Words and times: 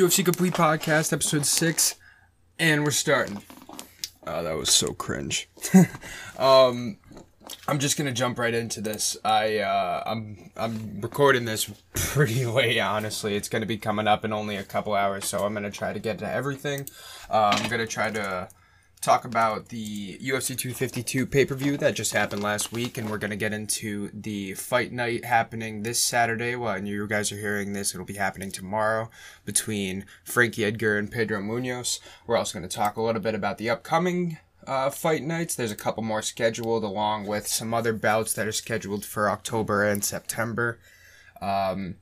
UFC 0.00 0.24
Complete 0.24 0.54
Podcast, 0.54 1.12
episode 1.12 1.44
six, 1.44 1.96
and 2.58 2.84
we're 2.84 2.90
starting. 2.90 3.42
Oh, 4.26 4.42
that 4.42 4.56
was 4.56 4.70
so 4.70 4.94
cringe. 4.94 5.50
um, 6.38 6.96
I'm 7.68 7.78
just 7.78 7.98
gonna 7.98 8.12
jump 8.12 8.38
right 8.38 8.54
into 8.54 8.80
this. 8.80 9.18
I 9.22 9.58
uh, 9.58 10.02
I'm 10.06 10.52
I'm 10.56 11.02
recording 11.02 11.44
this 11.44 11.70
pretty 11.92 12.46
late. 12.46 12.80
Honestly, 12.80 13.36
it's 13.36 13.50
gonna 13.50 13.66
be 13.66 13.76
coming 13.76 14.08
up 14.08 14.24
in 14.24 14.32
only 14.32 14.56
a 14.56 14.62
couple 14.62 14.94
hours, 14.94 15.26
so 15.26 15.44
I'm 15.44 15.52
gonna 15.52 15.70
try 15.70 15.92
to 15.92 15.98
get 15.98 16.18
to 16.20 16.30
everything. 16.32 16.88
Uh, 17.28 17.54
I'm 17.54 17.68
gonna 17.68 17.86
try 17.86 18.10
to 18.10 18.48
talk 19.00 19.24
about 19.24 19.68
the 19.68 20.18
UFC 20.18 20.56
252 20.56 21.26
pay 21.26 21.44
per 21.44 21.54
view 21.54 21.76
that 21.78 21.94
just 21.94 22.12
happened 22.12 22.42
last 22.42 22.72
week, 22.72 22.98
and 22.98 23.10
we're 23.10 23.18
gonna 23.18 23.36
get 23.36 23.52
into 23.52 24.10
the 24.12 24.54
fight 24.54 24.92
night 24.92 25.24
happening 25.24 25.82
this 25.82 26.00
Saturday. 26.00 26.54
Well, 26.54 26.84
you 26.84 27.06
guys 27.06 27.32
are 27.32 27.38
hearing 27.38 27.72
this, 27.72 27.94
it'll 27.94 28.06
be 28.06 28.14
happening 28.14 28.50
tomorrow 28.50 29.10
between 29.44 30.04
Frankie 30.24 30.64
Edgar 30.64 30.98
and 30.98 31.10
Pedro 31.10 31.40
Munhoz. 31.40 32.00
We're 32.26 32.36
also 32.36 32.58
gonna 32.58 32.68
talk 32.68 32.96
a 32.96 33.02
little 33.02 33.22
bit 33.22 33.34
about 33.34 33.58
the 33.58 33.70
upcoming 33.70 34.38
uh, 34.66 34.90
fight 34.90 35.22
nights. 35.22 35.54
There's 35.54 35.72
a 35.72 35.76
couple 35.76 36.02
more 36.02 36.22
scheduled, 36.22 36.84
along 36.84 37.26
with 37.26 37.46
some 37.46 37.72
other 37.74 37.92
bouts 37.92 38.34
that 38.34 38.46
are 38.46 38.52
scheduled 38.52 39.04
for 39.04 39.30
October 39.30 39.82
and 39.82 40.04
September. 40.04 40.78
Um, 41.40 41.96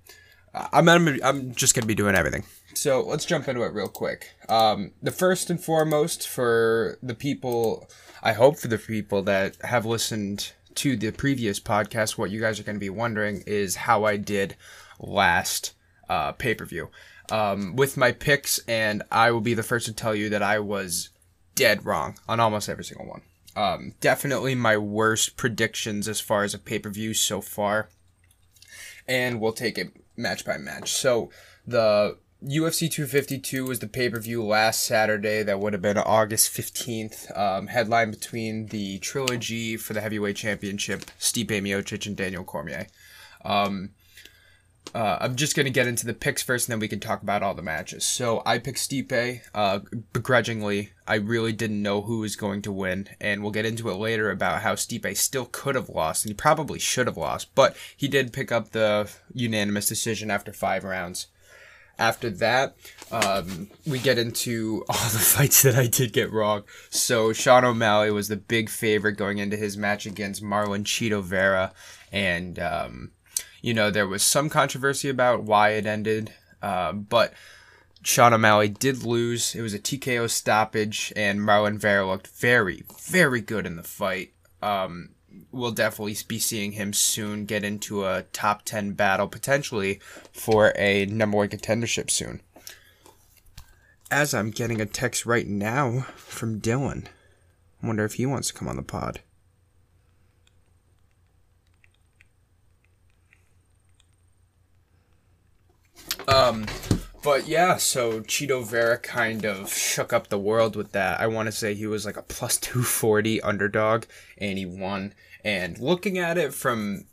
I'm, 0.54 0.88
I'm, 0.88 1.20
I'm 1.22 1.54
just 1.54 1.74
going 1.74 1.82
to 1.82 1.88
be 1.88 1.94
doing 1.94 2.14
everything. 2.14 2.44
So 2.78 3.00
let's 3.00 3.24
jump 3.24 3.48
into 3.48 3.64
it 3.64 3.72
real 3.72 3.88
quick. 3.88 4.36
Um, 4.48 4.92
the 5.02 5.10
first 5.10 5.50
and 5.50 5.60
foremost 5.62 6.28
for 6.28 6.96
the 7.02 7.14
people, 7.14 7.90
I 8.22 8.34
hope 8.34 8.56
for 8.56 8.68
the 8.68 8.78
people 8.78 9.20
that 9.22 9.56
have 9.62 9.84
listened 9.84 10.52
to 10.76 10.96
the 10.96 11.10
previous 11.10 11.58
podcast, 11.58 12.16
what 12.16 12.30
you 12.30 12.40
guys 12.40 12.60
are 12.60 12.62
going 12.62 12.76
to 12.76 12.80
be 12.80 12.88
wondering 12.88 13.42
is 13.48 13.74
how 13.74 14.04
I 14.04 14.16
did 14.16 14.54
last 15.00 15.74
uh, 16.08 16.30
pay 16.30 16.54
per 16.54 16.64
view. 16.64 16.90
Um, 17.32 17.74
with 17.74 17.96
my 17.96 18.12
picks, 18.12 18.60
and 18.68 19.02
I 19.10 19.32
will 19.32 19.40
be 19.40 19.54
the 19.54 19.64
first 19.64 19.86
to 19.86 19.92
tell 19.92 20.14
you 20.14 20.28
that 20.28 20.42
I 20.42 20.60
was 20.60 21.08
dead 21.56 21.84
wrong 21.84 22.16
on 22.28 22.38
almost 22.38 22.68
every 22.68 22.84
single 22.84 23.08
one. 23.08 23.22
Um, 23.56 23.94
definitely 24.00 24.54
my 24.54 24.76
worst 24.76 25.36
predictions 25.36 26.06
as 26.06 26.20
far 26.20 26.44
as 26.44 26.54
a 26.54 26.58
pay 26.60 26.78
per 26.78 26.90
view 26.90 27.12
so 27.12 27.40
far. 27.40 27.88
And 29.08 29.40
we'll 29.40 29.52
take 29.52 29.78
it 29.78 29.90
match 30.16 30.44
by 30.44 30.58
match. 30.58 30.92
So 30.92 31.30
the 31.66 32.18
UFC 32.44 32.88
252 32.88 33.64
was 33.64 33.80
the 33.80 33.88
pay 33.88 34.08
per 34.08 34.20
view 34.20 34.44
last 34.44 34.84
Saturday. 34.84 35.42
That 35.42 35.58
would 35.58 35.72
have 35.72 35.82
been 35.82 35.98
August 35.98 36.56
15th. 36.56 37.36
Um, 37.36 37.66
headline 37.66 38.12
between 38.12 38.66
the 38.66 39.00
trilogy 39.00 39.76
for 39.76 39.92
the 39.92 40.00
heavyweight 40.00 40.36
championship 40.36 41.06
Stipe 41.18 41.48
Miocic 41.48 42.06
and 42.06 42.16
Daniel 42.16 42.44
Cormier. 42.44 42.86
Um, 43.44 43.90
uh, 44.94 45.18
I'm 45.20 45.34
just 45.34 45.56
going 45.56 45.66
to 45.66 45.70
get 45.70 45.88
into 45.88 46.06
the 46.06 46.14
picks 46.14 46.42
first 46.42 46.68
and 46.68 46.72
then 46.72 46.80
we 46.80 46.88
can 46.88 47.00
talk 47.00 47.22
about 47.22 47.42
all 47.42 47.54
the 47.54 47.62
matches. 47.62 48.06
So 48.06 48.40
I 48.46 48.58
picked 48.58 48.78
Stipe, 48.78 49.40
uh, 49.52 49.80
begrudgingly. 50.12 50.92
I 51.08 51.16
really 51.16 51.52
didn't 51.52 51.82
know 51.82 52.02
who 52.02 52.20
was 52.20 52.36
going 52.36 52.62
to 52.62 52.72
win, 52.72 53.08
and 53.20 53.42
we'll 53.42 53.50
get 53.50 53.66
into 53.66 53.90
it 53.90 53.94
later 53.94 54.30
about 54.30 54.62
how 54.62 54.74
Stipe 54.74 55.16
still 55.16 55.48
could 55.50 55.74
have 55.74 55.88
lost, 55.88 56.24
and 56.24 56.30
he 56.30 56.34
probably 56.34 56.78
should 56.78 57.06
have 57.06 57.16
lost, 57.16 57.54
but 57.54 57.76
he 57.96 58.08
did 58.08 58.32
pick 58.32 58.52
up 58.52 58.70
the 58.70 59.10
unanimous 59.32 59.88
decision 59.88 60.30
after 60.30 60.52
five 60.52 60.84
rounds. 60.84 61.26
After 61.98 62.30
that, 62.30 62.76
um, 63.10 63.68
we 63.86 63.98
get 63.98 64.18
into 64.18 64.84
all 64.88 65.08
the 65.10 65.18
fights 65.18 65.62
that 65.62 65.74
I 65.74 65.86
did 65.86 66.12
get 66.12 66.32
wrong. 66.32 66.64
So 66.90 67.32
Sean 67.32 67.64
O'Malley 67.64 68.10
was 68.10 68.28
the 68.28 68.36
big 68.36 68.68
favorite 68.68 69.14
going 69.14 69.38
into 69.38 69.56
his 69.56 69.76
match 69.76 70.06
against 70.06 70.42
Marlon 70.42 70.84
Chito 70.84 71.22
Vera, 71.22 71.72
and 72.12 72.58
um, 72.58 73.10
you 73.62 73.74
know, 73.74 73.90
there 73.90 74.06
was 74.06 74.22
some 74.22 74.48
controversy 74.48 75.08
about 75.08 75.42
why 75.42 75.70
it 75.70 75.86
ended, 75.86 76.32
uh, 76.62 76.92
but 76.92 77.32
Sean 78.02 78.32
O'Malley 78.32 78.68
did 78.68 79.02
lose. 79.02 79.54
It 79.54 79.62
was 79.62 79.74
a 79.74 79.78
TKO 79.78 80.30
stoppage, 80.30 81.12
and 81.16 81.40
Marlon 81.40 81.78
Vera 81.78 82.06
looked 82.06 82.28
very, 82.28 82.84
very 83.02 83.40
good 83.40 83.66
in 83.66 83.76
the 83.76 83.82
fight. 83.82 84.32
Um, 84.62 85.10
we'll 85.52 85.72
definitely 85.72 86.16
be 86.26 86.38
seeing 86.38 86.72
him 86.72 86.92
soon 86.92 87.44
get 87.44 87.64
into 87.64 88.04
a 88.04 88.24
top 88.32 88.62
10 88.64 88.92
battle, 88.92 89.28
potentially 89.28 90.00
for 90.32 90.72
a 90.76 91.06
number 91.06 91.38
one 91.38 91.48
contendership 91.48 92.10
soon. 92.10 92.40
As 94.10 94.32
I'm 94.32 94.50
getting 94.50 94.80
a 94.80 94.86
text 94.86 95.26
right 95.26 95.46
now 95.46 96.06
from 96.16 96.60
Dylan. 96.60 97.06
I 97.82 97.86
wonder 97.86 98.04
if 98.04 98.14
he 98.14 98.26
wants 98.26 98.48
to 98.48 98.54
come 98.54 98.68
on 98.68 98.76
the 98.76 98.82
pod. 98.82 99.20
Um, 106.26 106.66
but 107.22 107.48
yeah, 107.48 107.76
so 107.76 108.20
Chito 108.20 108.64
Vera 108.64 108.98
kind 108.98 109.44
of 109.44 109.72
shook 109.72 110.12
up 110.12 110.28
the 110.28 110.38
world 110.38 110.76
with 110.76 110.92
that. 110.92 111.20
I 111.20 111.26
want 111.26 111.46
to 111.46 111.52
say 111.52 111.74
he 111.74 111.86
was 111.86 112.06
like 112.06 112.16
a 112.16 112.22
plus 112.22 112.58
240 112.58 113.40
underdog 113.40 114.04
and 114.36 114.58
he 114.58 114.66
won. 114.66 115.14
And 115.44 115.78
looking 115.78 116.18
at 116.18 116.38
it 116.38 116.52
from, 116.52 117.04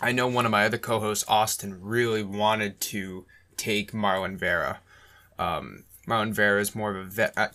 I 0.00 0.12
know 0.12 0.26
one 0.26 0.44
of 0.44 0.52
my 0.52 0.64
other 0.64 0.78
co 0.78 1.00
hosts, 1.00 1.24
Austin, 1.28 1.80
really 1.80 2.22
wanted 2.22 2.80
to 2.80 3.26
take 3.56 3.92
Marlon 3.92 4.36
Vera. 4.36 4.80
Um, 5.38 5.84
Marlon 6.06 6.32
Vera 6.32 6.60
is 6.60 6.74
more 6.74 6.90
of 6.90 6.96
a 6.96 7.08
vet. 7.08 7.32
I, 7.36 7.48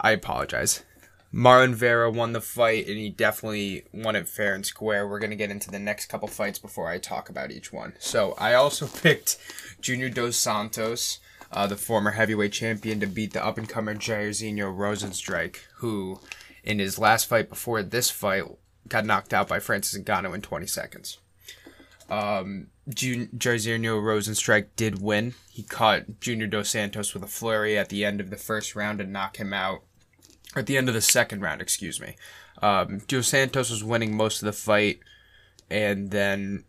I 0.00 0.12
apologize. 0.12 0.84
Marlon 1.32 1.74
Vera 1.74 2.10
won 2.10 2.32
the 2.32 2.40
fight, 2.40 2.86
and 2.86 2.96
he 2.96 3.10
definitely 3.10 3.84
won 3.92 4.16
it 4.16 4.28
fair 4.28 4.54
and 4.54 4.64
square. 4.64 5.06
We're 5.06 5.18
going 5.18 5.30
to 5.30 5.36
get 5.36 5.50
into 5.50 5.70
the 5.70 5.78
next 5.78 6.06
couple 6.06 6.28
fights 6.28 6.58
before 6.58 6.88
I 6.88 6.98
talk 6.98 7.28
about 7.28 7.50
each 7.50 7.72
one. 7.72 7.94
So, 7.98 8.34
I 8.38 8.54
also 8.54 8.86
picked 9.02 9.36
Junior 9.80 10.08
Dos 10.08 10.36
Santos, 10.36 11.18
uh, 11.52 11.66
the 11.66 11.76
former 11.76 12.12
heavyweight 12.12 12.52
champion, 12.52 13.00
to 13.00 13.06
beat 13.06 13.34
the 13.34 13.44
up 13.44 13.58
and 13.58 13.68
comer 13.68 13.94
Jairzinho 13.94 14.74
Rozenstruik, 14.74 15.56
who, 15.76 16.20
in 16.64 16.78
his 16.78 16.98
last 16.98 17.26
fight 17.26 17.48
before 17.48 17.82
this 17.82 18.10
fight, 18.10 18.44
got 18.88 19.04
knocked 19.04 19.34
out 19.34 19.48
by 19.48 19.60
Francis 19.60 20.00
Ngannou 20.00 20.34
in 20.34 20.42
20 20.42 20.66
seconds. 20.66 21.18
Um, 22.10 22.68
Jun- 22.88 23.28
Jairzinho 23.36 24.00
Rozenstruik 24.00 24.68
did 24.76 25.02
win. 25.02 25.34
He 25.50 25.62
caught 25.62 26.20
Junior 26.20 26.46
Dos 26.46 26.70
Santos 26.70 27.12
with 27.12 27.22
a 27.22 27.28
flurry 27.28 27.76
at 27.76 27.90
the 27.90 28.04
end 28.04 28.20
of 28.20 28.30
the 28.30 28.36
first 28.36 28.74
round 28.74 29.00
and 29.00 29.12
knocked 29.12 29.36
him 29.36 29.52
out 29.52 29.82
at 30.56 30.66
the 30.66 30.78
end 30.78 30.88
of 30.88 30.94
the 30.94 31.02
second 31.02 31.42
round, 31.42 31.60
excuse 31.60 32.00
me. 32.00 32.16
Um, 32.62 33.02
Dos 33.06 33.28
Santos 33.28 33.70
was 33.70 33.84
winning 33.84 34.16
most 34.16 34.42
of 34.42 34.46
the 34.46 34.52
fight, 34.52 35.00
and 35.70 36.10
then 36.10 36.64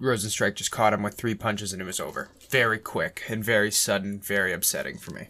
Rozenstruik 0.00 0.54
just 0.54 0.70
caught 0.70 0.92
him 0.92 1.02
with 1.02 1.14
three 1.14 1.34
punches 1.34 1.72
and 1.72 1.80
it 1.80 1.84
was 1.86 2.00
over. 2.00 2.28
Very 2.50 2.78
quick 2.78 3.24
and 3.28 3.44
very 3.44 3.70
sudden, 3.70 4.20
very 4.20 4.52
upsetting 4.52 4.98
for 4.98 5.12
me. 5.12 5.28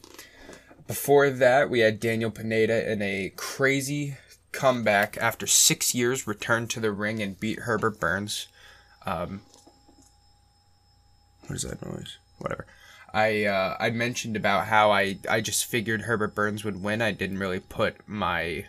Before 0.89 1.29
that, 1.29 1.69
we 1.69 1.81
had 1.81 2.01
Daniel 2.01 2.31
Pineda 2.31 2.91
in 2.91 3.03
a 3.03 3.31
crazy 3.37 4.17
comeback 4.53 5.19
after 5.19 5.47
six 5.47 5.95
years, 5.95 6.27
returned 6.27 6.71
to 6.71 6.81
the 6.81 6.91
ring 6.91 7.23
and 7.23 7.39
beat 7.39 7.61
Herbert 7.61 8.01
Burns. 8.01 8.49
Um, 9.05 9.43
what 11.47 11.57
is 11.57 11.63
that 11.63 11.85
noise? 11.85 12.17
Whatever. 12.39 12.67
I 13.13 13.45
uh, 13.45 13.77
I 13.79 13.91
mentioned 13.91 14.35
about 14.35 14.69
how 14.69 14.91
I, 14.91 15.19
I 15.29 15.43
just 15.43 15.67
figured 15.67 16.03
Herbert 16.03 16.35
Burns 16.35 16.65
would 16.65 16.83
win. 16.83 17.03
I 17.03 17.13
didn't 17.13 17.39
really 17.39 17.61
put 17.61 17.97
my 18.09 18.65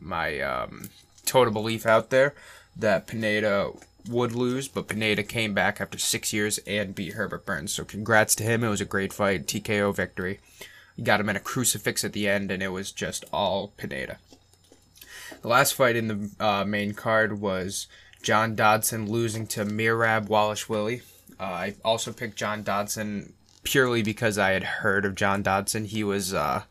my 0.00 0.40
um, 0.40 0.90
total 1.26 1.52
belief 1.52 1.86
out 1.86 2.10
there 2.10 2.34
that 2.76 3.08
Pineda 3.08 3.72
would 4.08 4.32
lose, 4.32 4.68
but 4.68 4.86
Pineda 4.86 5.24
came 5.24 5.54
back 5.54 5.80
after 5.80 5.98
six 5.98 6.32
years 6.32 6.58
and 6.68 6.94
beat 6.94 7.14
Herbert 7.14 7.44
Burns. 7.44 7.72
So 7.72 7.84
congrats 7.84 8.36
to 8.36 8.44
him. 8.44 8.62
It 8.62 8.68
was 8.68 8.80
a 8.80 8.84
great 8.84 9.12
fight, 9.12 9.46
TKO 9.46 9.94
victory. 9.94 10.38
Got 11.02 11.20
him 11.20 11.28
in 11.28 11.36
a 11.36 11.40
crucifix 11.40 12.04
at 12.04 12.12
the 12.12 12.28
end, 12.28 12.50
and 12.50 12.62
it 12.62 12.68
was 12.68 12.92
just 12.92 13.24
all 13.32 13.68
Pineda. 13.76 14.18
The 15.40 15.48
last 15.48 15.74
fight 15.74 15.96
in 15.96 16.08
the 16.08 16.30
uh, 16.44 16.64
main 16.64 16.94
card 16.94 17.40
was 17.40 17.86
John 18.22 18.54
Dodson 18.54 19.10
losing 19.10 19.46
to 19.48 19.64
Merab 19.64 20.28
Dvalishvili. 20.28 21.02
Uh, 21.40 21.44
I 21.44 21.74
also 21.84 22.12
picked 22.12 22.36
John 22.36 22.62
Dodson 22.62 23.32
purely 23.64 24.02
because 24.02 24.38
I 24.38 24.50
had 24.50 24.62
heard 24.62 25.04
of 25.04 25.14
John 25.14 25.42
Dodson. 25.42 25.86
He 25.86 26.04
was 26.04 26.32
uh, 26.32 26.62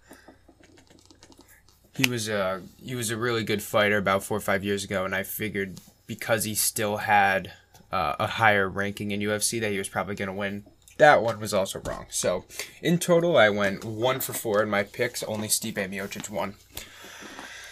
he 1.95 2.09
was 2.09 2.29
a 2.29 2.61
he 2.81 2.95
was 2.95 3.09
a 3.09 3.17
really 3.17 3.43
good 3.43 3.61
fighter 3.61 3.97
about 3.97 4.23
four 4.23 4.37
or 4.37 4.41
five 4.41 4.63
years 4.63 4.83
ago, 4.83 5.03
and 5.03 5.13
I 5.13 5.23
figured 5.23 5.79
because 6.07 6.45
he 6.45 6.55
still 6.55 6.97
had 6.97 7.51
uh, 7.91 8.15
a 8.19 8.27
higher 8.27 8.69
ranking 8.69 9.11
in 9.11 9.19
UFC 9.19 9.59
that 9.59 9.71
he 9.71 9.77
was 9.77 9.89
probably 9.89 10.15
going 10.15 10.27
to 10.27 10.33
win. 10.33 10.63
That 11.01 11.23
one 11.23 11.39
was 11.39 11.51
also 11.51 11.81
wrong. 11.87 12.05
So 12.09 12.45
in 12.79 12.99
total, 12.99 13.35
I 13.35 13.49
went 13.49 13.83
one 13.83 14.19
for 14.19 14.33
four 14.33 14.61
in 14.61 14.69
my 14.69 14.83
picks. 14.83 15.23
Only 15.23 15.47
Stipe 15.47 15.73
Miocic 15.73 16.29
won. 16.29 16.53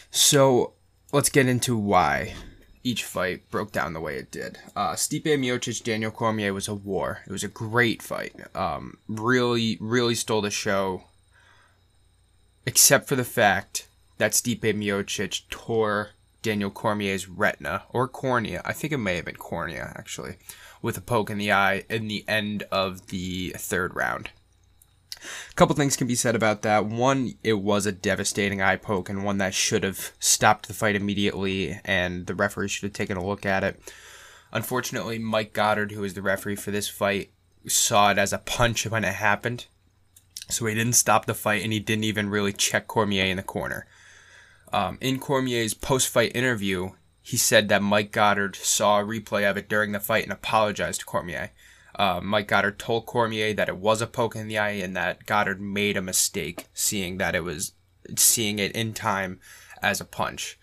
So 0.10 0.74
let's 1.14 1.30
get 1.30 1.48
into 1.48 1.78
why 1.78 2.34
each 2.84 3.04
fight 3.04 3.48
broke 3.52 3.72
down 3.72 3.94
the 3.94 4.00
way 4.00 4.16
it 4.16 4.31
did. 4.31 4.58
Uh, 4.76 4.94
Stipe 4.94 5.26
Miocic, 5.26 5.84
Daniel 5.84 6.10
Cormier 6.10 6.56
was 6.56 6.68
a 6.68 6.74
war. 6.74 7.20
It 7.28 7.31
was 7.31 7.44
a 7.44 7.48
great 7.48 8.02
fight. 8.02 8.34
Um, 8.56 8.98
really, 9.08 9.78
really 9.80 10.16
stole 10.16 10.42
the 10.42 10.50
show. 10.50 11.04
Except 12.66 13.08
for 13.08 13.16
the 13.16 13.24
fact 13.24 13.88
that 14.18 14.31
Stipe 14.31 14.62
Miocic 14.62 15.48
tore 15.52 16.14
Daniel 16.42 16.72
Cormier's 16.72 17.30
retina 17.30 17.84
or 17.92 18.08
cornea. 18.08 18.64
I 18.66 18.74
think 18.74 18.92
it 18.92 18.98
may 18.98 19.18
have 19.18 19.26
been 19.26 19.36
cornea 19.36 19.94
actually, 19.96 20.38
with 20.81 20.98
a 20.98 21.02
poke 21.02 21.30
in 21.30 21.38
the 21.38 21.52
eye 21.52 21.84
in 21.90 22.08
the 22.08 22.24
end 22.28 22.64
of 22.72 23.08
the 23.08 23.56
third 23.58 23.96
round. 23.96 24.30
A 25.52 25.54
couple 25.56 25.76
things 25.76 25.98
can 25.98 26.08
be 26.08 26.16
said 26.16 26.36
about 26.36 26.62
that. 26.62 26.86
One, 26.86 27.34
it 27.44 27.56
was 27.56 27.86
a 27.86 27.92
devastating 27.92 28.62
eye 28.62 28.78
poke 28.78 29.10
and 29.10 29.24
one 29.24 29.38
that 29.40 29.54
should 29.54 29.84
have 29.84 30.14
stopped 30.20 30.68
the 30.68 30.74
fight 30.74 30.96
immediately, 30.96 31.80
and 31.84 32.26
the 32.26 32.36
referee 32.36 32.70
should 32.70 32.84
have 32.84 32.94
taken 32.94 33.18
a 33.18 33.26
look 33.26 33.46
at 33.46 33.64
it. 33.64 33.81
Unfortunately, 34.52 35.20
Mike 35.20 35.54
Goddard, 35.54 35.92
who 35.92 36.02
was 36.02 36.14
the 36.14 36.22
referee 36.22 36.56
for 36.56 36.72
this 36.72 36.88
fight, 36.88 37.31
saw 37.68 38.12
it 38.12 38.18
as 38.18 38.34
a 38.34 38.40
punch 38.40 38.88
when 38.88 39.04
it 39.04 39.16
happened. 39.16 39.66
So 40.50 40.66
he 40.66 40.74
didn't 40.74 40.94
stop 40.94 41.26
the 41.26 41.36
fight 41.36 41.64
and 41.64 41.72
he 41.72 41.80
didn't 41.80 42.06
even 42.06 42.30
really 42.30 42.54
check 42.54 42.88
Cormier 42.88 43.26
in 43.26 43.38
the 43.38 43.44
corner. 43.44 43.86
Um, 44.74 44.98
in 45.02 45.20
Cormier's 45.20 45.74
post 45.74 46.08
fight 46.08 46.36
interview, 46.36 46.92
he 47.30 47.38
said 47.38 47.70
that 47.70 47.84
Mike 47.84 48.12
Goddard 48.12 48.56
saw 48.56 49.00
a 49.00 49.04
replay 49.04 49.48
of 49.48 49.56
it 49.56 49.70
during 49.70 49.92
the 49.92 50.00
fight 50.00 50.24
and 50.24 50.34
apologized 50.34 51.02
to 51.02 51.06
Cormier. 51.06 51.52
Uh, 51.94 52.20
Mike 52.24 52.48
Goddard 52.48 52.80
told 52.80 53.06
Cormier 53.06 53.54
that 53.54 53.70
it 53.70 53.78
was 53.78 54.02
a 54.02 54.08
poke 54.08 54.36
in 54.36 54.48
the 54.48 54.58
eye 54.58 54.72
and 54.72 54.96
that 54.96 55.28
Goddard 55.28 55.62
made 55.62 55.96
a 55.96 56.02
mistake 56.02 56.66
seeing 56.74 57.20
that 57.20 57.36
it 57.36 57.44
was 57.44 57.74
seeing 58.18 58.58
it 58.58 58.72
in 58.72 58.96
time 58.96 59.40
as 59.80 60.02
a 60.02 60.06
punch. 60.06 60.58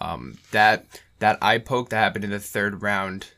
Um, 0.00 0.38
that 0.50 0.84
that 1.20 1.38
eye 1.40 1.58
poke 1.58 1.90
that 1.90 1.98
happened 1.98 2.24
in 2.24 2.30
the 2.30 2.40
third 2.40 2.82
round 2.82 3.28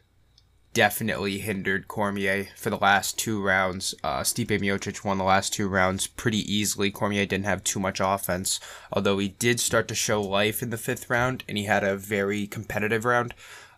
definitely 0.72 1.38
hindered 1.38 1.88
Cormier 1.88 2.48
for 2.56 2.70
the 2.70 2.78
last 2.78 3.18
two 3.18 3.42
rounds. 3.42 3.94
Uh, 4.02 4.20
Stipe 4.20 4.48
Miocic 4.48 5.04
won 5.04 5.18
the 5.18 5.24
last 5.24 5.52
two 5.52 5.68
rounds 5.68 6.06
pretty 6.06 6.38
easily. 6.52 6.90
Cormier 6.90 7.26
didn't 7.26 7.44
have 7.44 7.62
too 7.62 7.80
much 7.80 8.00
offense, 8.00 8.58
although 8.92 9.18
he 9.18 9.28
did 9.28 9.60
start 9.60 9.88
to 9.88 9.94
show 9.94 10.22
life 10.22 10.62
in 10.62 10.70
the 10.70 10.78
fifth 10.78 11.10
round, 11.10 11.44
and 11.48 11.58
he 11.58 11.64
had 11.64 11.84
a 11.84 11.96
very 11.96 12.46
competitive 12.46 13.04
round. 13.04 13.34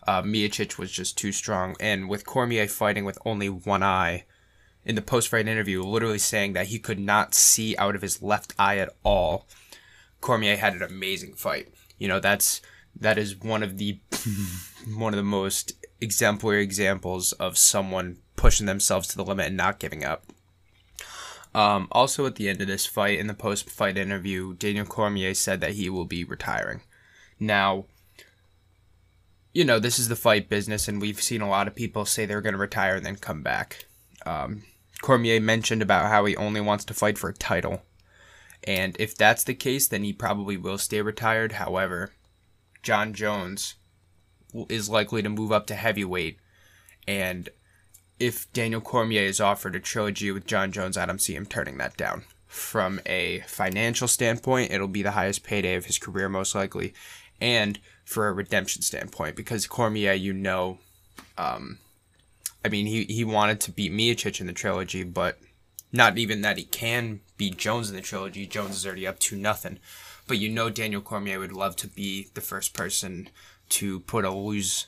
Uh, 0.07 0.21
Miocic 0.21 0.77
was 0.77 0.91
just 0.91 1.17
too 1.17 1.31
strong, 1.31 1.75
and 1.79 2.07
with 2.07 2.25
Cormier 2.25 2.67
fighting 2.67 3.05
with 3.05 3.17
only 3.25 3.49
one 3.49 3.83
eye, 3.83 4.25
in 4.85 4.95
the 4.95 5.01
post-fight 5.01 5.47
interview, 5.47 5.81
literally 5.81 6.19
saying 6.19 6.53
that 6.53 6.67
he 6.67 6.77
could 6.77 6.99
not 6.99 7.33
see 7.33 7.75
out 7.77 7.95
of 7.95 8.03
his 8.03 8.21
left 8.21 8.53
eye 8.59 8.77
at 8.77 8.93
all. 9.03 9.47
Cormier 10.21 10.57
had 10.57 10.73
an 10.73 10.83
amazing 10.83 11.33
fight. 11.33 11.69
You 11.97 12.07
know, 12.07 12.19
that's 12.19 12.61
that 12.95 13.17
is 13.17 13.35
one 13.35 13.63
of 13.63 13.77
the 13.77 13.99
one 14.95 15.13
of 15.13 15.17
the 15.17 15.23
most 15.23 15.73
exemplary 16.01 16.63
examples 16.63 17.31
of 17.33 17.57
someone 17.57 18.17
pushing 18.35 18.65
themselves 18.65 19.07
to 19.07 19.17
the 19.17 19.25
limit 19.25 19.47
and 19.47 19.57
not 19.57 19.79
giving 19.79 20.03
up. 20.03 20.25
Um, 21.53 21.87
also, 21.91 22.25
at 22.25 22.35
the 22.35 22.49
end 22.49 22.61
of 22.61 22.67
this 22.67 22.85
fight, 22.85 23.17
in 23.17 23.27
the 23.27 23.33
post 23.33 23.69
fight 23.69 23.97
interview, 23.97 24.53
Daniel 24.55 24.85
Cormier 24.85 25.33
said 25.33 25.61
that 25.61 25.71
he 25.71 25.89
will 25.89 26.05
be 26.05 26.25
retiring. 26.25 26.81
Now, 27.39 27.85
you 29.53 29.63
know, 29.63 29.79
this 29.79 29.97
is 29.97 30.09
the 30.09 30.17
fight 30.17 30.49
business, 30.49 30.89
and 30.89 30.99
we've 30.99 31.21
seen 31.21 31.39
a 31.39 31.47
lot 31.47 31.67
of 31.67 31.75
people 31.75 32.05
say 32.05 32.25
they're 32.25 32.41
going 32.41 32.53
to 32.53 32.59
retire 32.59 32.95
and 32.95 33.05
then 33.05 33.15
come 33.15 33.41
back. 33.41 33.85
Um, 34.25 34.63
Cormier 35.01 35.39
mentioned 35.39 35.81
about 35.81 36.07
how 36.07 36.25
he 36.25 36.35
only 36.35 36.59
wants 36.59 36.83
to 36.85 36.93
fight 36.93 37.17
for 37.17 37.29
a 37.29 37.33
title. 37.33 37.83
And 38.65 38.97
if 38.99 39.15
that's 39.15 39.45
the 39.45 39.53
case, 39.53 39.87
then 39.87 40.03
he 40.03 40.11
probably 40.11 40.57
will 40.57 40.77
stay 40.77 41.01
retired. 41.01 41.53
However, 41.53 42.11
Jon 42.83 43.13
Jones 43.13 43.75
is 44.69 44.89
likely 44.89 45.21
to 45.21 45.29
move 45.29 45.51
up 45.51 45.67
to 45.67 45.75
heavyweight. 45.75 46.39
And 47.07 47.49
if 48.19 48.51
Daniel 48.53 48.81
Cormier 48.81 49.23
is 49.23 49.41
offered 49.41 49.75
a 49.75 49.79
trilogy 49.79 50.31
with 50.31 50.47
Jon 50.47 50.71
Jones, 50.71 50.97
I 50.97 51.05
don't 51.05 51.21
see 51.21 51.35
him 51.35 51.45
turning 51.45 51.77
that 51.77 51.97
down. 51.97 52.23
From 52.47 53.01
a 53.05 53.43
financial 53.47 54.07
standpoint, 54.07 54.71
it'll 54.71 54.87
be 54.87 55.03
the 55.03 55.11
highest 55.11 55.43
payday 55.43 55.75
of 55.75 55.85
his 55.85 55.97
career, 55.97 56.29
most 56.29 56.55
likely. 56.55 56.93
And 57.41 57.79
for 58.05 58.27
a 58.27 58.33
redemption 58.33 58.81
standpoint, 58.81 59.35
because 59.35 59.67
Cormier, 59.67 60.13
you 60.13 60.31
know, 60.31 60.79
um, 61.37 61.79
I 62.63 62.69
mean, 62.69 62.85
he, 62.85 63.03
he 63.03 63.23
wanted 63.25 63.59
to 63.61 63.71
beat 63.71 63.91
Miocic 63.91 64.39
in 64.39 64.47
the 64.47 64.53
trilogy, 64.53 65.03
but 65.03 65.37
not 65.91 66.17
even 66.17 66.41
that 66.41 66.57
he 66.57 66.63
can 66.63 67.21
beat 67.37 67.57
Jones 67.57 67.89
in 67.89 67.95
the 67.95 68.01
trilogy. 68.01 68.45
Jones 68.45 68.75
is 68.75 68.85
already 68.85 69.07
up 69.07 69.19
to 69.19 69.35
nothing. 69.35 69.79
But 70.27 70.39
you 70.39 70.49
know 70.49 70.69
Daniel 70.69 71.01
Cormier 71.01 71.39
would 71.39 71.51
love 71.51 71.75
to 71.77 71.87
be 71.87 72.29
the 72.33 72.41
first 72.41 72.73
person 72.73 73.29
to 73.69 73.99
put 74.01 74.25
a 74.25 74.31
lose 74.31 74.87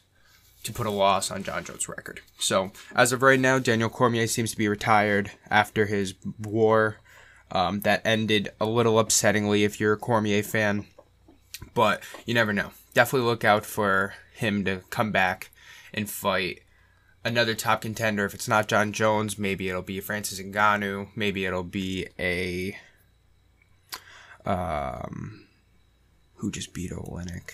to 0.64 0.74
put 0.74 0.86
a 0.86 0.92
loss 0.92 1.32
on 1.32 1.44
Jon 1.44 1.64
Jones' 1.64 1.88
record. 1.88 2.20
So 2.40 2.72
as 2.94 3.14
of 3.14 3.22
right 3.22 3.40
now, 3.40 3.58
Daniel 3.58 3.90
Cormier 3.90 4.28
seems 4.28 4.52
to 4.52 4.58
be 4.58 4.68
retired 4.68 5.32
after 5.50 5.86
his 5.86 6.16
war 6.40 6.98
um, 7.52 7.82
that 7.82 8.02
ended 8.06 8.50
a 8.60 8.66
little 8.66 8.96
upsettingly 8.96 9.64
if 9.66 9.80
you're 9.80 9.94
a 9.94 9.98
Cormier 9.98 10.44
fan. 10.44 10.86
But 11.74 12.04
you 12.26 12.34
never 12.34 12.52
know. 12.52 12.72
Definitely 12.94 13.28
look 13.28 13.46
out 13.46 13.66
for 13.66 14.16
him 14.34 14.66
to 14.66 14.82
come 14.90 15.12
back 15.12 15.52
and 15.94 16.10
fight 16.10 16.62
another 17.24 17.56
top 17.56 17.82
contender. 17.82 18.26
If 18.26 18.34
it's 18.34 18.48
not 18.48 18.68
Jon 18.68 18.92
Jones, 18.92 19.40
maybe 19.40 19.70
it'll 19.70 19.82
be 19.82 20.00
Francis 20.00 20.42
Ngannou. 20.42 21.10
Maybe 21.16 21.46
it'll 21.46 21.64
be 21.64 22.08
a 22.20 22.78
um, 24.46 25.48
who 26.36 26.52
just 26.52 26.74
beat 26.74 26.92
Oleinik? 26.92 27.52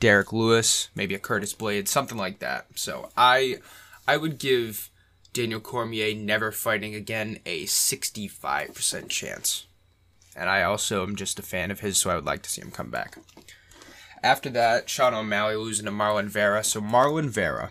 Derrick 0.00 0.32
Lewis, 0.32 0.88
maybe 0.94 1.14
a 1.14 1.18
Curtis 1.18 1.54
Blaydes, 1.54 1.88
something 1.88 2.18
like 2.18 2.38
that. 2.40 2.66
So 2.74 3.10
I 3.16 3.58
I 4.06 4.16
would 4.16 4.38
give 4.38 4.90
Daniel 5.32 5.60
Cormier 5.60 6.14
never 6.14 6.52
fighting 6.52 6.94
again 6.94 7.38
a 7.44 7.64
65% 7.64 9.08
chance. 9.08 9.66
And 10.36 10.48
I 10.48 10.62
also 10.62 11.02
am 11.02 11.16
just 11.16 11.38
a 11.38 11.42
fan 11.42 11.70
of 11.70 11.80
his, 11.80 11.98
so 11.98 12.10
I 12.10 12.14
would 12.14 12.24
like 12.24 12.42
to 12.42 12.50
see 12.50 12.62
him 12.62 12.70
come 12.70 12.90
back. 12.90 13.18
After 14.22 14.48
that, 14.50 14.88
Sean 14.88 15.14
O'Malley 15.14 15.56
losing 15.56 15.86
to 15.86 15.92
Marlon 15.92 16.28
Vera. 16.28 16.64
So 16.64 16.80
Marlon 16.80 17.28
Vera 17.28 17.70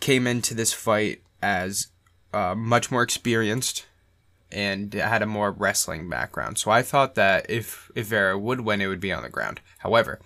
came 0.00 0.26
into 0.26 0.54
this 0.54 0.72
fight 0.72 1.22
as 1.42 1.88
uh, 2.32 2.54
much 2.54 2.90
more 2.90 3.02
experienced 3.02 3.86
and 4.52 4.92
had 4.92 5.22
a 5.22 5.26
more 5.26 5.50
wrestling 5.50 6.08
background. 6.08 6.58
So 6.58 6.70
I 6.70 6.82
thought 6.82 7.14
that 7.14 7.48
if 7.48 7.90
if 7.94 8.06
Vera 8.06 8.38
would 8.38 8.60
win, 8.60 8.80
it 8.80 8.86
would 8.86 9.00
be 9.00 9.12
on 9.12 9.22
the 9.22 9.28
ground. 9.28 9.60
However, 9.78 10.20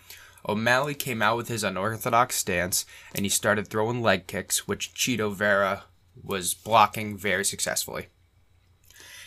O'Malley 0.49 0.95
came 0.95 1.23
out 1.23 1.37
with 1.37 1.49
his 1.49 1.65
unorthodox 1.65 2.37
stance 2.37 2.87
and 3.15 3.25
he 3.25 3.29
started 3.29 3.69
throwing 3.69 4.03
leg 4.03 4.27
kicks, 4.27 4.67
which 4.67 4.95
Chito 4.95 5.35
Vera 5.35 5.85
was 6.23 6.55
blocking 6.55 7.17
very 7.17 7.45
successfully. 7.45 8.07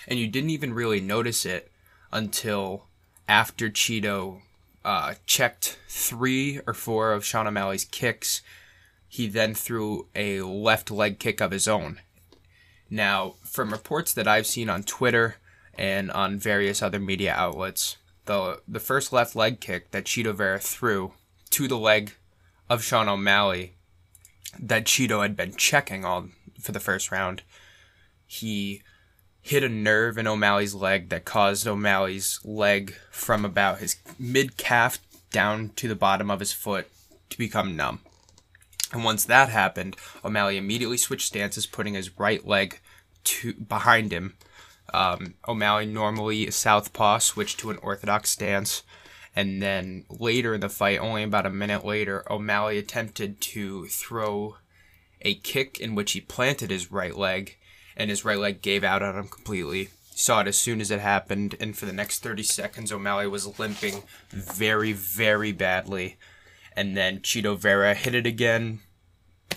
And 0.08 0.20
you 0.20 0.28
didn't 0.28 0.50
even 0.50 0.74
really 0.74 1.00
notice 1.00 1.46
it 1.46 1.72
until 2.12 2.88
after 3.28 3.70
Chito 3.70 4.42
uh, 4.84 5.16
checked 5.26 5.80
three 5.88 6.60
or 6.68 6.74
four 6.74 7.14
of 7.14 7.26
Sean 7.26 7.48
O'Malley's 7.48 7.86
kicks. 7.86 8.42
He 9.08 9.28
then 9.28 9.54
threw 9.54 10.08
a 10.16 10.42
left 10.42 10.92
leg 10.92 11.20
kick 11.20 11.40
of 11.40 11.52
his 11.52 11.68
own. 11.68 12.02
Now, 12.90 13.36
from 13.44 13.72
reports 13.72 14.14
that 14.14 14.28
I've 14.28 14.48
seen 14.48 14.70
on 14.70 14.84
Twitter 14.84 15.38
and 15.74 16.12
on 16.12 16.38
various 16.38 16.82
other 16.82 17.00
media 17.00 17.34
outlets, 17.34 17.98
the 18.26 18.62
the 18.68 18.80
first 18.80 19.14
left 19.14 19.36
leg 19.36 19.60
kick 19.60 19.92
that 19.92 20.06
Chito 20.06 20.34
Vera 20.34 20.60
threw 20.60 21.14
to 21.52 21.68
the 21.68 21.78
leg 21.78 22.14
of 22.70 22.84
Sean 22.84 23.10
O'Malley 23.10 23.74
that 24.60 24.86
Chito 24.86 25.22
had 25.22 25.36
been 25.36 25.56
checking 25.56 26.06
all 26.06 26.28
for 26.60 26.72
the 26.72 26.80
first 26.80 27.12
round. 27.12 27.44
He 28.26 28.82
hit 29.42 29.64
a 29.64 29.70
nerve 29.70 30.18
in 30.18 30.28
O'Malley's 30.28 30.74
leg 30.74 31.10
that 31.10 31.26
caused 31.26 31.68
O'Malley's 31.68 32.40
leg 32.44 32.96
from 33.12 33.44
about 33.44 33.80
his 33.80 33.98
mid 34.18 34.58
calf 34.58 35.00
down 35.32 35.70
to 35.76 35.88
the 35.88 35.96
bottom 35.96 36.32
of 36.32 36.40
his 36.40 36.54
foot 36.54 36.88
to 37.30 37.38
become 37.38 37.76
numb. 37.76 38.00
And 38.94 39.04
once 39.04 39.26
that 39.26 39.50
happened, 39.50 39.98
O'Malley 40.24 40.58
immediately 40.58 40.98
switched 40.98 41.28
stances, 41.28 41.66
putting 41.66 41.96
his 41.96 42.18
right 42.20 42.46
leg 42.46 42.80
to 43.26 43.54
behind 43.54 44.12
him 44.12 44.36
um, 44.94 45.34
O'Malley 45.48 45.86
normally 45.86 46.50
southpaw 46.52 47.18
switched 47.20 47.60
to 47.60 47.72
an 47.72 47.78
orthodox 47.78 48.30
stance. 48.30 48.84
And 49.36 49.62
then 49.62 50.06
later 50.10 50.54
in 50.54 50.62
the 50.62 50.70
fight, 50.70 51.00
only 51.00 51.24
about 51.24 51.48
a 51.48 51.50
minute 51.50 51.84
later, 51.84 52.24
O'Malley 52.32 52.78
attempted 52.78 53.42
to 53.42 53.88
throw 53.88 54.58
a 55.22 55.36
kick 55.36 55.80
in 55.80 55.96
which 55.96 56.12
he 56.12 56.22
planted 56.22 56.70
his 56.70 56.92
right 56.92 57.16
leg, 57.16 57.58
and 57.98 58.10
his 58.10 58.24
right 58.24 58.38
leg 58.38 58.62
gave 58.62 58.84
out 58.84 59.02
on 59.02 59.18
him 59.18 59.28
completely. 59.28 59.86
He 59.86 59.90
Saw 60.20 60.42
it 60.42 60.48
as 60.48 60.58
soon 60.58 60.82
as 60.82 60.92
it 60.92 61.00
happened, 61.00 61.56
and 61.60 61.76
for 61.76 61.88
the 61.88 61.94
next 61.94 62.22
30 62.22 62.44
seconds, 62.44 62.92
O'Malley 62.92 63.28
was 63.28 63.58
limping 63.58 64.04
very, 64.30 64.92
very 64.92 65.52
badly. 65.52 66.18
And 66.76 66.96
then 66.96 67.20
Chito 67.20 67.58
Vera 67.58 67.96
hit 67.96 68.14
it 68.14 68.28
again, 68.28 68.82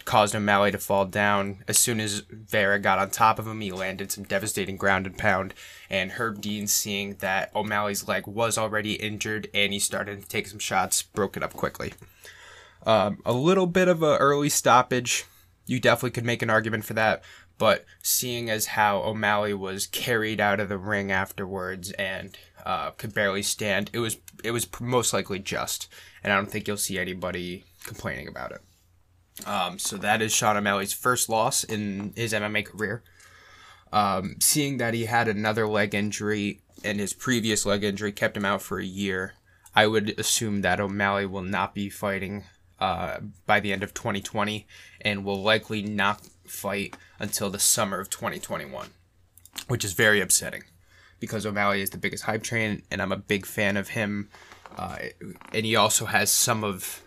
caused 0.04 0.34
O'Malley 0.34 0.70
to 0.70 0.78
fall 0.78 1.04
down. 1.04 1.64
As 1.68 1.78
soon 1.78 2.00
as 2.00 2.20
Vera 2.30 2.78
got 2.78 2.98
on 2.98 3.10
top 3.10 3.38
of 3.38 3.46
him, 3.46 3.60
he 3.60 3.72
landed 3.72 4.12
some 4.12 4.24
devastating 4.24 4.76
ground 4.76 5.06
and 5.06 5.16
pound. 5.16 5.54
And 5.88 6.12
Herb 6.12 6.40
Dean, 6.40 6.66
seeing 6.66 7.14
that 7.16 7.54
O'Malley's 7.54 8.06
leg 8.06 8.26
was 8.26 8.58
already 8.58 8.94
injured 8.94 9.48
and 9.54 9.72
he 9.72 9.78
started 9.78 10.20
to 10.20 10.28
take 10.28 10.46
some 10.46 10.58
shots, 10.58 11.02
broke 11.02 11.36
it 11.36 11.42
up 11.42 11.52
quickly. 11.52 11.94
Um, 12.84 13.18
a 13.24 13.32
little 13.32 13.66
bit 13.66 13.88
of 13.88 14.02
an 14.02 14.18
early 14.18 14.48
stoppage. 14.48 15.24
You 15.66 15.80
definitely 15.80 16.12
could 16.12 16.24
make 16.24 16.42
an 16.42 16.50
argument 16.50 16.84
for 16.84 16.94
that. 16.94 17.22
But 17.58 17.84
seeing 18.02 18.50
as 18.50 18.66
how 18.66 18.98
O'Malley 18.98 19.54
was 19.54 19.86
carried 19.86 20.40
out 20.40 20.60
of 20.60 20.68
the 20.68 20.78
ring 20.78 21.10
afterwards 21.10 21.90
and 21.92 22.36
uh, 22.64 22.90
could 22.90 23.14
barely 23.14 23.42
stand, 23.42 23.90
it 23.92 23.98
was 23.98 24.18
it 24.44 24.50
was 24.50 24.68
most 24.80 25.12
likely 25.12 25.38
just, 25.38 25.88
and 26.22 26.32
I 26.32 26.36
don't 26.36 26.50
think 26.50 26.68
you'll 26.68 26.76
see 26.76 26.98
anybody 26.98 27.64
complaining 27.84 28.28
about 28.28 28.52
it. 28.52 28.60
Um, 29.44 29.78
so 29.78 29.96
that 29.98 30.22
is 30.22 30.32
Sean 30.32 30.56
O'Malley's 30.56 30.92
first 30.92 31.28
loss 31.28 31.64
in 31.64 32.12
his 32.16 32.32
MMA 32.32 32.64
career. 32.64 33.02
Um, 33.92 34.36
seeing 34.40 34.78
that 34.78 34.94
he 34.94 35.04
had 35.04 35.28
another 35.28 35.66
leg 35.66 35.94
injury 35.94 36.60
and 36.82 36.98
his 36.98 37.12
previous 37.12 37.66
leg 37.66 37.84
injury 37.84 38.12
kept 38.12 38.36
him 38.36 38.44
out 38.44 38.62
for 38.62 38.78
a 38.78 38.84
year, 38.84 39.34
I 39.74 39.86
would 39.86 40.18
assume 40.18 40.62
that 40.62 40.80
O'Malley 40.80 41.26
will 41.26 41.42
not 41.42 41.74
be 41.74 41.90
fighting 41.90 42.44
uh, 42.80 43.18
by 43.46 43.60
the 43.60 43.72
end 43.72 43.82
of 43.82 43.94
2020 43.94 44.66
and 45.00 45.24
will 45.24 45.42
likely 45.42 45.82
not 45.82 46.22
fight 46.46 46.96
until 47.18 47.50
the 47.50 47.58
summer 47.58 48.00
of 48.00 48.10
2021, 48.10 48.88
which 49.68 49.84
is 49.84 49.92
very 49.92 50.20
upsetting 50.20 50.64
because 51.20 51.46
O'Malley 51.46 51.80
is 51.80 51.90
the 51.90 51.98
biggest 51.98 52.24
hype 52.24 52.42
train 52.42 52.82
and 52.90 53.00
I'm 53.00 53.12
a 53.12 53.16
big 53.16 53.46
fan 53.46 53.76
of 53.76 53.90
him. 53.90 54.28
Uh, 54.76 54.96
and 55.52 55.64
he 55.64 55.76
also 55.76 56.06
has 56.06 56.30
some 56.30 56.64
of 56.64 57.02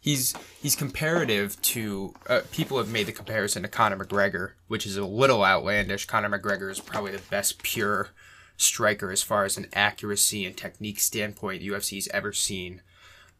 he's 0.00 0.34
he's 0.60 0.74
comparative 0.74 1.60
to 1.62 2.14
uh, 2.26 2.40
people 2.50 2.78
have 2.78 2.90
made 2.90 3.06
the 3.06 3.12
comparison 3.12 3.62
to 3.62 3.68
Conor 3.68 4.04
McGregor, 4.04 4.52
which 4.68 4.86
is 4.86 4.96
a 4.96 5.04
little 5.04 5.44
outlandish. 5.44 6.06
Conor 6.06 6.30
McGregor 6.30 6.70
is 6.70 6.80
probably 6.80 7.12
the 7.12 7.22
best 7.30 7.62
pure 7.62 8.08
striker 8.56 9.10
as 9.10 9.22
far 9.22 9.44
as 9.44 9.56
an 9.56 9.66
accuracy 9.72 10.44
and 10.44 10.56
technique 10.56 11.00
standpoint 11.00 11.62
UFC's 11.62 12.08
ever 12.08 12.32
seen. 12.32 12.82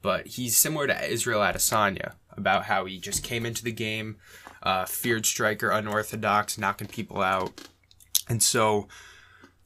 But 0.02 0.28
he's 0.28 0.56
similar 0.56 0.86
to 0.86 1.10
Israel 1.10 1.40
Adesanya 1.40 2.14
about 2.30 2.64
how 2.64 2.86
he 2.86 2.98
just 2.98 3.22
came 3.22 3.44
into 3.44 3.62
the 3.62 3.72
game, 3.72 4.16
uh, 4.62 4.86
feared 4.86 5.26
striker, 5.26 5.70
unorthodox, 5.70 6.56
knocking 6.56 6.86
people 6.86 7.20
out, 7.20 7.68
and 8.30 8.42
so 8.42 8.86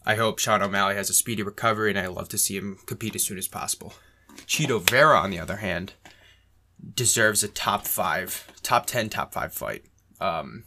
I 0.06 0.16
hope 0.16 0.38
Sean 0.38 0.62
O'Malley 0.62 0.96
has 0.96 1.08
a 1.08 1.14
speedy 1.14 1.42
recovery, 1.42 1.90
and 1.90 1.98
I 1.98 2.06
love 2.06 2.28
to 2.30 2.38
see 2.38 2.56
him 2.56 2.78
compete 2.86 3.14
as 3.14 3.22
soon 3.22 3.38
as 3.38 3.46
possible. 3.46 3.94
Chito 4.46 4.82
Vera, 4.82 5.18
on 5.18 5.30
the 5.30 5.38
other 5.38 5.56
hand, 5.56 5.92
deserves 6.94 7.42
a 7.42 7.48
top 7.48 7.86
five, 7.86 8.46
top 8.62 8.86
10, 8.86 9.08
top 9.08 9.32
five 9.32 9.52
fight. 9.52 9.84
Um, 10.20 10.64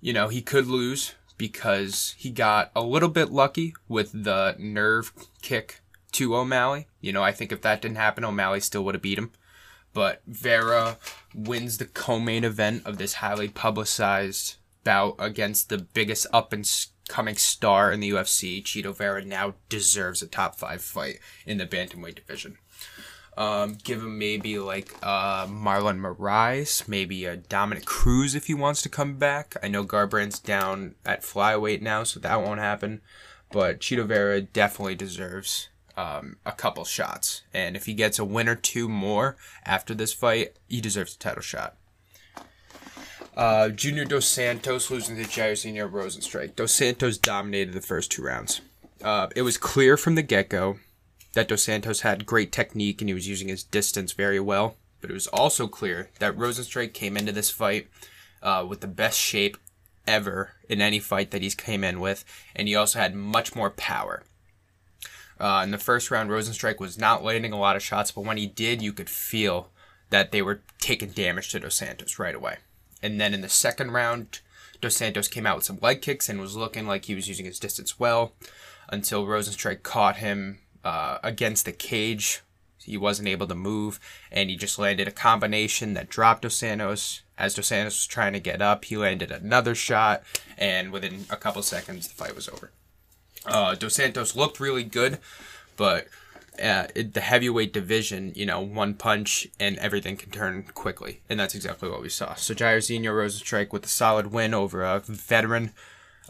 you 0.00 0.12
know, 0.12 0.28
he 0.28 0.42
could 0.42 0.66
lose 0.66 1.14
because 1.36 2.14
he 2.18 2.30
got 2.30 2.70
a 2.76 2.82
little 2.82 3.08
bit 3.08 3.30
lucky 3.30 3.74
with 3.88 4.24
the 4.24 4.54
nerve 4.58 5.12
kick 5.42 5.80
to 6.12 6.36
O'Malley. 6.36 6.86
You 7.00 7.12
know, 7.12 7.22
I 7.22 7.32
think 7.32 7.52
if 7.52 7.62
that 7.62 7.82
didn't 7.82 7.96
happen, 7.96 8.24
O'Malley 8.24 8.60
still 8.60 8.84
would 8.84 8.94
have 8.94 9.02
beat 9.02 9.18
him. 9.18 9.32
But 9.92 10.22
Vera 10.26 10.98
wins 11.34 11.78
the 11.78 11.86
co 11.86 12.20
main 12.20 12.44
event 12.44 12.86
of 12.86 12.98
this 12.98 13.14
highly 13.14 13.48
publicized 13.48 14.56
bout 14.84 15.16
against 15.18 15.68
the 15.68 15.78
biggest 15.78 16.26
up 16.32 16.52
and 16.52 16.64
coming 17.08 17.36
star 17.36 17.92
in 17.92 18.00
the 18.00 18.10
UFC. 18.10 18.62
Chito 18.62 18.96
Vera 18.96 19.24
now 19.24 19.54
deserves 19.68 20.22
a 20.22 20.26
top 20.26 20.56
five 20.56 20.80
fight 20.80 21.18
in 21.44 21.58
the 21.58 21.66
bantamweight 21.66 22.14
division. 22.14 22.58
Um, 23.36 23.78
give 23.82 24.00
him 24.00 24.18
maybe 24.18 24.58
like 24.58 24.94
uh, 25.02 25.46
Marlon 25.46 26.00
Moraes, 26.00 26.88
maybe 26.88 27.24
a 27.24 27.36
Dominick 27.36 27.84
Cruz 27.84 28.34
if 28.34 28.46
he 28.46 28.54
wants 28.54 28.82
to 28.82 28.88
come 28.88 29.14
back. 29.16 29.56
I 29.62 29.68
know 29.68 29.84
Garbrandt's 29.84 30.38
down 30.38 30.96
at 31.06 31.22
flyweight 31.22 31.80
now, 31.80 32.02
so 32.02 32.20
that 32.20 32.42
won't 32.42 32.60
happen. 32.60 33.00
But 33.50 33.80
Chito 33.80 34.06
Vera 34.06 34.40
definitely 34.40 34.94
deserves 34.94 35.68
um, 35.96 36.36
a 36.44 36.52
couple 36.52 36.84
shots, 36.84 37.42
and 37.52 37.76
if 37.76 37.86
he 37.86 37.94
gets 37.94 38.18
a 38.18 38.24
win 38.24 38.48
or 38.48 38.54
two 38.56 38.88
more 38.88 39.36
after 39.64 39.94
this 39.94 40.12
fight, 40.12 40.56
he 40.68 40.80
deserves 40.80 41.14
a 41.14 41.18
title 41.18 41.42
shot. 41.42 41.76
Uh, 43.36 43.68
Junior 43.68 44.04
Dos 44.04 44.26
Santos 44.26 44.90
losing 44.90 45.16
to 45.16 45.22
Jairzinho 45.22 45.90
Rozenstruik. 45.90 46.56
Dos 46.56 46.72
Santos 46.72 47.16
dominated 47.16 47.72
the 47.72 47.80
first 47.80 48.10
two 48.10 48.22
rounds. 48.22 48.60
Uh, 49.02 49.28
it 49.34 49.42
was 49.42 49.56
clear 49.56 49.96
from 49.96 50.14
the 50.14 50.22
get 50.22 50.48
go 50.48 50.78
that 51.32 51.48
Dos 51.48 51.62
Santos 51.62 52.00
had 52.00 52.26
great 52.26 52.52
technique 52.52 53.00
and 53.00 53.08
he 53.08 53.14
was 53.14 53.28
using 53.28 53.48
his 53.48 53.62
distance 53.62 54.12
very 54.12 54.40
well. 54.40 54.76
But 55.00 55.10
it 55.10 55.14
was 55.14 55.28
also 55.28 55.66
clear 55.66 56.10
that 56.18 56.36
Rozenstruik 56.36 56.92
came 56.92 57.16
into 57.16 57.32
this 57.32 57.50
fight 57.50 57.88
uh, 58.42 58.66
with 58.68 58.80
the 58.80 58.86
best 58.86 59.18
shape 59.18 59.56
ever 60.06 60.52
in 60.68 60.80
any 60.80 60.98
fight 60.98 61.30
that 61.30 61.42
he's 61.42 61.54
came 61.54 61.84
in 61.84 62.00
with, 62.00 62.24
and 62.54 62.68
he 62.68 62.74
also 62.74 62.98
had 62.98 63.14
much 63.14 63.54
more 63.54 63.70
power. 63.70 64.24
Uh, 65.38 65.62
in 65.64 65.70
the 65.70 65.78
first 65.78 66.10
round, 66.10 66.28
Rozenstruik 66.28 66.80
was 66.80 66.98
not 66.98 67.24
landing 67.24 67.52
a 67.52 67.58
lot 67.58 67.76
of 67.76 67.82
shots, 67.82 68.10
but 68.10 68.24
when 68.24 68.36
he 68.36 68.46
did, 68.46 68.82
you 68.82 68.92
could 68.92 69.08
feel 69.08 69.70
that 70.10 70.32
they 70.32 70.42
were 70.42 70.60
taking 70.78 71.10
damage 71.10 71.50
to 71.50 71.60
Dos 71.60 71.76
Santos 71.76 72.18
right 72.18 72.34
away. 72.34 72.58
And 73.02 73.18
then 73.18 73.32
in 73.32 73.40
the 73.40 73.48
second 73.48 73.92
round, 73.92 74.40
Dos 74.80 74.96
Santos 74.96 75.28
came 75.28 75.46
out 75.46 75.56
with 75.56 75.64
some 75.64 75.78
leg 75.80 76.02
kicks 76.02 76.28
and 76.28 76.40
was 76.40 76.56
looking 76.56 76.86
like 76.86 77.06
he 77.06 77.14
was 77.14 77.28
using 77.28 77.46
his 77.46 77.58
distance 77.58 77.98
well 77.98 78.32
until 78.88 79.24
Rozenstruik 79.24 79.82
caught 79.82 80.16
him 80.16 80.58
uh, 80.84 81.18
against 81.22 81.64
the 81.64 81.72
cage. 81.72 82.42
He 82.82 82.96
wasn't 82.96 83.28
able 83.28 83.46
to 83.46 83.54
move, 83.54 84.00
and 84.32 84.48
he 84.50 84.56
just 84.56 84.78
landed 84.78 85.06
a 85.06 85.12
combination 85.12 85.94
that 85.94 86.08
dropped 86.08 86.42
Dos 86.42 86.56
Santos. 86.56 87.22
As 87.36 87.54
Dos 87.54 87.66
Santos 87.66 87.94
was 87.94 88.06
trying 88.06 88.32
to 88.32 88.40
get 88.40 88.62
up, 88.62 88.86
he 88.86 88.96
landed 88.96 89.30
another 89.30 89.74
shot, 89.74 90.22
and 90.56 90.90
within 90.90 91.26
a 91.30 91.36
couple 91.36 91.62
seconds, 91.62 92.08
the 92.08 92.14
fight 92.14 92.34
was 92.34 92.48
over. 92.48 92.70
Uh, 93.46 93.74
Dos 93.74 93.94
Santos 93.94 94.34
looked 94.34 94.60
really 94.60 94.84
good, 94.84 95.18
but 95.76 96.08
uh, 96.62 96.86
the 96.94 97.20
heavyweight 97.20 97.72
division, 97.72 98.32
you 98.34 98.44
know, 98.44 98.60
one 98.60 98.94
punch 98.94 99.48
and 99.58 99.78
everything 99.78 100.16
can 100.16 100.30
turn 100.30 100.62
quickly, 100.74 101.20
and 101.28 101.40
that's 101.40 101.54
exactly 101.54 101.88
what 101.88 102.02
we 102.02 102.08
saw. 102.08 102.34
So 102.34 102.54
Jairzinho 102.54 103.04
Rozenstruik 103.04 103.72
with 103.72 103.84
a 103.86 103.88
solid 103.88 104.28
win 104.28 104.52
over 104.52 104.82
a 104.82 105.00
veteran. 105.00 105.72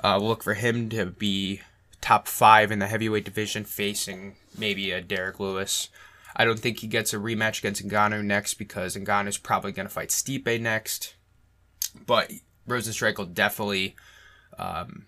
Uh, 0.03 0.19
look 0.19 0.43
for 0.43 0.55
him 0.55 0.89
to 0.91 1.07
be 1.07 1.63
top 2.01 2.29
five 2.29 2.71
in 2.71 2.79
the 2.79 2.87
heavyweight 2.87 3.25
division, 3.25 3.65
facing 3.65 4.37
maybe 4.57 4.91
a 4.91 5.01
Derrick 5.01 5.41
Lewis. 5.41 5.89
I 6.37 6.45
don't 6.45 6.59
think 6.59 6.79
he 6.79 6.87
gets 6.87 7.13
a 7.13 7.19
rematch 7.19 7.59
against 7.59 7.87
Ngannou 7.87 8.25
next 8.25 8.55
because 8.55 8.97
Ngannou's 8.97 9.39
probably 9.39 9.73
going 9.73 9.89
to 9.89 9.93
fight 9.93 10.11
Stipe 10.11 10.61
next. 10.61 11.15
But 12.07 12.31
Rozenstruik 12.69 13.19
will 13.19 13.27
definitely 13.27 13.97
um, 14.59 15.07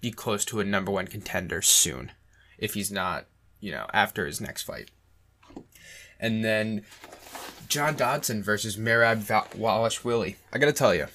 be 0.00 0.10
close 0.10 0.44
to 0.46 0.60
a 0.60 0.64
number 0.64 0.90
one 0.90 1.06
contender 1.06 1.60
soon, 1.60 2.12
if 2.58 2.74
he's 2.74 2.90
not, 2.90 3.26
you 3.60 3.70
know, 3.70 3.86
after 3.92 4.26
his 4.26 4.40
next 4.40 4.62
fight. 4.62 4.90
And 6.18 6.44
then 6.44 6.84
John 7.68 7.96
Dodson 7.96 8.42
versus 8.42 8.76
Merab 8.76 9.26
Dvalishvili. 9.26 10.36
I 10.52 10.58
gotta 10.58 10.72
tell 10.72 10.94
you, 10.94 11.06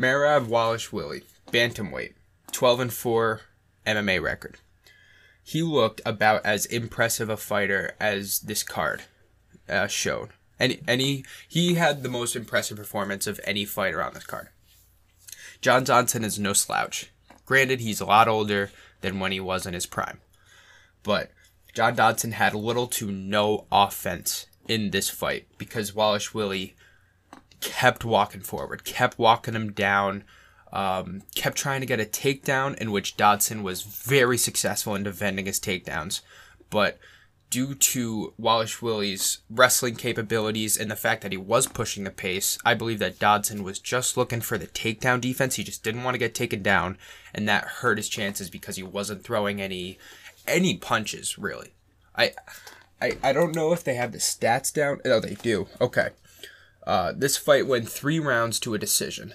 Merab 0.00 0.46
Dvalishvili, 0.46 1.24
bantamweight, 1.52 2.14
twelve 2.52 2.80
and 2.80 2.92
four 2.92 3.42
MMA 3.86 4.22
record. 4.22 4.56
He 5.48 5.62
looked 5.62 6.00
about 6.04 6.44
as 6.44 6.66
impressive 6.66 7.28
a 7.30 7.36
fighter 7.36 7.94
as 8.00 8.40
this 8.40 8.64
card 8.64 9.04
uh, 9.68 9.86
showed. 9.86 10.30
And, 10.58 10.78
and 10.88 11.00
he, 11.00 11.24
he 11.46 11.74
had 11.74 12.02
the 12.02 12.08
most 12.08 12.34
impressive 12.34 12.76
performance 12.76 13.28
of 13.28 13.38
any 13.44 13.64
fighter 13.64 14.02
on 14.02 14.12
this 14.12 14.26
card. 14.26 14.48
John 15.60 15.84
Dodson 15.84 16.24
is 16.24 16.36
no 16.36 16.52
slouch. 16.52 17.12
Granted, 17.44 17.78
he's 17.78 18.00
a 18.00 18.06
lot 18.06 18.26
older 18.26 18.72
than 19.02 19.20
when 19.20 19.30
he 19.30 19.38
was 19.38 19.66
in 19.66 19.72
his 19.74 19.86
prime. 19.86 20.18
But 21.04 21.30
John 21.72 21.94
Dodson 21.94 22.32
had 22.32 22.52
little 22.52 22.88
to 22.88 23.12
no 23.12 23.66
offense 23.70 24.46
in 24.66 24.90
this 24.90 25.08
fight 25.08 25.46
because 25.58 25.92
Dvalishvili 25.92 26.72
kept 27.60 28.04
walking 28.04 28.40
forward, 28.40 28.82
kept 28.82 29.16
walking 29.16 29.54
him 29.54 29.70
down, 29.70 30.24
um, 30.76 31.22
kept 31.34 31.56
trying 31.56 31.80
to 31.80 31.86
get 31.86 32.00
a 32.00 32.04
takedown 32.04 32.76
in 32.76 32.92
which 32.92 33.16
Dodson 33.16 33.62
was 33.62 33.80
very 33.80 34.36
successful 34.36 34.94
in 34.94 35.04
defending 35.04 35.46
his 35.46 35.58
takedowns. 35.58 36.20
But 36.68 36.98
due 37.48 37.74
to 37.74 38.34
Dvalishvili's 38.38 39.38
wrestling 39.48 39.94
capabilities 39.96 40.76
and 40.76 40.90
the 40.90 40.94
fact 40.96 41.22
that 41.22 41.32
he 41.32 41.38
was 41.38 41.66
pushing 41.66 42.04
the 42.04 42.10
pace, 42.10 42.58
I 42.62 42.74
believe 42.74 42.98
that 42.98 43.18
Dodson 43.18 43.62
was 43.62 43.78
just 43.78 44.18
looking 44.18 44.42
for 44.42 44.58
the 44.58 44.66
takedown 44.66 45.18
defense. 45.18 45.54
He 45.54 45.64
just 45.64 45.82
didn't 45.82 46.04
want 46.04 46.14
to 46.14 46.18
get 46.18 46.34
taken 46.34 46.62
down, 46.62 46.98
and 47.32 47.48
that 47.48 47.64
hurt 47.64 47.96
his 47.96 48.10
chances 48.10 48.50
because 48.50 48.76
he 48.76 48.82
wasn't 48.82 49.24
throwing 49.24 49.62
any 49.62 49.98
any 50.46 50.76
punches 50.76 51.38
really. 51.38 51.72
I 52.14 52.32
I, 53.00 53.16
I 53.22 53.32
don't 53.32 53.56
know 53.56 53.72
if 53.72 53.82
they 53.82 53.94
have 53.94 54.12
the 54.12 54.18
stats 54.18 54.70
down. 54.74 55.00
Oh, 55.06 55.20
they 55.20 55.36
do. 55.36 55.68
Okay. 55.80 56.10
Uh, 56.86 57.12
this 57.16 57.38
fight 57.38 57.66
went 57.66 57.88
three 57.88 58.20
rounds 58.20 58.60
to 58.60 58.74
a 58.74 58.78
decision. 58.78 59.32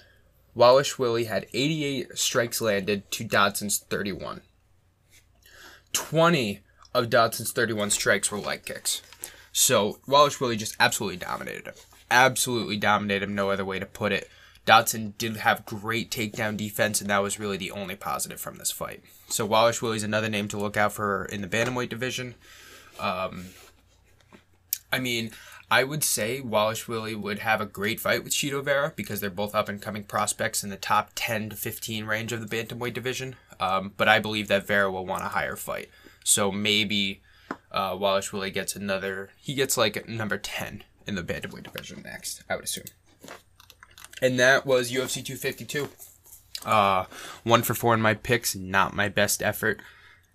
Dvalishvili 0.56 1.26
had 1.26 1.46
88 1.52 2.18
strikes 2.18 2.60
landed 2.60 3.10
to 3.12 3.24
Dodson's 3.24 3.78
31. 3.78 4.42
20 5.92 6.60
of 6.94 7.10
Dodson's 7.10 7.52
31 7.52 7.90
strikes 7.90 8.30
were 8.30 8.38
leg 8.38 8.64
kicks. 8.64 9.02
So 9.52 9.98
Dvalishvili 10.06 10.58
just 10.58 10.76
absolutely 10.78 11.18
dominated 11.18 11.66
him. 11.66 11.74
Absolutely 12.10 12.76
dominated 12.76 13.24
him, 13.24 13.34
no 13.34 13.50
other 13.50 13.64
way 13.64 13.78
to 13.78 13.86
put 13.86 14.12
it. 14.12 14.28
Dodson 14.64 15.14
did 15.18 15.38
have 15.38 15.66
great 15.66 16.10
takedown 16.10 16.56
defense, 16.56 17.00
and 17.00 17.10
that 17.10 17.22
was 17.22 17.40
really 17.40 17.56
the 17.56 17.72
only 17.72 17.96
positive 17.96 18.40
from 18.40 18.58
this 18.58 18.70
fight. 18.70 19.02
So 19.28 19.48
Dvalishvili's 19.48 20.04
another 20.04 20.28
name 20.28 20.48
to 20.48 20.58
look 20.58 20.76
out 20.76 20.92
for 20.92 21.24
in 21.26 21.40
the 21.40 21.48
bantamweight 21.48 21.88
division. 21.88 22.36
Um, 23.00 23.46
I 24.92 24.98
mean, 24.98 25.32
I 25.72 25.84
would 25.84 26.04
say 26.04 26.42
Dvalishvili 26.42 27.18
would 27.18 27.38
have 27.38 27.62
a 27.62 27.64
great 27.64 27.98
fight 27.98 28.22
with 28.22 28.34
Chito 28.34 28.62
Vera 28.62 28.92
because 28.94 29.20
they're 29.20 29.30
both 29.30 29.54
up 29.54 29.70
and 29.70 29.80
coming 29.80 30.04
prospects 30.04 30.62
in 30.62 30.68
the 30.68 30.76
top 30.76 31.12
10 31.14 31.48
to 31.48 31.56
15 31.56 32.04
range 32.04 32.30
of 32.30 32.46
the 32.46 32.56
bantamweight 32.56 32.92
division. 32.92 33.36
Um, 33.58 33.94
but 33.96 34.06
I 34.06 34.18
believe 34.18 34.48
that 34.48 34.66
Vera 34.66 34.92
will 34.92 35.06
want 35.06 35.24
a 35.24 35.28
higher 35.28 35.56
fight. 35.56 35.88
So 36.24 36.52
maybe 36.52 37.22
uh, 37.70 37.92
Dvalishvili 37.92 38.52
gets 38.52 38.76
another, 38.76 39.30
he 39.38 39.54
gets 39.54 39.78
like 39.78 40.06
number 40.06 40.36
10 40.36 40.84
in 41.06 41.14
the 41.14 41.22
bantamweight 41.22 41.62
division 41.62 42.02
next, 42.04 42.42
I 42.50 42.56
would 42.56 42.66
assume. 42.66 42.84
And 44.20 44.38
that 44.38 44.66
was 44.66 44.92
UFC 44.92 45.24
252. 45.24 45.88
Uh, 46.66 47.06
one 47.44 47.62
for 47.62 47.72
four 47.72 47.94
in 47.94 48.02
my 48.02 48.12
picks, 48.12 48.54
not 48.54 48.94
my 48.94 49.08
best 49.08 49.42
effort. 49.42 49.80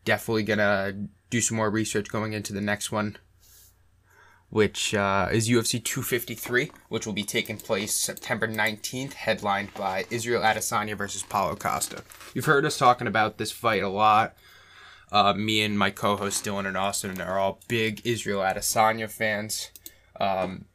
Definitely 0.03 0.43
gonna 0.45 1.09
do 1.29 1.41
some 1.41 1.57
more 1.57 1.69
research 1.69 2.09
going 2.09 2.33
into 2.33 2.53
the 2.53 2.59
next 2.59 2.91
one, 2.91 3.17
which 4.49 4.93
uh, 4.93 5.27
is 5.31 5.49
UFC 5.49 5.83
253, 5.83 6.71
which 6.89 7.05
will 7.05 7.13
be 7.13 7.23
taking 7.23 7.57
place 7.57 7.93
September 7.93 8.47
19th, 8.47 9.13
headlined 9.13 9.73
by 9.73 10.05
Israel 10.09 10.41
Adesanya 10.41 10.97
versus 10.97 11.23
Paulo 11.23 11.55
Costa. 11.55 12.03
You've 12.33 12.45
heard 12.45 12.65
us 12.65 12.77
talking 12.77 13.07
about 13.07 13.37
this 13.37 13.51
fight 13.51 13.83
a 13.83 13.89
lot. 13.89 14.35
Uh, 15.11 15.33
me 15.33 15.61
and 15.61 15.77
my 15.77 15.89
co-host 15.89 16.45
Dylan 16.45 16.65
and 16.65 16.77
Austin 16.77 17.21
are 17.21 17.39
all 17.39 17.59
big 17.67 18.01
Israel 18.05 18.41
Adesanya 18.41 19.09
fans. 19.09 19.71
Um, 20.19 20.65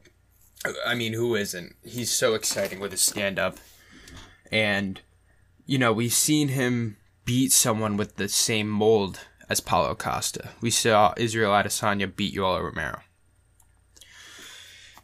I 0.87 0.95
mean, 0.95 1.15
who 1.15 1.35
isn't? 1.35 1.75
He's 1.83 2.11
so 2.11 2.35
exciting 2.35 2.79
with 2.79 2.93
his 2.93 3.01
stand-up, 3.01 3.57
and 4.51 5.01
you 5.67 5.77
know 5.77 5.93
we've 5.93 6.13
seen 6.13 6.49
him 6.49 6.97
beat 7.25 7.53
someone 7.53 7.97
with 7.97 8.17
the 8.17 8.29
same 8.29 8.69
mold 8.69 9.21
as 9.49 9.61
Paulo 9.61 9.95
Costa. 9.95 10.51
We 10.61 10.71
saw 10.71 11.15
Israel 11.17 11.53
Adesanya 11.53 12.15
beat 12.15 12.35
Yoel 12.35 12.63
Romero. 12.63 13.01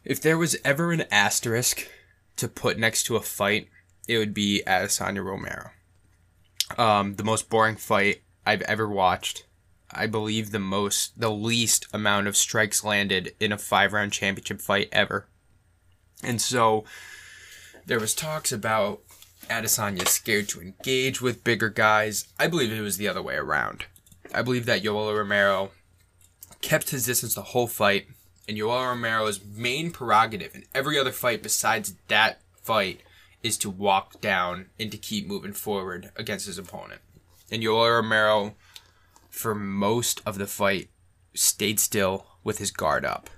If 0.09 0.23
there 0.23 0.38
was 0.38 0.57
ever 0.65 0.91
an 0.91 1.05
asterisk 1.11 1.87
to 2.37 2.49
put 2.49 2.79
next 2.79 3.05
to 3.05 3.17
a 3.17 3.21
fight, 3.21 3.69
it 4.09 4.17
would 4.17 4.33
be 4.33 4.62
Adesanya 4.67 5.23
Romero. 5.23 5.73
Um, 6.79 7.17
the 7.17 7.25
most 7.25 7.50
boring 7.50 7.77
fight 7.77 8.23
I've 8.47 8.62
ever 8.62 8.88
watched. 8.88 9.45
I 9.91 10.07
believe 10.07 10.50
the 10.50 10.59
most, 10.59 11.21
the 11.21 11.31
least 11.31 11.87
amount 11.93 12.27
of 12.27 12.38
strikes 12.38 12.83
landed 12.83 13.35
in 13.38 13.53
a 13.53 13.59
five 13.59 13.93
round 13.93 14.12
championship 14.12 14.62
fight 14.62 14.88
ever. 14.93 15.29
And 16.23 16.41
so 16.41 16.85
there 17.85 18.00
was 18.00 18.15
talks 18.15 18.50
about 18.50 19.00
Adesanya 19.50 20.09
scared 20.09 20.49
to 20.49 20.62
engage 20.62 21.21
with 21.21 21.45
bigger 21.45 21.69
guys. 21.69 22.29
I 22.38 22.47
believe 22.47 22.73
it 22.73 22.81
was 22.81 22.97
the 22.97 23.09
other 23.09 23.23
way 23.23 23.35
around. 23.35 23.85
I 24.35 24.41
believe 24.41 24.65
that 24.65 24.83
Yoel 24.83 25.15
Romero 25.15 25.73
kept 26.62 26.91
his 26.91 27.05
distance 27.05 27.35
the 27.35 27.43
whole 27.43 27.67
fight, 27.67 28.07
and 28.49 28.57
Yoel 28.57 28.88
Romero's 28.88 29.45
main 29.45 29.90
prerogative 29.90 30.55
in 30.55 30.64
every 30.75 30.99
other 30.99 31.12
fight 31.12 31.43
besides 31.43 31.95
that 32.09 32.40
fight 32.55 33.02
is 33.43 33.59
to 33.59 33.71
walk 33.71 34.21
down 34.21 34.67
and 34.81 34.90
to 34.90 34.99
keep 34.99 35.26
moving 35.26 35.52
forward 35.52 36.11
against 36.17 36.47
his 36.47 36.59
opponent 36.59 37.00
and 37.50 37.62
Yoel 37.62 37.97
Romero, 37.97 38.55
for 39.31 39.55
most 39.55 40.21
of 40.26 40.38
the 40.38 40.47
fight, 40.47 40.90
stayed 41.35 41.81
still 41.81 42.26
with 42.45 42.59
his 42.59 42.71
guard 42.71 43.05
up. 43.05 43.31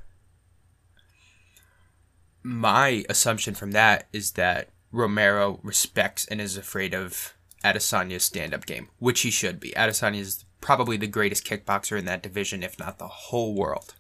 My 2.43 3.05
assumption 3.09 3.55
from 3.55 3.73
that 3.73 4.09
is 4.13 4.33
that 4.33 4.71
Romero 4.93 5.61
respects 5.63 6.27
and 6.27 6.41
is 6.41 6.57
afraid 6.57 6.95
of 6.95 7.35
Adesanya's 7.63 8.25
stand 8.25 8.55
up 8.55 8.67
game, 8.67 8.89
which 8.99 9.21
he 9.21 9.31
should 9.31 9.61
be. 9.61 9.73
Adesanya 9.73 10.21
is 10.21 10.45
probably 10.61 10.97
the 10.97 11.07
greatest 11.07 11.47
kickboxer 11.47 11.99
in 11.99 12.07
that 12.07 12.23
division, 12.23 12.63
if 12.63 12.79
not 12.79 12.99
the 12.99 13.07
whole 13.07 13.55
world. 13.55 13.95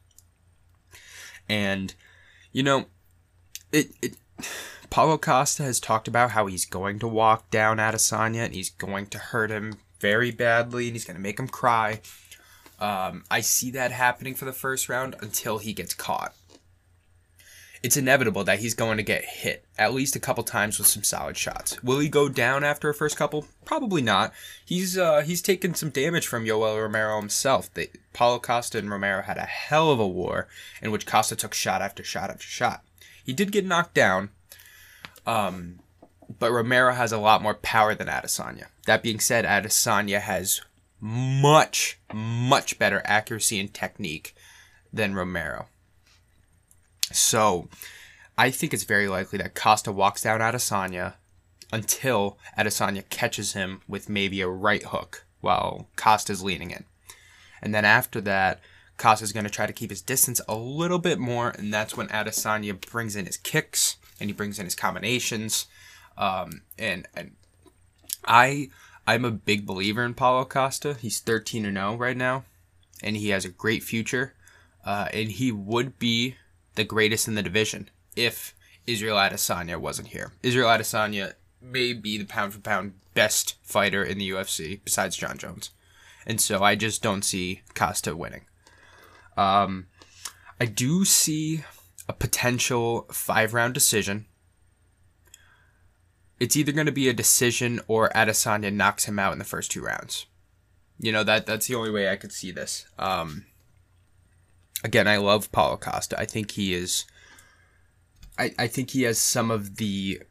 And, 1.50 1.92
you 2.52 2.62
know, 2.62 2.86
it, 3.72 3.90
it 4.00 4.16
Paulo 4.88 5.18
Costa 5.18 5.64
has 5.64 5.80
talked 5.80 6.06
about 6.06 6.30
how 6.30 6.46
he's 6.46 6.64
going 6.64 7.00
to 7.00 7.08
walk 7.08 7.50
down 7.50 7.78
Adesanya 7.78 8.44
and 8.44 8.54
he's 8.54 8.70
going 8.70 9.06
to 9.06 9.18
hurt 9.18 9.50
him 9.50 9.78
very 9.98 10.30
badly 10.30 10.86
and 10.86 10.94
he's 10.94 11.04
going 11.04 11.16
to 11.16 11.22
make 11.22 11.40
him 11.40 11.48
cry. 11.48 12.02
Um, 12.78 13.24
I 13.30 13.40
see 13.40 13.72
that 13.72 13.90
happening 13.90 14.34
for 14.34 14.44
the 14.44 14.52
first 14.52 14.88
round 14.88 15.16
until 15.20 15.58
he 15.58 15.72
gets 15.72 15.92
caught. 15.92 16.34
It's 17.82 17.96
inevitable 17.96 18.44
that 18.44 18.58
he's 18.58 18.74
going 18.74 18.98
to 18.98 19.02
get 19.02 19.24
hit 19.24 19.64
at 19.78 19.94
least 19.94 20.14
a 20.14 20.20
couple 20.20 20.44
times 20.44 20.78
with 20.78 20.86
some 20.86 21.02
solid 21.02 21.38
shots. 21.38 21.82
Will 21.82 21.98
he 21.98 22.10
go 22.10 22.28
down 22.28 22.62
after 22.62 22.90
a 22.90 22.94
first 22.94 23.16
couple? 23.16 23.46
Probably 23.64 24.02
not. 24.02 24.34
He's 24.64 24.98
uh, 24.98 25.22
he's 25.22 25.40
taken 25.40 25.74
some 25.74 25.88
damage 25.88 26.26
from 26.26 26.44
Yoel 26.44 26.82
Romero 26.82 27.18
himself. 27.18 27.72
They, 27.72 27.88
Paulo 28.12 28.38
Costa 28.38 28.78
and 28.78 28.90
Romero 28.90 29.22
had 29.22 29.38
a 29.38 29.42
hell 29.42 29.90
of 29.90 29.98
a 29.98 30.06
war 30.06 30.46
in 30.82 30.90
which 30.90 31.06
Costa 31.06 31.36
took 31.36 31.54
shot 31.54 31.80
after 31.80 32.04
shot 32.04 32.28
after 32.28 32.46
shot. 32.46 32.84
He 33.24 33.32
did 33.32 33.52
get 33.52 33.64
knocked 33.64 33.94
down, 33.94 34.30
um, 35.26 35.78
but 36.38 36.52
Romero 36.52 36.92
has 36.92 37.12
a 37.12 37.18
lot 37.18 37.42
more 37.42 37.54
power 37.54 37.94
than 37.94 38.08
Adesanya. 38.08 38.66
That 38.84 39.02
being 39.02 39.20
said, 39.20 39.46
Adesanya 39.46 40.20
has 40.20 40.60
much, 41.00 41.98
much 42.12 42.78
better 42.78 43.00
accuracy 43.06 43.58
and 43.58 43.72
technique 43.72 44.34
than 44.92 45.14
Romero. 45.14 45.66
So, 47.12 47.68
I 48.38 48.50
think 48.50 48.72
it's 48.72 48.84
very 48.84 49.08
likely 49.08 49.38
that 49.38 49.54
Costa 49.54 49.92
walks 49.92 50.22
down 50.22 50.40
Adesanya 50.40 51.14
until 51.72 52.38
Adesanya 52.58 53.08
catches 53.08 53.52
him 53.52 53.82
with 53.86 54.08
maybe 54.08 54.40
a 54.40 54.48
right 54.48 54.82
hook 54.82 55.24
while 55.40 55.88
Costa's 55.96 56.42
leaning 56.42 56.70
in. 56.70 56.84
And 57.62 57.74
then 57.74 57.84
after 57.84 58.20
that, 58.22 58.60
Costa's 58.96 59.32
going 59.32 59.44
to 59.44 59.50
try 59.50 59.66
to 59.66 59.72
keep 59.72 59.90
his 59.90 60.02
distance 60.02 60.40
a 60.48 60.54
little 60.54 60.98
bit 60.98 61.18
more, 61.18 61.50
and 61.50 61.72
that's 61.72 61.96
when 61.96 62.08
Adesanya 62.08 62.78
brings 62.80 63.16
in 63.16 63.26
his 63.26 63.36
kicks 63.36 63.96
and 64.18 64.28
he 64.28 64.34
brings 64.34 64.58
in 64.58 64.66
his 64.66 64.74
combinations. 64.74 65.66
Um, 66.18 66.62
and 66.78 67.06
and 67.16 67.32
I 68.26 68.68
I'm 69.06 69.24
a 69.24 69.30
big 69.30 69.64
believer 69.64 70.04
in 70.04 70.14
Paulo 70.14 70.44
Costa. 70.44 70.94
He's 70.94 71.20
13 71.20 71.64
and 71.64 71.76
0 71.76 71.96
right 71.96 72.16
now, 72.16 72.44
and 73.02 73.16
he 73.16 73.30
has 73.30 73.44
a 73.44 73.50
great 73.50 73.82
future. 73.82 74.34
Uh, 74.84 75.08
and 75.12 75.30
he 75.30 75.52
would 75.52 75.98
be 75.98 76.36
the 76.74 76.84
greatest 76.84 77.28
in 77.28 77.34
the 77.34 77.42
division 77.42 77.90
if 78.16 78.54
Israel 78.86 79.16
Adesanya 79.16 79.76
wasn't 79.76 80.08
here. 80.08 80.32
Israel 80.42 80.68
Adesanya 80.68 81.34
may 81.60 81.92
be 81.92 82.18
the 82.18 82.24
pound 82.24 82.54
for 82.54 82.60
pound 82.60 82.94
best 83.14 83.56
fighter 83.62 84.02
in 84.02 84.18
the 84.18 84.30
UFC 84.30 84.80
besides 84.84 85.16
Jon 85.16 85.38
Jones, 85.38 85.70
and 86.26 86.40
so 86.40 86.62
I 86.62 86.74
just 86.74 87.02
don't 87.02 87.22
see 87.22 87.62
Costa 87.74 88.16
winning. 88.16 88.46
Um, 89.36 89.86
I 90.60 90.66
do 90.66 91.04
see 91.04 91.64
a 92.08 92.12
potential 92.12 93.06
five 93.10 93.54
round 93.54 93.74
decision 93.74 94.26
it's 96.40 96.56
either 96.56 96.72
going 96.72 96.86
to 96.86 96.92
be 96.92 97.08
a 97.08 97.12
decision 97.12 97.80
or 97.86 98.08
Adesanya 98.10 98.72
knocks 98.72 99.04
him 99.04 99.18
out 99.18 99.34
in 99.34 99.38
the 99.38 99.44
first 99.44 99.70
two 99.70 99.82
rounds. 99.82 100.26
You 100.98 101.12
know 101.12 101.22
that 101.22 101.46
that's 101.46 101.66
the 101.66 101.74
only 101.74 101.90
way 101.90 102.08
I 102.08 102.16
could 102.16 102.32
see 102.32 102.50
this. 102.50 102.86
Um, 102.98 103.46
again, 104.84 105.08
I 105.08 105.16
love 105.16 105.52
Paulo 105.52 105.76
Costa. 105.76 106.18
I 106.18 106.26
think 106.26 106.52
he 106.52 106.74
is. 106.74 107.04
I 108.38 108.52
I 108.58 108.66
think 108.66 108.90
he 108.90 109.02
has 109.02 109.18
some 109.18 109.50
of 109.50 109.76
the 109.76 110.22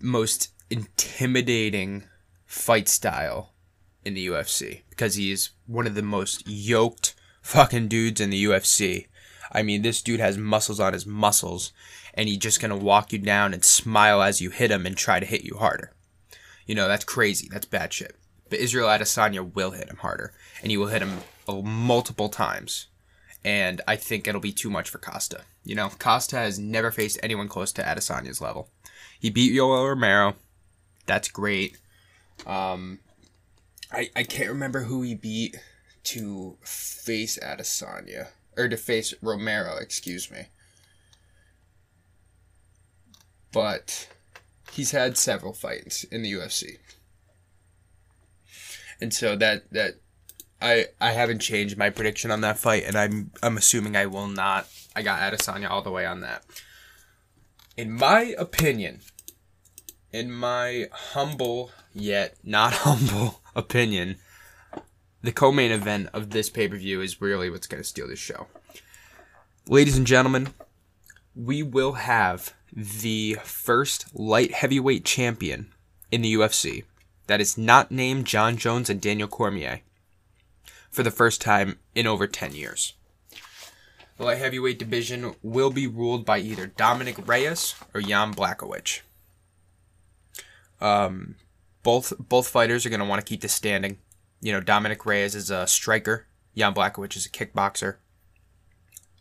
most 0.00 0.50
intimidating 0.70 2.04
fight 2.46 2.88
style 2.88 3.52
in 4.04 4.14
the 4.14 4.26
UFC 4.26 4.82
because 4.90 5.14
he 5.14 5.30
is 5.30 5.50
one 5.66 5.86
of 5.86 5.94
the 5.94 6.02
most 6.02 6.46
yoked 6.46 7.14
fucking 7.42 7.88
dudes 7.88 8.20
in 8.20 8.30
the 8.30 8.44
UFC. 8.44 9.06
I 9.50 9.62
mean, 9.62 9.82
this 9.82 10.02
dude 10.02 10.20
has 10.20 10.36
muscles 10.36 10.78
on 10.78 10.92
his 10.92 11.06
muscles, 11.06 11.72
and 12.14 12.28
he's 12.28 12.38
just 12.38 12.60
gonna 12.60 12.76
walk 12.76 13.12
you 13.12 13.18
down 13.18 13.54
and 13.54 13.64
smile 13.64 14.22
as 14.22 14.40
you 14.40 14.50
hit 14.50 14.70
him 14.70 14.86
and 14.86 14.96
try 14.96 15.20
to 15.20 15.26
hit 15.26 15.44
you 15.44 15.56
harder. 15.58 15.92
You 16.66 16.74
know, 16.74 16.86
that's 16.86 17.04
crazy. 17.04 17.48
That's 17.50 17.64
bad 17.64 17.92
shit. 17.92 18.16
But 18.50 18.58
Israel 18.58 18.88
Adesanya 18.88 19.54
will 19.54 19.70
hit 19.70 19.88
him 19.88 19.96
harder, 19.96 20.32
and 20.62 20.70
he 20.70 20.76
will 20.76 20.88
hit 20.88 21.02
him 21.02 21.20
multiple 21.48 22.28
times. 22.28 22.88
And 23.44 23.80
I 23.86 23.96
think 23.96 24.26
it'll 24.26 24.40
be 24.40 24.52
too 24.52 24.70
much 24.70 24.90
for 24.90 24.98
Costa. 24.98 25.42
You 25.64 25.74
know, 25.74 25.90
Costa 25.98 26.36
has 26.36 26.58
never 26.58 26.90
faced 26.90 27.20
anyone 27.22 27.48
close 27.48 27.72
to 27.72 27.82
Adesanya's 27.82 28.40
level. 28.40 28.68
He 29.18 29.30
beat 29.30 29.52
Yoel 29.52 29.88
Romero. 29.88 30.34
That's 31.06 31.28
great. 31.28 31.78
Um, 32.46 32.98
I, 33.92 34.10
I 34.14 34.24
can't 34.24 34.50
remember 34.50 34.82
who 34.82 35.02
he 35.02 35.14
beat 35.14 35.56
to 36.04 36.58
face 36.62 37.38
Adesanya. 37.38 38.28
Or 38.56 38.68
to 38.68 38.76
face 38.76 39.14
Romero, 39.22 39.76
excuse 39.76 40.30
me 40.30 40.46
but 43.52 44.08
he's 44.72 44.90
had 44.90 45.16
several 45.16 45.52
fights 45.52 46.04
in 46.04 46.22
the 46.22 46.32
UFC. 46.32 46.78
And 49.00 49.14
so 49.14 49.36
that 49.36 49.70
that 49.72 49.94
I 50.60 50.86
I 51.00 51.12
haven't 51.12 51.40
changed 51.40 51.76
my 51.78 51.90
prediction 51.90 52.30
on 52.30 52.40
that 52.42 52.58
fight 52.58 52.84
and 52.84 52.96
I'm 52.96 53.30
I'm 53.42 53.56
assuming 53.56 53.96
I 53.96 54.06
will 54.06 54.26
not. 54.26 54.68
I 54.94 55.02
got 55.02 55.20
Adesanya 55.20 55.70
all 55.70 55.82
the 55.82 55.90
way 55.90 56.04
on 56.06 56.20
that. 56.20 56.44
In 57.76 57.92
my 57.92 58.34
opinion, 58.38 59.00
in 60.12 60.32
my 60.32 60.88
humble 60.92 61.70
yet 61.94 62.36
not 62.42 62.72
humble 62.84 63.40
opinion, 63.54 64.16
the 65.22 65.32
co-main 65.32 65.70
event 65.70 66.08
of 66.12 66.30
this 66.30 66.50
pay-per-view 66.50 67.00
is 67.00 67.20
really 67.20 67.50
what's 67.50 67.66
going 67.66 67.82
to 67.82 67.88
steal 67.88 68.08
this 68.08 68.18
show. 68.18 68.46
Ladies 69.68 69.96
and 69.96 70.06
gentlemen, 70.06 70.48
we 71.34 71.62
will 71.62 71.92
have 71.92 72.54
the 72.72 73.36
first 73.44 74.14
light 74.14 74.52
heavyweight 74.52 75.04
champion 75.04 75.72
in 76.10 76.22
the 76.22 76.34
UFC 76.34 76.84
that 77.26 77.40
is 77.40 77.58
not 77.58 77.90
named 77.90 78.26
Jon 78.26 78.56
Jones 78.56 78.90
and 78.90 79.00
Daniel 79.00 79.28
Cormier 79.28 79.82
for 80.98 81.04
the 81.04 81.12
first 81.12 81.40
time 81.40 81.78
in 81.94 82.08
over 82.08 82.26
10 82.26 82.54
years. 82.54 82.94
The 84.16 84.24
light 84.24 84.38
heavyweight 84.38 84.80
division 84.80 85.36
will 85.44 85.70
be 85.70 85.86
ruled 85.86 86.26
by 86.26 86.40
either 86.40 86.66
Dominick 86.66 87.24
Reyes 87.24 87.76
or 87.94 88.00
Jan 88.00 88.34
Blachowicz. 88.34 89.02
Um, 90.80 91.36
both 91.84 92.12
both 92.18 92.48
fighters 92.48 92.84
are 92.84 92.88
going 92.88 92.98
to 92.98 93.06
want 93.06 93.24
to 93.24 93.24
keep 93.24 93.42
the 93.42 93.48
standing. 93.48 93.98
You 94.40 94.50
know, 94.50 94.60
Dominick 94.60 95.06
Reyes 95.06 95.36
is 95.36 95.52
a 95.52 95.68
striker. 95.68 96.26
Jan 96.56 96.74
Blachowicz 96.74 97.16
is 97.16 97.26
a 97.26 97.30
kickboxer. 97.30 97.98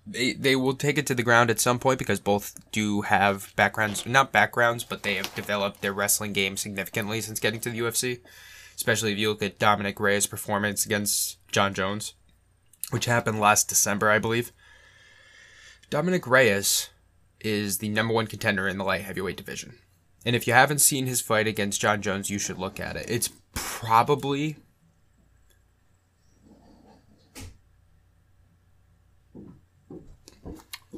They 0.07 0.33
they 0.33 0.55
will 0.55 0.73
take 0.73 0.97
it 0.97 1.05
to 1.05 1.13
the 1.13 1.21
ground 1.21 1.51
at 1.51 1.59
some 1.59 1.77
point 1.77 1.99
because 1.99 2.19
both 2.19 2.59
do 2.71 3.01
have 3.01 3.55
backgrounds, 3.55 4.03
not 4.07 4.31
backgrounds, 4.31 4.83
but 4.83 5.03
they 5.03 5.13
have 5.13 5.35
developed 5.35 5.81
their 5.81 5.93
wrestling 5.93 6.33
game 6.33 6.57
significantly 6.57 7.21
since 7.21 7.39
getting 7.39 7.59
to 7.59 7.69
the 7.69 7.81
UFC. 7.81 8.21
Especially 8.75 9.11
if 9.11 9.19
you 9.19 9.29
look 9.29 9.43
at 9.43 9.59
Dominick 9.59 9.99
Reyes' 9.99 10.25
performance 10.25 10.83
against 10.87 11.36
Jon 11.51 11.73
Jones, 11.73 12.13
which 12.91 13.05
happened 13.05 13.39
last 13.39 13.69
December, 13.69 14.09
I 14.09 14.19
believe. 14.19 14.51
Dominick 15.89 16.27
Reyes 16.27 16.89
is 17.39 17.77
the 17.77 17.89
number 17.89 18.13
one 18.13 18.27
contender 18.27 18.67
in 18.67 18.77
the 18.77 18.83
light 18.83 19.01
heavyweight 19.01 19.37
division. 19.37 19.75
And 20.25 20.35
if 20.35 20.47
you 20.47 20.53
haven't 20.53 20.79
seen 20.79 21.05
his 21.07 21.21
fight 21.21 21.47
against 21.47 21.81
Jon 21.81 22.01
Jones, 22.01 22.29
you 22.29 22.39
should 22.39 22.57
look 22.57 22.79
at 22.79 22.97
it. 22.97 23.09
It's 23.09 23.29
probably 23.53 24.57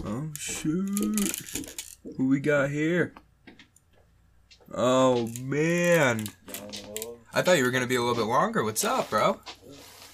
Oh 0.05 0.29
shoot. 0.33 1.85
Who 2.15 2.29
we 2.29 2.39
got 2.39 2.69
here? 2.69 3.13
Oh 4.73 5.27
man. 5.41 6.25
I 7.33 7.41
thought 7.41 7.57
you 7.57 7.65
were 7.65 7.71
gonna 7.71 7.85
be 7.85 7.95
a 7.95 8.01
little 8.01 8.15
bit 8.15 8.29
longer. 8.29 8.63
What's 8.63 8.83
up, 8.83 9.09
bro? 9.09 9.39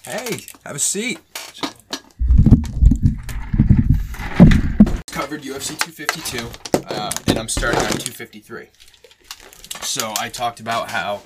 Hey, 0.06 0.38
have 0.64 0.76
a 0.76 0.78
seat. 0.78 1.18
Covered 5.10 5.42
UFC 5.42 5.76
252, 5.76 6.48
uh, 6.86 7.10
and 7.26 7.36
I'm 7.36 7.48
starting 7.48 7.80
on 7.80 7.88
253. 7.88 8.68
So 9.82 10.14
I 10.16 10.28
talked 10.28 10.60
about 10.60 10.90
how 10.90 11.22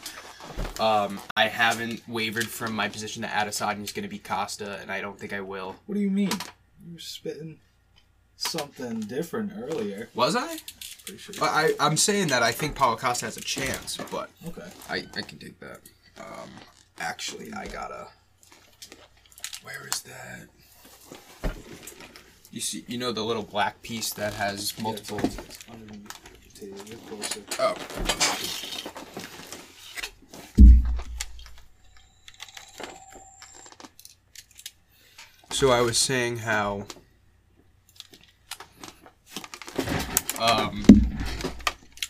um, 0.79 1.21
I 1.37 1.49
haven't 1.49 2.09
wavered 2.09 2.49
from 2.49 2.75
my 2.75 2.89
position 2.89 3.21
that 3.21 3.33
Adesanya 3.33 3.83
is 3.83 3.93
going 3.93 4.05
to 4.05 4.09
be 4.09 4.19
Costa, 4.19 4.79
and 4.81 4.91
I 4.91 5.03
don't 5.03 5.19
think 5.21 5.35
I 5.35 5.43
will. 5.43 5.77
What 5.85 5.97
do 5.97 6.01
you 6.01 6.11
mean? 6.11 6.31
You 6.83 6.95
were 6.95 6.99
spitting 6.99 7.59
something 8.37 9.01
different 9.01 9.53
earlier. 9.59 10.09
Was 10.15 10.35
I? 10.37 10.57
Pretty 11.05 11.19
sure. 11.19 11.35
I, 11.43 11.75
I'm 11.79 11.99
saying 11.99 12.29
that 12.29 12.43
I 12.43 12.53
think 12.53 12.77
Paulo 12.77 12.97
Costa 12.97 13.27
has 13.27 13.37
a 13.37 13.43
chance, 13.43 13.99
but 14.11 14.31
Okay. 14.49 14.67
I, 14.89 15.05
I 15.15 15.21
can 15.21 15.37
take 15.39 15.61
that. 15.61 15.81
Um, 16.19 16.49
actually, 16.99 17.53
I 17.53 17.67
gotta. 17.67 18.09
Where 19.63 19.87
is 19.89 20.03
that? 20.03 20.49
You 22.51 22.61
see, 22.61 22.85
you 22.89 22.99
know 22.99 23.13
the 23.13 23.23
little 23.23 23.43
black 23.43 23.81
piece 23.83 24.13
that 24.15 24.35
has 24.35 24.79
multiple. 24.81 25.19
Yeah, 25.19 25.27
it's, 25.27 25.39
it's 25.39 25.65
underneath 25.71 26.55
the 26.55 26.61
table. 26.61 26.79
You're 26.87 26.99
closer. 26.99 27.43
Oh. 27.59 27.75
So 35.53 35.71
I 35.71 35.81
was 35.83 35.99
saying 35.99 36.39
how. 36.39 36.87
Um, 40.41 40.83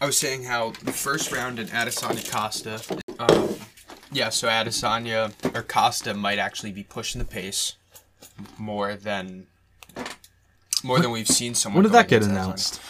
I 0.00 0.06
was 0.06 0.16
saying 0.16 0.44
how 0.44 0.70
the 0.84 0.92
first 0.92 1.32
round 1.32 1.58
in 1.58 1.66
Adesanya 1.66 2.30
Costa. 2.30 2.80
Um, 3.18 3.59
yeah, 4.12 4.28
so 4.28 4.48
Adesanya 4.48 5.32
or 5.54 5.62
Costa 5.62 6.14
might 6.14 6.38
actually 6.38 6.72
be 6.72 6.82
pushing 6.82 7.18
the 7.18 7.24
pace 7.24 7.76
more 8.58 8.94
than 8.94 9.46
more 10.82 10.98
than 10.98 11.10
we've 11.10 11.28
seen 11.28 11.54
someone. 11.54 11.82
When 11.82 11.90
did 11.90 11.96
that 11.96 12.08
get 12.08 12.22
Adesanya. 12.22 12.30
announced? 12.30 12.80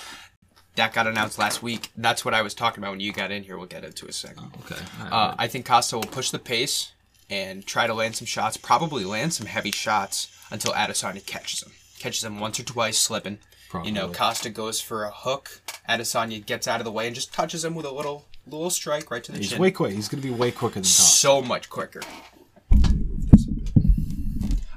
That 0.77 0.93
got 0.93 1.07
announced 1.07 1.39
last 1.39 1.63
week. 1.63 1.91
That's 1.97 2.25
what 2.25 2.33
I 2.33 2.43
was 2.43 2.55
talking 2.55 2.83
about 2.83 2.93
when 2.93 3.01
you 3.01 3.13
got 3.13 3.31
in 3.31 3.43
here. 3.43 3.59
We'll 3.59 3.67
get 3.67 3.85
into 3.85 4.07
a 4.07 4.13
second. 4.13 4.53
Okay. 4.65 4.81
Uh, 5.11 5.35
I 5.37 5.47
think 5.49 5.67
Costa 5.67 5.97
will 5.97 6.05
push 6.05 6.31
the 6.31 6.39
pace 6.39 6.93
and 7.29 7.67
try 7.67 7.87
to 7.87 7.95
land 7.95 8.17
some 8.17 8.27
shots, 8.27 8.57
probably 8.57 9.05
land 9.05 9.35
some 9.35 9.47
heavy 9.47 9.73
shots 9.73 10.29
until 10.51 10.73
Adesanya 10.73 11.25
catches 11.27 11.63
him. 11.63 11.73
Catches 11.99 12.25
him 12.25 12.39
once 12.39 12.59
or 12.59 12.63
twice 12.63 12.99
slipping. 12.99 13.39
Probably. 13.69 13.91
You 13.91 13.95
know, 13.95 14.09
Costa 14.09 14.49
goes 14.49 14.81
for 14.81 15.05
a 15.05 15.11
hook. 15.11 15.61
Adesanya 15.89 16.45
gets 16.45 16.67
out 16.67 16.81
of 16.81 16.85
the 16.85 16.93
way 16.93 17.07
and 17.07 17.15
just 17.15 17.33
touches 17.33 17.65
him 17.65 17.75
with 17.75 17.87
a 17.87 17.93
little 17.93 18.25
little 18.47 18.71
strike 18.71 19.11
right 19.11 19.23
to 19.25 19.33
the 19.33 19.39
He's 19.39 19.51
chin. 19.51 19.59
way 19.61 19.71
quick. 19.71 19.93
He's 19.93 20.09
gonna 20.09 20.23
be 20.23 20.31
way 20.31 20.51
quicker 20.51 20.75
than 20.75 20.83
Tom. 20.83 20.91
so 20.91 21.43
much 21.43 21.69
quicker. 21.71 22.01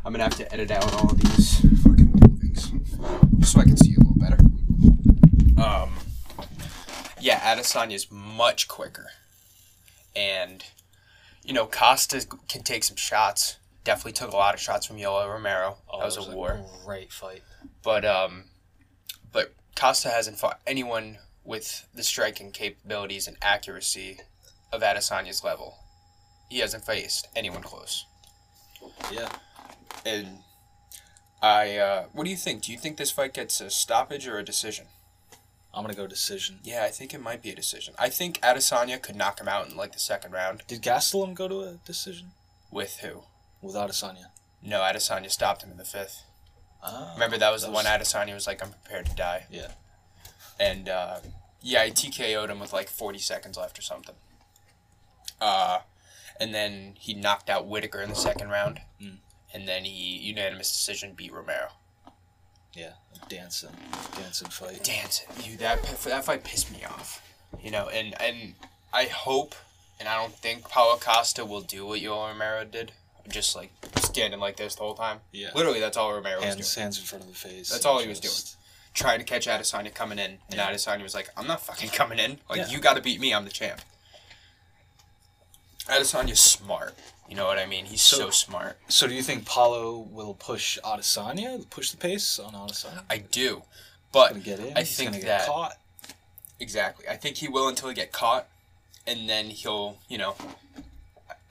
I'm 0.05 0.11
gonna 0.11 0.23
have 0.23 0.35
to 0.37 0.53
edit 0.53 0.69
out 0.71 0.91
all 0.95 1.11
of 1.11 1.19
these 1.19 1.59
fucking 1.81 2.11
movings 2.21 2.71
so 3.49 3.59
I 3.59 3.63
can 3.63 3.77
see 3.77 3.95
a 3.95 3.99
little 3.99 4.15
better. 4.15 4.37
Um, 5.61 5.93
yeah, 7.21 7.39
Adesanya 7.55 7.93
is 7.95 8.11
much 8.11 8.67
quicker, 8.67 9.07
and 10.15 10.63
you 11.43 11.53
know 11.53 11.65
Costa 11.65 12.25
can 12.49 12.63
take 12.63 12.83
some 12.83 12.97
shots. 12.97 13.57
Definitely 13.85 14.13
took 14.13 14.31
a 14.31 14.35
lot 14.37 14.53
of 14.53 14.59
shots 14.61 14.85
from 14.85 14.97
Yoel 14.97 15.29
Romero. 15.29 15.77
Oh, 15.89 15.99
that 15.99 16.05
was, 16.05 16.17
it 16.17 16.27
a 16.33 16.35
war. 16.35 16.59
Great 16.85 17.11
fight. 17.11 17.43
But 17.81 18.03
um, 18.05 18.45
but 19.31 19.53
Costa 19.75 20.09
hasn't 20.09 20.37
fought 20.37 20.59
anyone 20.67 21.17
with 21.43 21.87
the 21.93 22.03
striking 22.03 22.51
capabilities 22.51 23.27
and 23.27 23.37
accuracy 23.41 24.19
of 24.71 24.81
Adesanya's 24.81 25.43
level. 25.43 25.75
He 26.49 26.59
hasn't 26.59 26.85
faced 26.85 27.27
anyone 27.35 27.61
close. 27.63 28.05
Yeah. 29.11 29.29
And 30.05 30.39
I, 31.41 31.77
uh, 31.77 32.03
what 32.13 32.23
do 32.25 32.29
you 32.29 32.37
think? 32.37 32.63
Do 32.63 32.71
you 32.71 32.77
think 32.77 32.97
this 32.97 33.11
fight 33.11 33.33
gets 33.33 33.59
a 33.61 33.69
stoppage 33.69 34.27
or 34.27 34.37
a 34.37 34.43
decision? 34.43 34.85
I'm 35.73 35.83
gonna 35.83 35.95
go 35.95 36.05
decision. 36.05 36.59
Yeah, 36.63 36.83
I 36.83 36.89
think 36.89 37.13
it 37.13 37.21
might 37.21 37.41
be 37.41 37.49
a 37.49 37.55
decision. 37.55 37.95
I 37.97 38.09
think 38.09 38.39
Adesanya 38.41 39.01
could 39.01 39.15
knock 39.15 39.41
him 39.41 39.47
out 39.47 39.67
in 39.69 39.75
like 39.75 39.91
the 39.93 39.99
second 39.99 40.31
round. 40.31 40.61
Did 40.67 40.83
Gastelum 40.83 41.33
go 41.33 41.47
to 41.47 41.61
a 41.61 41.71
decision 41.85 42.31
With 42.71 42.97
who? 42.97 43.23
with 43.61 43.73
Adesanya? 43.75 44.25
No, 44.61 44.81
Adesanya 44.81 45.31
stopped 45.31 45.63
him 45.63 45.71
in 45.71 45.77
the 45.77 45.83
fifth. 45.85 46.23
Ah, 46.83 47.11
Remember 47.15 47.37
that 47.39 47.49
was 47.51 47.61
the 47.63 47.67
that 47.69 47.73
one 47.73 47.85
was- 47.85 48.07
Adesanya 48.13 48.33
was 48.35 48.45
like, 48.45 48.61
"I'm 48.61 48.69
prepared 48.71 49.07
to 49.07 49.13
die." 49.15 49.47
Yeah. 49.49 49.71
And 50.59 50.87
uh, 50.89 51.17
yeah, 51.61 51.85
he 51.85 51.91
TKO'd 51.91 52.49
him 52.49 52.59
with 52.59 52.73
like 52.73 52.89
40 52.89 53.19
seconds 53.19 53.57
left 53.57 53.77
or 53.79 53.81
something. 53.81 54.15
Uh, 55.41 55.79
and 56.39 56.53
then 56.53 56.93
he 56.99 57.13
knocked 57.13 57.49
out 57.49 57.67
Whittaker 57.67 58.01
in 58.01 58.09
the 58.09 58.15
second 58.15 58.49
round, 58.49 58.81
Mm. 59.01 59.17
and 59.53 59.67
then 59.67 59.83
he 59.83 59.91
unanimous 60.19 60.71
decision 60.71 61.13
beat 61.13 61.33
Romero. 61.33 61.69
Yeah. 62.73 62.93
Dancing, 63.29 63.69
dancing 64.15 64.49
fight. 64.49 64.83
Dancing, 64.83 65.27
dude. 65.43 65.59
that 65.59 65.83
that 66.05 66.25
fight 66.25 66.43
pissed 66.43 66.71
me 66.71 66.83
off, 66.83 67.21
you 67.61 67.69
know, 67.71 67.87
and 67.89 68.19
and 68.21 68.55
I 68.91 69.05
hope, 69.05 69.53
and 69.99 70.09
I 70.09 70.19
don't 70.19 70.33
think 70.33 70.63
Paulo 70.69 70.97
Costa 70.97 71.45
will 71.45 71.61
do 71.61 71.85
what 71.85 72.01
Yoel 72.01 72.29
Romero 72.29 72.65
did, 72.65 72.91
just 73.29 73.55
like 73.55 73.71
standing 73.99 74.39
like 74.39 74.57
this 74.57 74.75
the 74.75 74.81
whole 74.81 74.95
time. 74.95 75.19
Yeah. 75.31 75.49
Literally, 75.55 75.79
that's 75.79 75.97
all 75.97 76.11
Romero 76.13 76.37
was 76.37 76.43
doing. 76.45 76.55
Hands, 76.57 76.75
hands 76.75 76.97
in 76.99 77.05
front 77.05 77.23
of 77.25 77.29
the 77.29 77.35
face. 77.35 77.69
That's 77.69 77.85
all 77.85 77.99
he 77.99 78.07
was 78.07 78.19
just- 78.19 78.57
trying 78.93 79.19
to 79.19 79.25
catch 79.25 79.47
Adesanya 79.47 79.93
coming 79.93 80.19
in, 80.19 80.31
and 80.49 80.55
Yeah. 80.55 80.71
Adesanya 80.71 81.03
was 81.03 81.13
like, 81.15 81.29
"I'm 81.35 81.47
not 81.47 81.61
fucking 81.61 81.89
coming 81.99 82.19
in. 82.19 82.39
Like 82.49 82.59
Yeah. 82.59 82.67
you 82.69 82.79
got 82.79 82.95
to 82.95 83.01
beat 83.01 83.19
me. 83.19 83.33
I'm 83.33 83.45
the 83.45 83.51
champ." 83.51 83.81
Adesanya's 85.85 86.39
smart. 86.39 86.95
You 87.27 87.35
know 87.35 87.45
what 87.45 87.57
I 87.59 87.65
mean? 87.65 87.85
He's 87.85 88.01
so, 88.01 88.17
So- 88.17 88.29
smart. 88.29 88.77
So 88.89 89.07
do 89.07 89.13
you 89.13 89.23
think 89.23 89.45
Paulo 89.45 89.97
will 89.97 90.33
push 90.33 90.77
Adesanya, 90.83 91.67
push 91.69 91.91
the 91.91 91.97
pace 91.97 92.39
on 92.39 92.53
Adesanya? 92.53 93.03
I 93.09 93.17
do, 93.17 93.63
but 94.11 94.43
get 94.43 94.59
in. 94.59 94.75
I 94.77 94.81
he's 94.81 94.95
think 94.95 95.11
gonna 95.11 95.21
get 95.21 95.27
that- 95.39 95.47
caught. 95.47 95.77
exactly, 96.59 97.07
I 97.07 97.17
think 97.17 97.37
he 97.37 97.47
will 97.47 97.67
until 97.67 97.89
he 97.89 97.95
get 97.95 98.11
caught, 98.11 98.47
and 99.07 99.29
then 99.29 99.49
he'll, 99.49 99.97
you 100.07 100.17
know, 100.17 100.35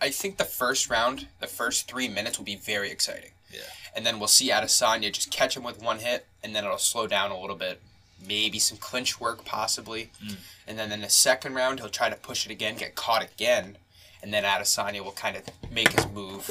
I 0.00 0.10
think 0.10 0.36
the 0.38 0.44
first 0.44 0.88
round, 0.88 1.28
the 1.40 1.46
first 1.46 1.86
three 1.88 2.08
minutes 2.08 2.38
will 2.38 2.44
be 2.44 2.56
very 2.56 2.90
exciting. 2.90 3.32
Yeah. 3.52 3.60
and 3.94 4.06
then 4.06 4.18
we'll 4.18 4.28
see 4.28 4.50
Adesanya 4.50 5.12
just 5.12 5.30
catch 5.30 5.56
him 5.56 5.62
with 5.62 5.82
one 5.82 5.98
hit, 5.98 6.26
and 6.42 6.54
then 6.54 6.64
it'll 6.64 6.78
slow 6.78 7.06
down 7.06 7.30
a 7.30 7.38
little 7.40 7.56
bit. 7.56 7.80
Maybe 8.26 8.58
some 8.58 8.78
clinch 8.78 9.20
work, 9.20 9.44
possibly. 9.44 10.10
Mm. 10.24 10.36
And 10.66 10.78
then 10.78 10.92
in 10.92 11.00
the 11.00 11.10
second 11.10 11.54
round, 11.54 11.80
he'll 11.80 11.88
try 11.88 12.08
to 12.08 12.16
push 12.16 12.46
it 12.46 12.52
again, 12.52 12.76
get 12.76 12.94
caught 12.94 13.22
again, 13.22 13.76
and 14.22 14.32
then 14.32 14.44
Adesanya 14.44 15.04
will 15.04 15.12
kind 15.12 15.36
of 15.36 15.42
make 15.70 15.90
his 15.92 16.08
move. 16.08 16.50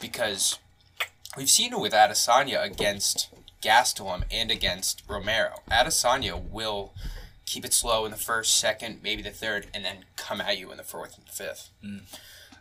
Because 0.00 0.58
we've 1.36 1.50
seen 1.50 1.72
it 1.72 1.80
with 1.80 1.92
Adesanya 1.92 2.62
against 2.64 3.28
Gastelum 3.60 4.22
and 4.30 4.50
against 4.50 5.02
Romero. 5.08 5.56
Adesanya 5.70 6.40
will 6.40 6.92
keep 7.44 7.64
it 7.64 7.74
slow 7.74 8.04
in 8.04 8.12
the 8.12 8.16
first, 8.16 8.56
second, 8.56 9.00
maybe 9.02 9.22
the 9.22 9.30
third, 9.30 9.66
and 9.74 9.84
then 9.84 10.04
come 10.16 10.40
at 10.40 10.58
you 10.58 10.70
in 10.70 10.76
the 10.76 10.84
fourth 10.84 11.18
and 11.18 11.28
fifth. 11.28 11.70
Mm. 11.84 12.02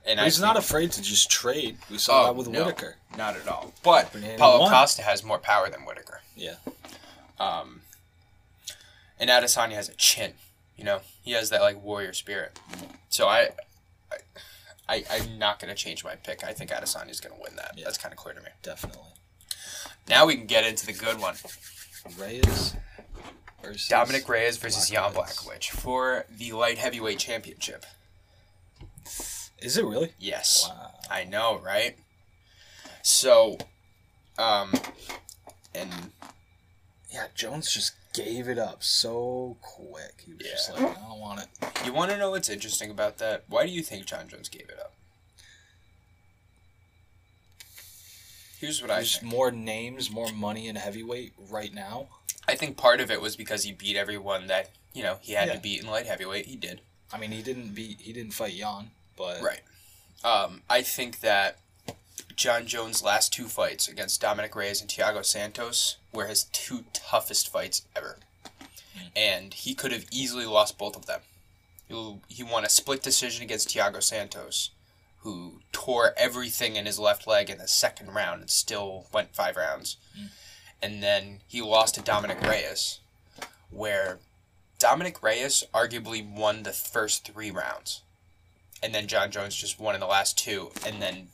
And 0.05 0.19
he's 0.19 0.39
not 0.41 0.57
afraid 0.57 0.91
to 0.93 1.01
just 1.01 1.29
trade. 1.29 1.77
We 1.89 1.97
saw 1.97 2.23
Oh, 2.23 2.25
that 2.25 2.35
with 2.35 2.47
no. 2.47 2.65
Whittaker. 2.65 2.95
Not 3.17 3.35
at 3.35 3.47
all. 3.47 3.73
But 3.83 4.11
Paulo 4.37 4.61
won. 4.61 4.71
Costa 4.71 5.01
has 5.03 5.23
more 5.23 5.37
power 5.39 5.69
than 5.69 5.81
Whittaker. 5.81 6.21
Yeah. 6.35 6.55
Um, 7.39 7.81
and 9.19 9.29
Adesanya 9.29 9.73
has 9.73 9.89
a 9.89 9.93
chin. 9.95 10.33
You 10.77 10.83
know, 10.85 11.01
he 11.23 11.31
has 11.31 11.49
that 11.49 11.61
like 11.61 11.83
warrior 11.83 12.13
spirit. 12.13 12.59
So 13.09 13.27
I, 13.27 13.49
I, 14.11 14.17
I 14.87 15.03
I'm 15.11 15.37
not 15.37 15.59
gonna 15.59 15.75
change 15.75 16.03
my 16.03 16.15
pick. 16.15 16.43
I 16.43 16.53
think 16.53 16.71
Adesanya's 16.71 17.19
gonna 17.19 17.35
win 17.39 17.55
that. 17.57 17.73
Yeah. 17.77 17.83
That's 17.85 17.97
kind 17.97 18.11
of 18.13 18.17
clear 18.17 18.33
to 18.33 18.41
me. 18.41 18.49
Definitely. 18.63 19.01
Now 20.07 20.25
we 20.25 20.35
can 20.35 20.47
get 20.47 20.65
into 20.65 20.85
the 20.85 20.93
good 20.93 21.19
one. 21.19 21.35
Reyes 22.17 22.75
versus 23.61 23.87
Dominick 23.89 24.27
Reyes 24.29 24.57
versus 24.57 24.89
Jan 24.89 25.11
Blachowicz. 25.11 25.45
Blachowicz 25.45 25.69
for 25.69 26.25
the 26.29 26.53
light 26.53 26.77
heavyweight 26.77 27.19
championship. 27.19 27.85
Is 29.61 29.77
it 29.77 29.85
really? 29.85 30.13
Yes. 30.19 30.67
Wow. 30.69 30.91
I 31.09 31.23
know, 31.25 31.59
right? 31.63 31.97
So, 33.01 33.57
um, 34.37 34.73
and 35.73 36.11
Yeah, 37.11 37.25
Jones 37.33 37.71
just 37.73 37.93
gave 38.13 38.47
it 38.47 38.59
up 38.59 38.83
so 38.83 39.57
quick. 39.61 40.21
He 40.25 40.33
was 40.33 40.43
just 40.45 40.69
Yeah. 40.69 40.75
like, 40.85 40.97
I 40.97 41.01
don't 41.01 41.19
want 41.19 41.41
it. 41.41 41.47
you 41.85 41.91
want 41.91 42.11
to 42.11 42.17
know 42.17 42.29
what's 42.31 42.49
interesting 42.49 42.91
about 42.91 43.17
that? 43.17 43.45
Why 43.47 43.65
do 43.65 43.71
you 43.71 43.81
think 43.81 44.05
Jon 44.05 44.27
Jones 44.29 44.47
gave 44.47 44.69
it 44.69 44.79
up? 44.79 44.93
Here's 48.59 48.81
what 48.81 48.91
I 48.91 48.95
There's 48.95 49.17
think. 49.17 49.31
more 49.31 49.51
names, 49.51 50.11
more 50.11 50.31
money 50.31 50.67
in 50.67 50.75
heavyweight 50.75 51.33
right 51.37 51.73
now. 51.73 52.09
I 52.47 52.55
think 52.55 52.77
part 52.77 52.99
of 52.99 53.09
it 53.09 53.21
was 53.21 53.35
because 53.35 53.63
he 53.63 53.71
beat 53.71 53.95
everyone 53.95 54.47
that 54.47 54.69
you 54.93 55.01
know 55.01 55.17
he 55.21 55.33
had 55.33 55.47
Yeah. 55.47 55.53
to 55.55 55.59
beat 55.59 55.81
in 55.81 55.87
light 55.87 56.05
heavyweight. 56.05 56.45
He 56.47 56.55
did. 56.55 56.81
I 57.11 57.17
mean, 57.17 57.31
he 57.31 57.41
didn't 57.41 57.73
beat, 57.73 58.01
he 58.01 58.11
didn't 58.13 58.33
fight 58.33 58.55
Jan, 58.55 58.91
but 59.19 59.41
Right. 59.43 59.61
Um, 60.23 60.63
I 60.69 60.81
think 60.81 61.19
that 61.19 61.59
Jon 62.35 62.65
Jones' 62.65 63.03
last 63.03 63.31
two 63.33 63.45
fights 63.45 63.87
against 63.87 64.21
Dominick 64.21 64.55
Reyes 64.55 64.81
and 64.81 64.89
Thiago 64.89 65.23
Santos 65.23 65.97
were 66.13 66.27
his 66.27 66.45
two 66.45 66.85
toughest 66.93 67.51
fights 67.51 67.85
ever. 67.95 68.17
And 69.15 69.53
he 69.53 69.75
could 69.75 69.91
have 69.91 70.05
easily 70.11 70.45
lost 70.45 70.77
both 70.77 70.95
of 70.95 71.05
them. 71.05 71.21
He, 71.87 72.15
he 72.27 72.43
won 72.43 72.65
a 72.65 72.69
split 72.69 73.01
decision 73.01 73.43
against 73.43 73.69
Thiago 73.69 74.01
Santos, 74.01 74.71
who 75.19 75.61
tore 75.71 76.13
everything 76.17 76.75
in 76.75 76.85
his 76.85 76.99
left 76.99 77.27
leg 77.27 77.49
in 77.49 77.57
the 77.57 77.67
second 77.67 78.13
round 78.13 78.41
and 78.41 78.49
still 78.49 79.07
went 79.13 79.35
five 79.35 79.57
rounds. 79.57 79.97
And 80.81 81.03
then 81.03 81.39
he 81.47 81.61
lost 81.61 81.95
to 81.95 82.01
Dominick 82.01 82.41
Reyes, 82.41 82.99
where 83.69 84.19
Dominick 84.79 85.21
Reyes 85.21 85.63
arguably 85.73 86.25
won 86.25 86.63
the 86.63 86.71
first 86.71 87.25
three 87.25 87.51
rounds 87.51 88.01
and 88.81 88.93
then 88.93 89.07
Jon 89.07 89.31
Jones 89.31 89.55
just 89.55 89.79
won 89.79 89.95
in 89.95 90.01
the 90.01 90.07
last 90.07 90.37
two, 90.37 90.71
and 90.85 91.01
then 91.01 91.27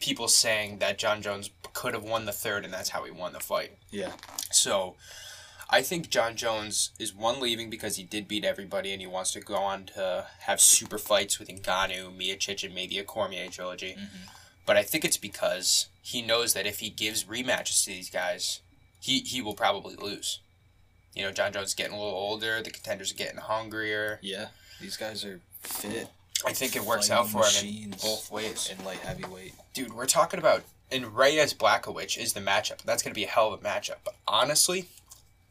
people 0.00 0.28
saying 0.28 0.78
that 0.78 0.98
Jon 0.98 1.22
Jones 1.22 1.50
could 1.72 1.94
have 1.94 2.04
won 2.04 2.24
the 2.24 2.32
third, 2.32 2.64
and 2.64 2.72
that's 2.72 2.90
how 2.90 3.04
he 3.04 3.10
won 3.10 3.32
the 3.32 3.40
fight. 3.40 3.72
yeah, 3.90 4.12
So, 4.50 4.94
I 5.70 5.82
think 5.82 6.08
Jon 6.08 6.34
Jones 6.34 6.90
is 6.98 7.14
one 7.14 7.40
leaving 7.40 7.68
because 7.68 7.96
he 7.96 8.02
did 8.04 8.26
beat 8.26 8.44
everybody, 8.44 8.92
and 8.92 9.00
he 9.00 9.06
wants 9.06 9.32
to 9.32 9.40
go 9.40 9.56
on 9.56 9.84
to 9.94 10.26
have 10.40 10.60
super 10.60 10.98
fights 10.98 11.38
with 11.38 11.48
Ngannou, 11.48 12.16
Miocic, 12.16 12.64
and 12.64 12.74
maybe 12.74 12.98
a 12.98 13.04
Cormier 13.04 13.48
trilogy. 13.48 13.92
Mm-hmm. 13.92 14.28
But 14.64 14.76
I 14.76 14.82
think 14.82 15.04
it's 15.04 15.16
because 15.18 15.88
he 16.00 16.22
knows 16.22 16.54
that 16.54 16.66
if 16.66 16.78
he 16.80 16.90
gives 16.90 17.24
rematches 17.24 17.84
to 17.84 17.90
these 17.90 18.10
guys, 18.10 18.60
he 19.00 19.20
he 19.20 19.40
will 19.42 19.54
probably 19.54 19.94
lose. 19.96 20.40
You 21.14 21.22
know, 21.24 21.32
Jon 21.32 21.52
Jones 21.52 21.68
is 21.68 21.74
getting 21.74 21.94
a 21.94 21.98
little 21.98 22.14
older. 22.18 22.62
The 22.62 22.70
contenders 22.70 23.12
are 23.12 23.16
getting 23.16 23.38
hungrier. 23.38 24.18
yeah. 24.22 24.48
These 24.80 24.96
guys 24.96 25.24
are 25.24 25.40
fit 25.62 26.08
I 26.46 26.52
think 26.52 26.76
it 26.76 26.84
works 26.84 27.10
out 27.10 27.28
for 27.28 27.44
him 27.44 27.66
in 27.84 27.90
both 27.90 28.30
ways. 28.30 28.70
in 28.70 28.84
light 28.84 28.98
heavyweight. 28.98 29.54
Dude, 29.74 29.92
we're 29.94 30.06
talking 30.06 30.38
about 30.38 30.62
and 30.90 31.14
Reyes 31.16 31.52
Blachowicz 31.52 32.16
is 32.16 32.32
the 32.32 32.40
matchup. 32.40 32.82
That's 32.82 33.02
going 33.02 33.12
to 33.12 33.18
be 33.18 33.24
a 33.24 33.28
hell 33.28 33.52
of 33.52 33.60
a 33.60 33.64
matchup. 33.64 33.96
But 34.04 34.14
honestly, 34.26 34.86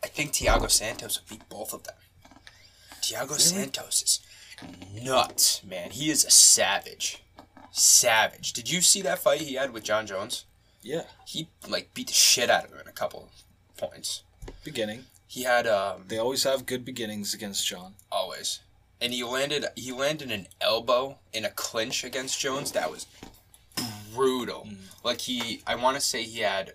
I 0.04 0.08
think 0.08 0.32
Thiago 0.34 0.70
Santos 0.70 1.20
will 1.20 1.38
beat 1.38 1.48
both 1.50 1.74
of 1.74 1.84
them. 1.84 1.96
Thiago 3.02 3.38
Santos 3.40 4.02
is 4.02 4.20
nuts, 5.04 5.62
man. 5.64 5.92
He 5.92 6.10
is 6.10 6.26
a 6.26 6.32
savage. 6.32 7.22
Savage. 7.72 8.54
Did 8.54 8.72
you 8.72 8.82
see 8.82 9.02
that 9.04 9.20
fight 9.20 9.42
he 9.42 9.56
had 9.56 9.72
with 9.74 9.84
Jon 9.84 10.08
Jones? 10.08 10.46
Yeah, 10.82 11.04
He 11.26 11.50
like 11.68 11.94
beat 11.94 12.08
the 12.08 12.14
shit 12.14 12.50
out 12.50 12.64
of 12.66 12.72
him 12.72 12.80
in 12.80 12.88
a 12.88 12.92
couple 12.94 13.30
points. 13.78 14.24
beginning. 14.64 15.06
He 15.28 15.44
had 15.44 15.68
um 15.68 16.06
They 16.08 16.18
always 16.18 16.44
have 16.44 16.66
good 16.66 16.86
beginnings 16.86 17.34
against 17.34 17.68
John. 17.68 17.96
always. 18.12 18.60
And 19.00 19.14
he 19.14 19.24
landed 19.24 19.66
he 19.76 19.92
landed 19.92 20.32
an 20.32 20.48
elbow 20.60 21.20
in 21.34 21.46
a 21.46 21.50
clinch 21.50 22.04
against 22.04 22.40
Jones 22.40 22.72
that 22.72 22.90
was 22.90 23.06
brutal. 24.14 24.68
Like 25.04 25.22
he 25.22 25.62
I 25.68 25.76
want 25.76 25.96
to 25.96 26.02
say 26.02 26.24
he 26.24 26.42
had 26.42 26.74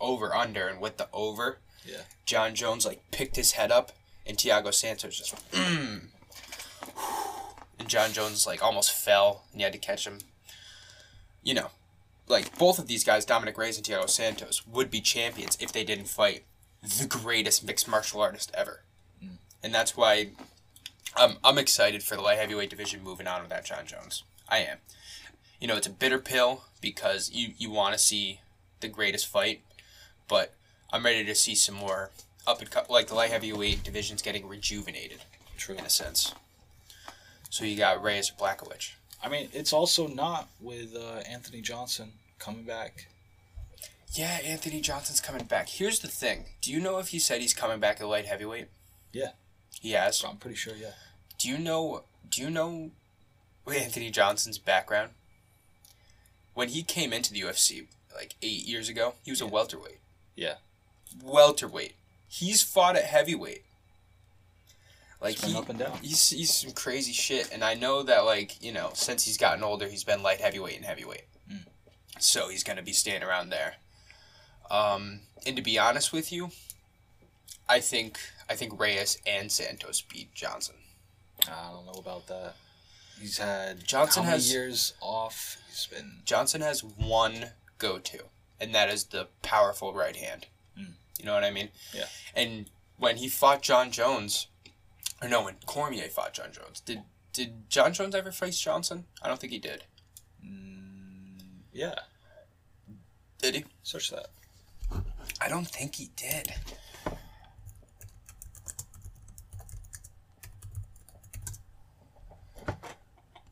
over 0.00 0.34
under 0.34 0.66
and 0.66 0.80
with 0.80 0.96
the 0.96 1.08
over, 1.12 1.58
Yeah. 1.84 2.02
Jon 2.26 2.54
Jones 2.54 2.84
like 2.84 3.02
picked 3.10 3.36
his 3.36 3.52
head 3.52 3.70
up 3.70 3.92
and 4.26 4.36
Thiago 4.36 4.74
Santos 4.74 5.16
just 5.16 5.50
mm. 5.52 6.02
and 7.78 7.88
Jon 7.88 8.12
Jones 8.12 8.46
like 8.46 8.62
almost 8.62 8.92
fell 8.92 9.44
and 9.52 9.60
you 9.60 9.64
had 9.64 9.72
to 9.72 9.78
catch 9.78 10.06
him. 10.06 10.18
You 11.44 11.54
know, 11.54 11.70
like 12.28 12.58
both 12.58 12.78
of 12.78 12.86
these 12.88 13.04
guys, 13.04 13.24
Dominick 13.24 13.58
Reyes 13.58 13.76
and 13.76 13.86
Thiago 13.86 14.08
Santos, 14.08 14.66
would 14.66 14.90
be 14.90 15.00
champions 15.00 15.56
if 15.60 15.72
they 15.72 15.84
didn't 15.84 16.08
fight 16.08 16.44
the 16.82 17.06
greatest 17.06 17.64
mixed 17.64 17.88
martial 17.88 18.20
artist 18.20 18.50
ever. 18.54 18.82
And 19.62 19.72
that's 19.72 19.96
why 19.96 20.30
I'm, 21.16 21.36
I'm 21.44 21.58
excited 21.58 22.02
for 22.02 22.16
the 22.16 22.22
light 22.22 22.38
heavyweight 22.38 22.70
division 22.70 23.02
moving 23.02 23.26
on 23.26 23.42
without 23.42 23.64
Jon 23.64 23.86
Jones. 23.86 24.24
I 24.48 24.58
am. 24.58 24.78
You 25.60 25.68
know, 25.68 25.76
it's 25.76 25.86
a 25.86 25.90
bitter 25.90 26.18
pill 26.18 26.64
because 26.80 27.30
you, 27.32 27.52
you 27.56 27.70
want 27.70 27.92
to 27.92 27.98
see 27.98 28.40
the 28.80 28.88
greatest 28.88 29.26
fight, 29.26 29.60
but 30.28 30.54
I'm 30.92 31.04
ready 31.04 31.24
to 31.24 31.34
see 31.34 31.54
some 31.54 31.76
more 31.76 32.10
up 32.46 32.60
and. 32.60 32.70
Like 32.88 33.08
the 33.08 33.14
light 33.14 33.30
heavyweight 33.30 33.84
division's 33.84 34.22
getting 34.22 34.48
rejuvenated 34.48 35.18
True. 35.56 35.76
in 35.76 35.84
a 35.84 35.90
sense. 35.90 36.34
So 37.50 37.64
you 37.64 37.76
got 37.76 38.02
Reyes 38.02 38.30
or 38.30 38.44
Blachowicz. 38.44 38.92
I 39.22 39.28
mean, 39.28 39.48
it's 39.52 39.72
also 39.72 40.08
not 40.08 40.48
with 40.60 40.96
uh, 40.96 41.20
Anthony 41.30 41.60
Johnson 41.60 42.12
coming 42.38 42.64
back. 42.64 43.06
Yeah, 44.14 44.40
Anthony 44.44 44.80
Johnson's 44.80 45.20
coming 45.20 45.44
back. 45.44 45.68
Here's 45.68 46.00
the 46.00 46.08
thing. 46.08 46.46
Do 46.60 46.72
you 46.72 46.80
know 46.80 46.98
if 46.98 47.08
he 47.08 47.18
said 47.18 47.40
he's 47.40 47.54
coming 47.54 47.78
back 47.78 48.00
at 48.00 48.06
light 48.06 48.26
heavyweight? 48.26 48.68
Yeah. 49.12 49.30
He 49.82 49.90
has. 49.92 50.22
I'm 50.22 50.36
pretty 50.36 50.54
sure, 50.54 50.74
yeah. 50.80 50.92
Do 51.38 51.48
you 51.48 51.58
know? 51.58 52.04
Do 52.30 52.40
you 52.40 52.50
know 52.50 52.92
Anthony 53.66 54.10
Johnson's 54.10 54.56
background? 54.56 55.10
When 56.54 56.68
he 56.68 56.84
came 56.84 57.12
into 57.12 57.32
the 57.32 57.40
UFC 57.40 57.86
like 58.14 58.36
eight 58.42 58.64
years 58.64 58.88
ago, 58.88 59.14
he 59.24 59.32
was 59.32 59.40
a 59.40 59.46
welterweight. 59.46 59.98
Yeah. 60.36 60.54
Welterweight. 61.20 61.94
He's 62.28 62.62
fought 62.62 62.94
at 62.94 63.06
heavyweight. 63.06 63.64
Like 65.20 65.38
he, 65.38 65.56
up 65.56 65.68
and 65.68 65.80
down. 65.80 65.98
he's 66.00 66.30
he's 66.30 66.54
some 66.54 66.70
crazy 66.70 67.12
shit, 67.12 67.50
and 67.52 67.64
I 67.64 67.74
know 67.74 68.04
that 68.04 68.24
like 68.24 68.62
you 68.62 68.70
know 68.70 68.90
since 68.94 69.24
he's 69.24 69.36
gotten 69.36 69.64
older, 69.64 69.88
he's 69.88 70.04
been 70.04 70.22
light 70.22 70.40
heavyweight 70.40 70.76
and 70.76 70.84
heavyweight. 70.84 71.24
Mm. 71.52 71.66
So 72.20 72.50
he's 72.50 72.62
gonna 72.62 72.82
be 72.82 72.92
staying 72.92 73.24
around 73.24 73.50
there. 73.50 73.74
Um, 74.70 75.22
and 75.44 75.56
to 75.56 75.62
be 75.62 75.76
honest 75.76 76.12
with 76.12 76.32
you, 76.32 76.50
I 77.72 77.80
think 77.80 78.18
I 78.50 78.54
think 78.54 78.78
Reyes 78.78 79.16
and 79.26 79.50
Santos 79.50 80.02
beat 80.02 80.34
Johnson. 80.34 80.74
I 81.48 81.70
don't 81.72 81.86
know 81.86 81.98
about 81.98 82.26
that. 82.26 82.54
He's 83.18 83.38
had 83.38 83.82
Johnson 83.86 84.24
how 84.24 84.30
many 84.30 84.42
has- 84.42 84.52
years 84.52 84.92
off. 85.00 85.56
He's 85.68 85.86
been 85.86 86.20
Johnson 86.26 86.60
has 86.60 86.84
one 86.84 87.52
go 87.78 87.98
to, 87.98 88.24
and 88.60 88.74
that 88.74 88.90
is 88.90 89.04
the 89.04 89.28
powerful 89.42 89.94
right 89.94 90.16
hand. 90.16 90.46
Mm. 90.78 90.92
You 91.18 91.24
know 91.24 91.32
what 91.32 91.44
I 91.44 91.50
mean? 91.50 91.70
Yeah. 91.94 92.04
And 92.34 92.68
when 92.98 93.16
he 93.16 93.28
fought 93.28 93.62
Jon 93.62 93.90
Jones, 93.90 94.48
or 95.22 95.28
no, 95.30 95.42
when 95.44 95.56
Cormier 95.64 96.08
fought 96.08 96.34
Jon 96.34 96.52
Jones, 96.52 96.80
did 96.80 97.00
did 97.32 97.70
Jon 97.70 97.94
Jones 97.94 98.14
ever 98.14 98.32
face 98.32 98.58
Johnson? 98.60 99.06
I 99.22 99.28
don't 99.28 99.40
think 99.40 99.52
he 99.54 99.58
did. 99.58 99.84
mm, 100.44 101.40
yeah. 101.72 101.94
Did 103.40 103.54
he? 103.54 103.64
Search 103.82 104.10
that. 104.10 104.26
I 105.40 105.48
don't 105.48 105.66
think 105.66 105.94
he 105.96 106.10
did. 106.16 106.52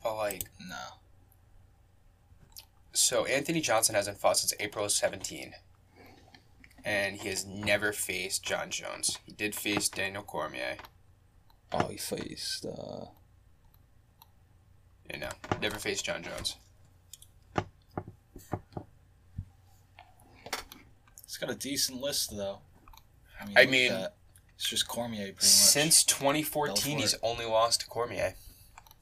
But 0.03 0.15
like, 0.15 0.43
No. 0.59 0.77
so 2.93 3.25
Anthony 3.25 3.61
Johnson 3.61 3.95
hasn't 3.95 4.17
fought 4.19 4.37
since 4.37 4.53
April 4.59 4.85
of 4.85 4.91
17. 4.91 5.53
And 6.83 7.17
he 7.17 7.29
has 7.29 7.45
never 7.45 7.93
faced 7.93 8.43
Jon 8.43 8.71
Jones. 8.71 9.19
He 9.25 9.31
did 9.31 9.53
face 9.53 9.87
Daniel 9.87 10.23
Cormier. 10.23 10.77
Oh, 11.71 11.87
he 11.87 11.97
faced. 11.97 12.65
Uh, 12.65 13.05
You 15.13 15.19
know, 15.19 15.29
never 15.61 15.77
faced 15.77 16.05
Jon 16.05 16.23
Jones. 16.23 16.55
he's 21.25 21.37
got 21.37 21.49
a 21.49 21.55
decent 21.55 21.99
list 22.01 22.31
though. 22.35 22.59
I 23.39 23.45
mean, 23.45 23.57
I 23.57 23.65
mean- 23.65 24.07
it's 24.55 24.69
just 24.69 24.87
Cormier 24.87 25.23
pretty 25.25 25.33
much. 25.35 25.43
Since 25.43 26.03
2014, 26.05 26.99
he's 26.99 27.15
only 27.23 27.45
lost 27.45 27.81
to 27.81 27.87
Cormier. 27.87 28.35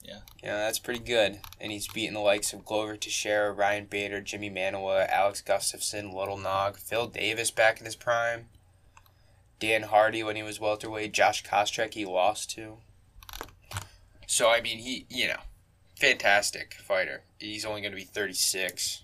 Yeah. 0.04 0.20
Yeah, 0.44 0.56
that's 0.58 0.80
pretty 0.80 1.02
good. 1.02 1.40
And 1.60 1.72
he's 1.72 1.88
beaten 1.88 2.14
the 2.14 2.20
likes 2.22 2.54
of 2.54 2.66
Glover 2.66 2.96
Teixeira, 2.98 3.52
Ryan 3.52 3.86
Bader, 3.86 4.22
Jimmy 4.22 4.50
Manuwa, 4.50 5.08
Alex 5.10 5.44
Gustafsson, 5.46 6.14
Little 6.14 6.38
Nog, 6.38 6.78
Phil 6.78 7.08
Davis 7.08 7.52
back 7.52 7.80
in 7.80 7.86
his 7.86 7.96
prime, 7.96 8.48
Dan 9.60 9.84
Hardy 9.84 10.24
when 10.24 10.36
he 10.38 10.44
was 10.44 10.60
welterweight, 10.60 11.12
Josh 11.14 11.44
Koscheck 11.44 11.94
he 11.94 12.06
lost 12.06 12.50
to. 12.52 12.78
So, 14.26 14.50
I 14.50 14.62
mean, 14.62 14.78
he, 14.80 15.06
you 15.10 15.28
know, 15.28 15.40
fantastic 16.00 16.76
fighter. 16.76 17.24
He's 17.40 17.66
only 17.66 17.82
going 17.82 17.92
to 17.92 17.98
be 17.98 18.04
36. 18.04 19.04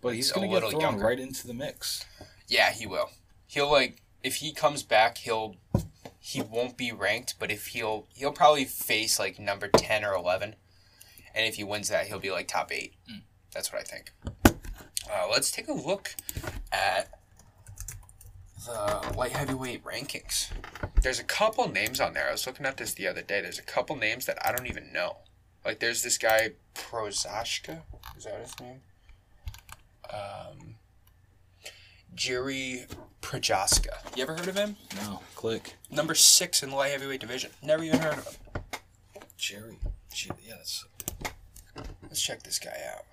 but 0.00 0.14
he's 0.14 0.30
a 0.30 0.34
gonna 0.34 0.46
get 0.46 0.52
little 0.54 0.70
thrown 0.70 0.82
younger. 0.82 1.04
right 1.06 1.18
into 1.18 1.46
the 1.46 1.54
mix. 1.54 2.04
Yeah, 2.46 2.70
he 2.70 2.86
will. 2.86 3.10
He'll 3.48 3.70
like 3.70 4.02
if 4.22 4.36
he 4.36 4.52
comes 4.52 4.82
back, 4.82 5.18
he'll 5.18 5.56
he 6.26 6.42
won't 6.42 6.76
be 6.76 6.90
ranked, 6.90 7.36
but 7.38 7.52
if 7.52 7.68
he'll 7.68 8.08
he'll 8.12 8.32
probably 8.32 8.64
face 8.64 9.16
like 9.16 9.38
number 9.38 9.68
ten 9.68 10.04
or 10.04 10.12
eleven, 10.12 10.56
and 11.32 11.46
if 11.46 11.54
he 11.54 11.62
wins 11.62 11.88
that, 11.88 12.08
he'll 12.08 12.18
be 12.18 12.32
like 12.32 12.48
top 12.48 12.72
eight. 12.72 12.94
That's 13.54 13.72
what 13.72 13.80
I 13.80 13.84
think. 13.84 14.10
Uh, 15.08 15.28
let's 15.30 15.52
take 15.52 15.68
a 15.68 15.72
look 15.72 16.16
at 16.72 17.20
the 18.64 19.14
light 19.16 19.30
heavyweight 19.30 19.84
rankings. 19.84 20.50
There's 21.00 21.20
a 21.20 21.24
couple 21.24 21.68
names 21.70 22.00
on 22.00 22.12
there. 22.12 22.28
I 22.28 22.32
was 22.32 22.44
looking 22.44 22.66
at 22.66 22.76
this 22.76 22.92
the 22.92 23.06
other 23.06 23.22
day. 23.22 23.40
There's 23.40 23.60
a 23.60 23.62
couple 23.62 23.94
names 23.94 24.26
that 24.26 24.44
I 24.44 24.50
don't 24.50 24.66
even 24.66 24.92
know. 24.92 25.18
Like 25.64 25.78
there's 25.78 26.02
this 26.02 26.18
guy 26.18 26.54
Prozashka. 26.74 27.82
Is 28.16 28.24
that 28.24 28.40
his 28.40 28.58
name? 28.60 28.80
Um, 30.12 30.74
Jiri 32.16 32.90
Prochazka. 33.20 34.16
You 34.16 34.22
ever 34.22 34.34
heard 34.34 34.48
of 34.48 34.56
him? 34.56 34.76
No, 34.96 35.20
click. 35.34 35.76
Number 35.90 36.14
six 36.14 36.62
in 36.62 36.70
the 36.70 36.76
light 36.76 36.92
heavyweight 36.92 37.20
division. 37.20 37.50
Never 37.62 37.84
even 37.84 38.00
heard 38.00 38.14
of 38.14 38.26
him. 38.26 38.34
Jerry. 39.36 39.78
Gee, 40.12 40.30
yeah, 40.42 40.54
that's 40.56 40.86
Let's 42.02 42.22
check 42.22 42.42
this 42.42 42.58
guy 42.58 42.76
out. 42.94 43.04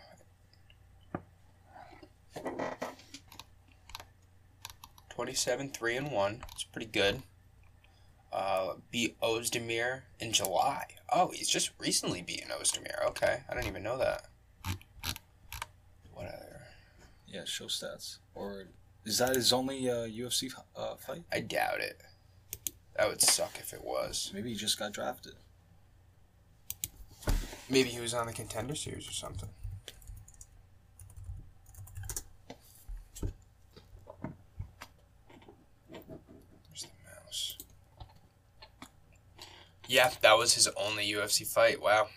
Twenty-seven, 5.10 5.70
three 5.72 5.98
and 5.98 6.12
one. 6.12 6.44
It's 6.54 6.64
pretty 6.64 6.88
good. 6.88 7.22
Uh, 8.32 8.76
beat 8.90 9.20
Ozdemir 9.20 10.04
in 10.20 10.32
July. 10.32 10.86
Oh, 11.12 11.30
he's 11.34 11.50
just 11.50 11.72
recently 11.78 12.22
beaten 12.22 12.50
Ozdemir. 12.50 13.06
Okay, 13.10 13.42
I 13.48 13.54
didn't 13.54 13.68
even 13.68 13.84
know 13.84 13.98
that. 13.98 14.26
What 16.14 16.28
other? 16.28 16.62
yeah. 17.28 17.44
Show 17.46 17.66
stats. 17.66 18.18
Or 18.34 18.66
is 19.06 19.18
that 19.18 19.36
his 19.36 19.52
only 19.54 19.90
uh, 19.90 20.06
UFC 20.08 20.52
uh, 20.76 20.96
fight? 20.96 21.24
I 21.32 21.40
doubt 21.42 21.80
it. 21.82 22.02
That 22.96 23.08
would 23.10 23.22
suck 23.22 23.58
if 23.60 23.74
it 23.74 23.84
was. 23.84 24.32
Maybe 24.34 24.50
he 24.50 24.56
just 24.56 24.78
got 24.78 24.94
drafted. 24.94 25.34
Maybe 27.70 27.90
he 27.90 28.00
was 28.00 28.14
on 28.14 28.28
the 28.28 28.34
contender 28.34 28.76
series 28.76 29.08
or 29.08 29.14
something. 29.14 29.50
Where's 35.90 36.84
the 36.84 36.88
mouse? 37.24 37.58
Yeah, 39.88 40.12
that 40.22 40.38
was 40.38 40.54
his 40.54 40.68
only 40.78 41.12
UFC 41.12 41.46
fight. 41.46 41.82
Wow. 41.82 42.08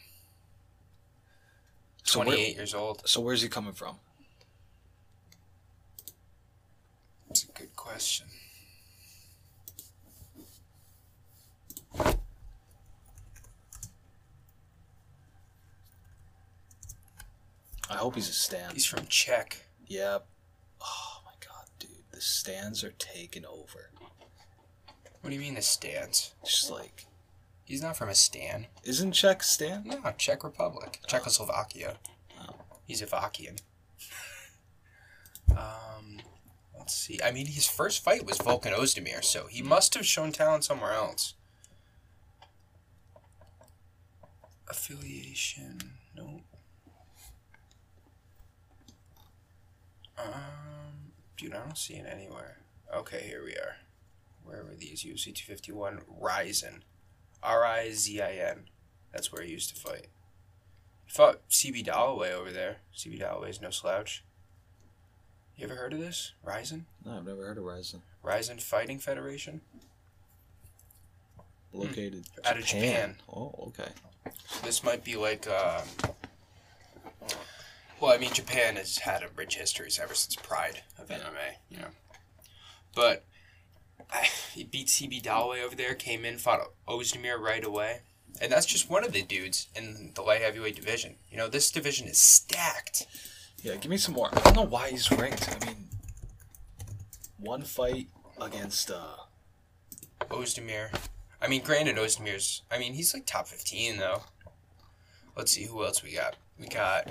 So 2.02 2.20
where- 2.20 2.26
28 2.28 2.56
years 2.56 2.74
old. 2.74 3.02
So 3.08 3.20
where's 3.20 3.42
he 3.42 3.48
coming 3.48 3.72
from? 3.72 3.96
That's 7.28 7.44
a 7.44 7.52
good 7.52 7.75
question. 7.86 8.26
I 17.88 17.94
hope 17.94 18.16
he's 18.16 18.28
a 18.28 18.32
stand. 18.32 18.72
He's 18.72 18.84
from 18.84 19.06
Czech. 19.06 19.66
Yep. 19.86 20.26
Oh 20.82 21.20
my 21.24 21.32
god, 21.40 21.66
dude, 21.78 21.90
the 22.10 22.20
stands 22.20 22.82
are 22.82 22.92
taking 22.98 23.46
over. 23.46 23.90
What 25.20 25.30
do 25.30 25.34
you 25.34 25.40
mean 25.40 25.54
the 25.54 25.62
stance? 25.62 26.34
Just 26.44 26.70
like, 26.70 27.06
He's 27.64 27.82
not 27.82 27.96
from 27.96 28.08
a 28.08 28.14
stan. 28.14 28.66
isn't 28.84 29.12
Czech 29.12 29.42
stand? 29.42 29.86
No, 29.86 30.12
Czech 30.18 30.42
Republic. 30.44 31.00
Czechoslovakia. 31.06 31.96
Oh. 32.40 32.54
He's 32.86 33.02
Avakian. 33.02 33.58
um, 35.50 36.15
let's 36.86 36.94
see. 36.94 37.18
I 37.24 37.32
mean, 37.32 37.46
his 37.46 37.66
first 37.66 38.04
fight 38.04 38.24
was 38.24 38.38
Volkan 38.38 38.72
Ozdemir, 38.72 39.24
so 39.24 39.48
he 39.48 39.60
must 39.60 39.94
have 39.94 40.06
shown 40.06 40.30
talent 40.30 40.62
somewhere 40.62 40.92
else. 40.92 41.34
Affiliation. 44.70 45.80
Nope. 46.16 46.42
Um, 50.16 51.10
dude, 51.36 51.54
I 51.54 51.58
don't 51.58 51.76
see 51.76 51.94
it 51.94 52.06
anywhere. 52.08 52.58
Okay, 52.94 53.24
here 53.26 53.42
we 53.44 53.54
are. 53.54 53.78
Where 54.44 54.62
were 54.64 54.76
these? 54.76 55.02
UFC 55.02 55.34
251 55.34 56.02
Rizin. 56.20 56.84
R 57.42 57.64
I 57.64 57.90
Z 57.90 58.20
I 58.20 58.34
N. 58.34 58.68
That's 59.12 59.32
where 59.32 59.42
he 59.42 59.50
used 59.50 59.74
to 59.74 59.80
fight. 59.80 60.06
He 61.04 61.10
fought 61.10 61.48
CB 61.50 61.84
Dollaway 61.84 62.32
over 62.32 62.52
there. 62.52 62.76
CB 62.96 63.20
Dollaway's 63.20 63.60
no 63.60 63.70
slouch. 63.70 64.22
You 65.56 65.64
ever 65.64 65.74
heard 65.74 65.94
of 65.94 66.00
this? 66.00 66.32
Rizin? 66.44 66.84
No, 67.04 67.16
I've 67.16 67.26
never 67.26 67.46
heard 67.46 67.56
of 67.56 67.64
Rizin. 67.64 68.02
Rizin 68.22 68.58
Fighting 68.58 68.98
Federation? 68.98 69.62
Located 71.72 72.24
Out 72.44 72.58
of 72.58 72.64
Japan. 72.64 73.16
Oh, 73.34 73.54
okay. 73.68 73.90
This 74.62 74.84
might 74.84 75.02
be 75.02 75.16
like, 75.16 75.46
uh, 75.48 75.82
well, 78.00 78.12
I 78.12 78.18
mean, 78.18 78.32
Japan 78.32 78.76
has 78.76 78.98
had 78.98 79.22
a 79.22 79.28
rich 79.34 79.56
history 79.56 79.88
ever 80.00 80.14
since 80.14 80.36
Pride 80.36 80.82
of 80.98 81.08
MMA, 81.08 81.56
you 81.70 81.78
know. 81.78 81.88
But 82.94 83.24
I, 84.10 84.26
he 84.54 84.64
beat 84.64 84.88
CB 84.88 85.22
Dollaway 85.22 85.64
over 85.64 85.74
there, 85.74 85.94
came 85.94 86.24
in, 86.24 86.38
fought 86.38 86.60
Ozdemir 86.86 87.38
right 87.38 87.64
away. 87.64 88.00
And 88.40 88.52
that's 88.52 88.66
just 88.66 88.90
one 88.90 89.04
of 89.04 89.12
the 89.12 89.22
dudes 89.22 89.68
in 89.74 90.12
the 90.14 90.22
light 90.22 90.42
heavyweight 90.42 90.76
division. 90.76 91.16
You 91.30 91.38
know, 91.38 91.48
this 91.48 91.70
division 91.70 92.06
is 92.06 92.18
stacked. 92.18 93.06
Yeah, 93.62 93.76
give 93.76 93.90
me 93.90 93.96
some 93.96 94.14
more. 94.14 94.28
I 94.32 94.40
don't 94.40 94.56
know 94.56 94.62
why 94.62 94.90
he's 94.90 95.10
ranked. 95.10 95.48
I 95.50 95.66
mean, 95.66 95.76
one 97.38 97.62
fight 97.62 98.08
against 98.40 98.90
uh, 98.90 99.16
Ozdemir. 100.30 100.96
I 101.40 101.48
mean, 101.48 101.62
granted, 101.62 101.96
Ozdemir's. 101.96 102.62
I 102.70 102.78
mean, 102.78 102.94
he's 102.94 103.12
like 103.12 103.26
top 103.26 103.48
fifteen 103.48 103.96
though. 103.98 104.22
Let's 105.36 105.52
see 105.52 105.64
who 105.64 105.84
else 105.84 106.02
we 106.02 106.14
got. 106.14 106.36
We 106.58 106.66
got 106.68 107.06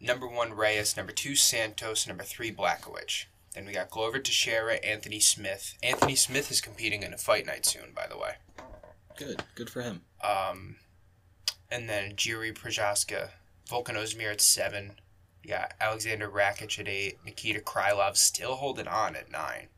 number 0.00 0.26
one 0.28 0.52
Reyes, 0.54 0.96
number 0.96 1.12
two 1.12 1.34
Santos, 1.34 2.06
number 2.06 2.22
three 2.22 2.52
Blachowicz. 2.52 3.24
Then 3.54 3.66
we 3.66 3.72
got 3.72 3.90
Glover 3.90 4.20
Teixeira, 4.20 4.74
Anthony 4.74 5.18
Smith. 5.18 5.76
Anthony 5.82 6.14
Smith 6.14 6.50
is 6.52 6.60
competing 6.60 7.02
in 7.02 7.12
a 7.12 7.18
fight 7.18 7.46
night 7.46 7.66
soon, 7.66 7.92
by 7.94 8.06
the 8.08 8.16
way. 8.16 8.34
good, 9.16 9.42
good 9.56 9.68
for 9.68 9.82
him. 9.82 10.02
Um, 10.22 10.76
and 11.68 11.88
then 11.88 12.12
Jiri 12.12 12.56
Prochazka, 12.56 13.30
Volkan 13.68 13.96
Ozdemir 13.96 14.30
at 14.30 14.40
seven. 14.40 14.92
Got 15.46 15.74
Alexander 15.80 16.28
Rakic 16.28 16.78
at 16.78 16.88
eight. 16.88 17.18
Nikita 17.24 17.60
Krylov 17.60 18.16
still 18.16 18.56
holding 18.56 18.88
on 18.88 19.16
at 19.16 19.30
nine. 19.30 19.68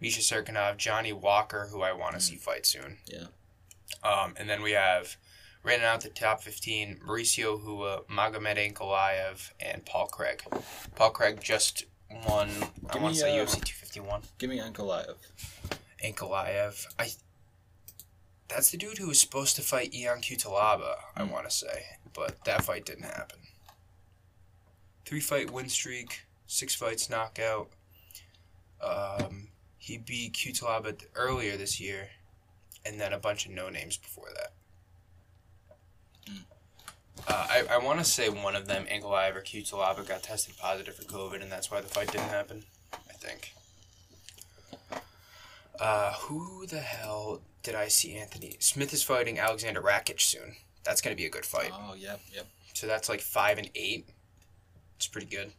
Misha 0.00 0.20
Cirkunov, 0.20 0.76
Johnny 0.76 1.12
Walker, 1.12 1.68
who 1.70 1.82
I 1.82 1.92
want 1.92 2.14
to 2.14 2.20
see 2.20 2.36
fight 2.36 2.64
soon. 2.66 2.98
Yeah. 3.06 3.26
Um, 4.02 4.34
and 4.36 4.48
then 4.48 4.62
we 4.62 4.72
have 4.72 5.16
running 5.62 5.84
out 5.84 6.00
the 6.00 6.08
top 6.08 6.42
15, 6.42 7.00
Mauricio 7.06 7.62
Rua, 7.62 8.02
Magomed 8.10 8.56
Ankalaev, 8.56 9.50
and 9.60 9.84
Paul 9.84 10.06
Craig. 10.06 10.42
Paul 10.94 11.10
Craig 11.10 11.40
just 11.42 11.84
won, 12.26 12.48
I 12.88 12.92
Give 12.94 13.02
want 13.02 13.14
me, 13.14 13.20
to 13.20 13.26
say 13.26 13.38
uh, 13.38 13.44
UFC 13.44 13.62
251. 13.62 14.22
Give 14.38 14.48
me 14.48 14.58
Ankalaev. 14.58 15.16
Ankalaev. 16.04 16.86
I. 16.98 17.08
That's 18.48 18.70
the 18.70 18.78
dude 18.78 18.98
who 18.98 19.08
was 19.08 19.20
supposed 19.20 19.54
to 19.56 19.62
fight 19.62 19.94
Ion 19.94 20.20
Cutelaba, 20.22 20.94
I 21.16 21.24
Hmm. 21.24 21.30
want 21.30 21.48
to 21.48 21.54
say. 21.54 21.84
But 22.14 22.44
that 22.46 22.64
fight 22.64 22.84
didn't 22.84 23.04
happen. 23.04 23.38
Three 25.10 25.18
fight 25.18 25.50
win 25.50 25.68
streak, 25.68 26.20
six 26.46 26.72
fights 26.72 27.10
knockout. 27.10 27.70
Um, 28.80 29.48
he 29.76 29.98
beat 29.98 30.34
Cutelaba 30.34 30.96
th- 30.96 31.10
earlier 31.16 31.56
this 31.56 31.80
year, 31.80 32.10
and 32.86 33.00
then 33.00 33.12
a 33.12 33.18
bunch 33.18 33.44
of 33.44 33.50
no 33.50 33.70
names 33.70 33.96
before 33.96 34.28
that. 34.36 34.52
Hmm. 36.28 36.42
Uh, 37.26 37.46
I, 37.50 37.64
I 37.72 37.78
want 37.78 37.98
to 37.98 38.04
say 38.04 38.28
one 38.28 38.54
of 38.54 38.68
them, 38.68 38.86
Ankalaev 38.86 39.34
or 39.34 39.40
Cutelaba, 39.40 40.06
got 40.06 40.22
tested 40.22 40.56
positive 40.56 40.94
for 40.94 41.02
COVID, 41.02 41.42
and 41.42 41.50
that's 41.50 41.72
why 41.72 41.80
the 41.80 41.88
fight 41.88 42.12
didn't 42.12 42.28
happen. 42.28 42.62
I 42.92 43.14
think. 43.14 43.52
Uh, 45.80 46.12
who 46.12 46.66
the 46.66 46.78
hell 46.78 47.40
did 47.64 47.74
I 47.74 47.88
see 47.88 48.14
Anthony? 48.14 48.58
Smith 48.60 48.94
is 48.94 49.02
fighting 49.02 49.40
Alexander 49.40 49.82
Rakic 49.82 50.20
soon. 50.20 50.54
That's 50.84 51.00
gonna 51.00 51.16
be 51.16 51.26
a 51.26 51.30
good 51.30 51.44
fight. 51.44 51.72
Oh, 51.74 51.94
yep, 51.98 52.20
yep. 52.32 52.46
So 52.74 52.86
that's 52.86 53.08
like 53.08 53.20
five 53.20 53.58
and 53.58 53.68
eight. 53.74 54.08
It's 55.00 55.08
pretty 55.08 55.34
good. 55.34 55.50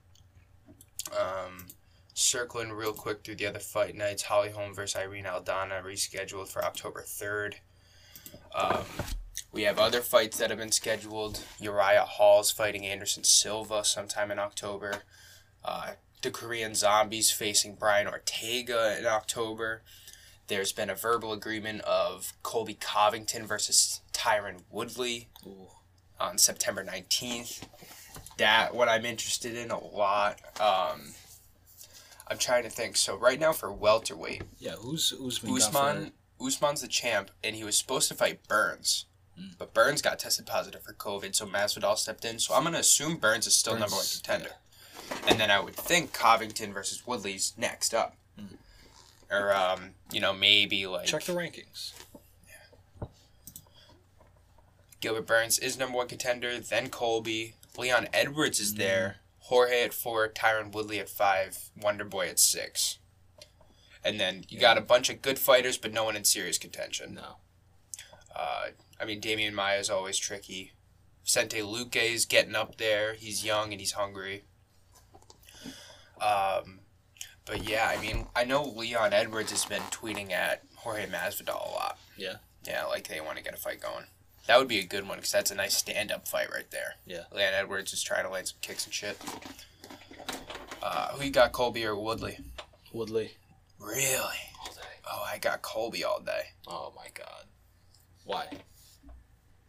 Um, 1.20 1.66
circling 2.14 2.74
real 2.74 2.94
quick 2.94 3.24
through 3.24 3.38
the 3.38 3.48
other 3.48 3.58
fight 3.58 3.96
nights. 3.96 4.22
Holly 4.22 4.52
Holm 4.52 4.76
versus 4.76 4.96
Irene 4.96 5.26
Aldana 5.26 5.84
rescheduled 5.84 6.48
for 6.48 6.64
October 6.64 7.02
third. 7.02 7.56
Um, 8.54 8.84
we 9.52 9.64
have 9.64 9.80
other 9.80 10.02
fights 10.02 10.38
that 10.38 10.52
have 10.52 10.60
been 10.60 10.72
scheduled. 10.72 11.44
Uriah 11.60 12.06
Hall's 12.06 12.52
fighting 12.52 12.86
Anderson 12.86 13.24
Silva 13.24 13.84
sometime 13.84 14.30
in 14.30 14.38
October. 14.38 15.02
Uh, 15.66 15.94
the 16.22 16.30
Korean 16.30 16.76
Zombies 16.76 17.32
facing 17.32 17.74
Brian 17.74 18.06
Ortega 18.06 18.96
in 19.00 19.08
October. 19.08 19.82
There's 20.50 20.72
been 20.72 20.92
a 20.92 20.96
verbal 20.96 21.34
agreement 21.34 21.82
of 21.82 22.34
Colby 22.44 22.78
Covington 22.80 23.48
versus 23.48 24.02
Tyron 24.14 24.66
Woodley 24.70 25.30
Ooh. 25.48 25.70
on 26.20 26.38
September 26.38 26.86
19th. 26.86 27.64
That 28.42 28.74
what 28.76 28.90
I'm 28.90 29.06
interested 29.06 29.56
in 29.56 29.72
a 29.72 29.80
lot. 29.80 30.40
Um, 30.60 31.14
I'm 32.28 32.38
trying 32.38 32.64
to 32.64 32.70
think. 32.70 32.98
So 32.98 33.16
right 33.16 33.40
now 33.40 33.54
for 33.54 33.72
welterweight, 33.72 34.44
Yeah, 34.60 34.72
who's 34.74 35.14
Usman? 35.14 36.12
Usman's 36.44 36.82
the 36.82 36.88
champ, 36.88 37.30
and 37.44 37.56
he 37.56 37.64
was 37.64 37.78
supposed 37.78 38.08
to 38.10 38.16
fight 38.16 38.48
Burns. 38.48 39.06
but 39.58 39.74
Burns 39.74 40.02
got 40.02 40.18
tested 40.20 40.46
positive 40.48 40.82
for 40.84 40.94
COVID, 40.94 41.36
so 41.36 41.46
Masvidal 41.46 41.98
stepped 41.98 42.26
in. 42.26 42.40
So 42.40 42.54
I'm 42.56 42.64
gonna 42.64 42.80
assume 42.80 43.18
Burns 43.18 43.46
is 43.48 43.56
still 43.56 43.74
number 43.74 43.96
one 43.96 44.00
Burns, 44.00 44.22
contender, 44.22 44.52
and 45.28 45.40
then 45.40 45.52
I 45.52 45.60
would 45.60 45.76
think 45.76 46.14
Covington 46.14 46.74
versus 46.74 47.06
Woodley's 47.06 47.54
next 47.58 47.94
up, 47.94 48.16
or 49.30 49.54
um, 49.54 49.92
you 50.12 50.20
know 50.20 50.34
maybe 50.34 50.88
like 50.88 51.06
Check 51.06 51.24
the 51.26 51.34
rankings. 51.34 51.94
Gilbert 55.00 55.26
Burns 55.26 55.58
is 55.60 55.78
number 55.78 55.98
one 55.98 56.08
contender, 56.08 56.60
then 56.60 56.90
Colby, 56.90 57.56
Leon 57.78 58.08
Edwards 58.14 58.60
is 58.60 58.76
there, 58.76 59.18
Jorge 59.40 59.84
at 59.84 59.94
four, 59.94 60.28
Tyron 60.30 60.74
Woodley 60.74 61.00
at 61.00 61.10
five, 61.10 61.58
Wonder 61.76 62.06
Boy 62.06 62.28
at 62.28 62.40
six. 62.40 63.00
And 64.04 64.20
then 64.20 64.46
you 64.50 64.60
got 64.60 64.78
a 64.78 64.82
bunch 64.82 65.10
of 65.10 65.22
good 65.22 65.38
fighters, 65.38 65.78
but 65.78 65.94
no 65.94 66.04
one 66.04 66.16
in 66.16 66.24
serious 66.24 66.58
contention. 66.58 67.14
No. 67.14 67.38
Uh, 68.36 68.68
I 69.00 69.06
mean, 69.06 69.22
Demian 69.22 69.54
Maia 69.54 69.80
is 69.80 69.90
always 69.90 70.18
tricky. 70.18 70.72
Vicente 71.24 71.60
Luque 71.60 71.96
is 71.96 72.26
getting 72.26 72.56
up 72.56 72.78
there. 72.78 73.14
He's 73.14 73.46
young 73.46 73.72
and 73.72 73.80
he's 73.80 73.92
hungry. 73.94 74.46
Um, 76.20 76.80
but 77.46 77.68
yeah, 77.68 77.94
I 77.96 78.02
mean, 78.02 78.28
I 78.36 78.44
know 78.44 78.64
Leon 78.64 79.14
Edwards 79.14 79.52
has 79.52 79.66
been 79.66 79.82
tweeting 79.84 80.32
at 80.32 80.64
Jorge 80.76 81.08
Masvidal 81.08 81.70
a 81.70 81.72
lot. 81.72 81.98
Yeah. 82.18 82.36
Yeah, 82.66 82.86
like 82.86 83.08
they 83.08 83.22
want 83.22 83.38
to 83.38 83.44
get 83.44 83.54
a 83.54 83.58
fight 83.58 83.82
going. 83.82 84.06
That 84.48 84.58
would 84.58 84.68
be 84.68 84.80
a 84.80 84.84
good 84.86 85.08
one 85.08 85.18
because 85.18 85.32
that's 85.32 85.52
a 85.52 85.56
nice 85.56 85.76
stand-up 85.78 86.28
fight 86.28 86.50
right 86.52 86.70
there. 86.72 86.96
Yeah. 87.06 87.24
Leon 87.32 87.54
Edwards 87.54 87.94
is 87.94 88.02
trying 88.04 88.24
to 88.26 88.30
land 88.30 88.48
some 88.48 88.58
kicks 88.62 88.86
and 88.86 88.94
shit. 88.94 89.18
Uh, 90.82 91.10
who 91.10 91.26
you 91.26 91.32
got, 91.32 91.52
Colby 91.52 91.86
or 91.86 91.96
Woodley? 91.96 92.40
Woodley. 92.92 93.32
Really? 93.80 94.16
All 94.60 94.74
day. 94.74 94.82
Oh, 95.12 95.24
I 95.32 95.38
got 95.38 95.62
Colby 95.62 96.04
all 96.04 96.20
day. 96.22 96.42
Oh 96.68 96.92
my 96.96 97.08
god. 97.14 97.46
Why? 98.26 98.48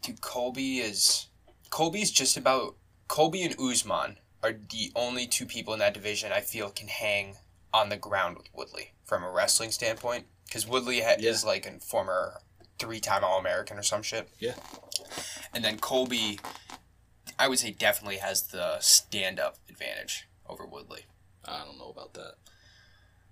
Dude, 0.03 0.21
Colby 0.21 0.79
is 0.79 1.27
Colby's 1.71 2.11
just 2.11 2.37
about 2.37 2.77
Colby 3.09 3.43
and 3.43 3.55
Usman 3.61 4.17
are 4.43 4.53
the 4.53 4.91
only 4.97 5.27
two 5.27 5.47
people 5.47 5.73
in 5.73 5.79
that 5.81 5.95
division 5.95 6.33
I 6.33 6.41
feel 6.41 6.71
can 6.71 6.89
hang 6.89 7.37
on 7.73 7.89
the 7.89 7.97
ground 7.97 8.37
with 8.37 8.49
Woodley 8.53 8.93
from 9.05 9.23
a 9.23 9.31
wrestling 9.31 9.71
standpoint. 9.71 10.27
Because 10.47 10.67
Woodley 10.67 11.01
ha- 11.01 11.17
Yeah. 11.19 11.31
is 11.31 11.45
like 11.45 11.67
a 11.67 11.79
former 11.79 12.41
three-time 12.83 13.23
All-American 13.23 13.79
or 13.79 13.83
some 13.85 14.03
shit. 14.03 14.29
Yeah. 14.41 14.55
And 15.55 15.65
then 15.65 15.79
Colby, 15.79 16.41
I 17.39 17.47
would 17.47 17.61
say 17.61 17.71
definitely 17.71 18.17
has 18.17 18.43
the 18.49 18.81
stand-up 18.81 19.59
advantage 19.71 20.27
over 20.49 20.67
Woodley. 20.67 21.07
I 21.45 21.65
don't 21.65 21.79
know 21.79 21.91
about 21.91 22.15
that. 22.15 22.35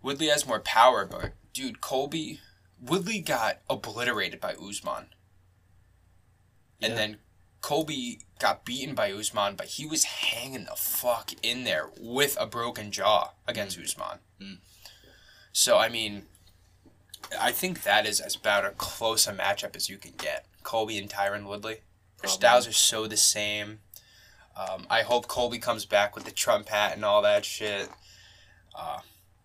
Woodley 0.02 0.28
has 0.28 0.46
more 0.46 0.60
power, 0.60 1.04
but 1.04 1.32
dude, 1.52 1.80
Colby, 1.80 2.38
Woodley 2.80 3.18
got 3.20 3.58
obliterated 3.68 4.40
by 4.40 4.54
Usman. 4.54 5.08
And 6.80 6.92
Yeah. 6.92 6.94
then 6.94 7.18
Colby 7.60 8.20
got 8.38 8.64
beaten 8.64 8.94
by 8.94 9.12
Usman, 9.12 9.56
but 9.56 9.66
he 9.66 9.84
was 9.84 10.04
hanging 10.04 10.64
the 10.64 10.76
fuck 10.76 11.32
in 11.42 11.64
there 11.64 11.90
with 11.98 12.36
a 12.40 12.46
broken 12.46 12.92
jaw 12.92 13.32
against 13.48 13.76
Usman. 13.78 14.20
Mm. 14.40 14.58
So, 15.52 15.76
I 15.76 15.88
mean, 15.88 16.28
I 17.40 17.52
think 17.52 17.82
that 17.82 18.06
is 18.06 18.20
as 18.20 18.34
about 18.36 18.64
a 18.64 18.70
close 18.70 19.26
a 19.26 19.32
matchup 19.32 19.76
as 19.76 19.88
you 19.88 19.98
can 19.98 20.12
get. 20.18 20.46
Colby 20.62 20.98
and 20.98 21.08
Tyron 21.08 21.46
Woodley. 21.46 21.74
Their 21.74 21.82
Probably. 22.18 22.34
styles 22.34 22.68
are 22.68 22.72
so 22.72 23.06
the 23.06 23.16
same. 23.16 23.80
Um, 24.56 24.86
I 24.90 25.02
hope 25.02 25.28
Colby 25.28 25.58
comes 25.58 25.86
back 25.86 26.14
with 26.14 26.24
the 26.24 26.30
Trump 26.30 26.68
hat 26.68 26.94
and 26.94 27.04
all 27.04 27.22
that 27.22 27.44
shit. 27.44 27.88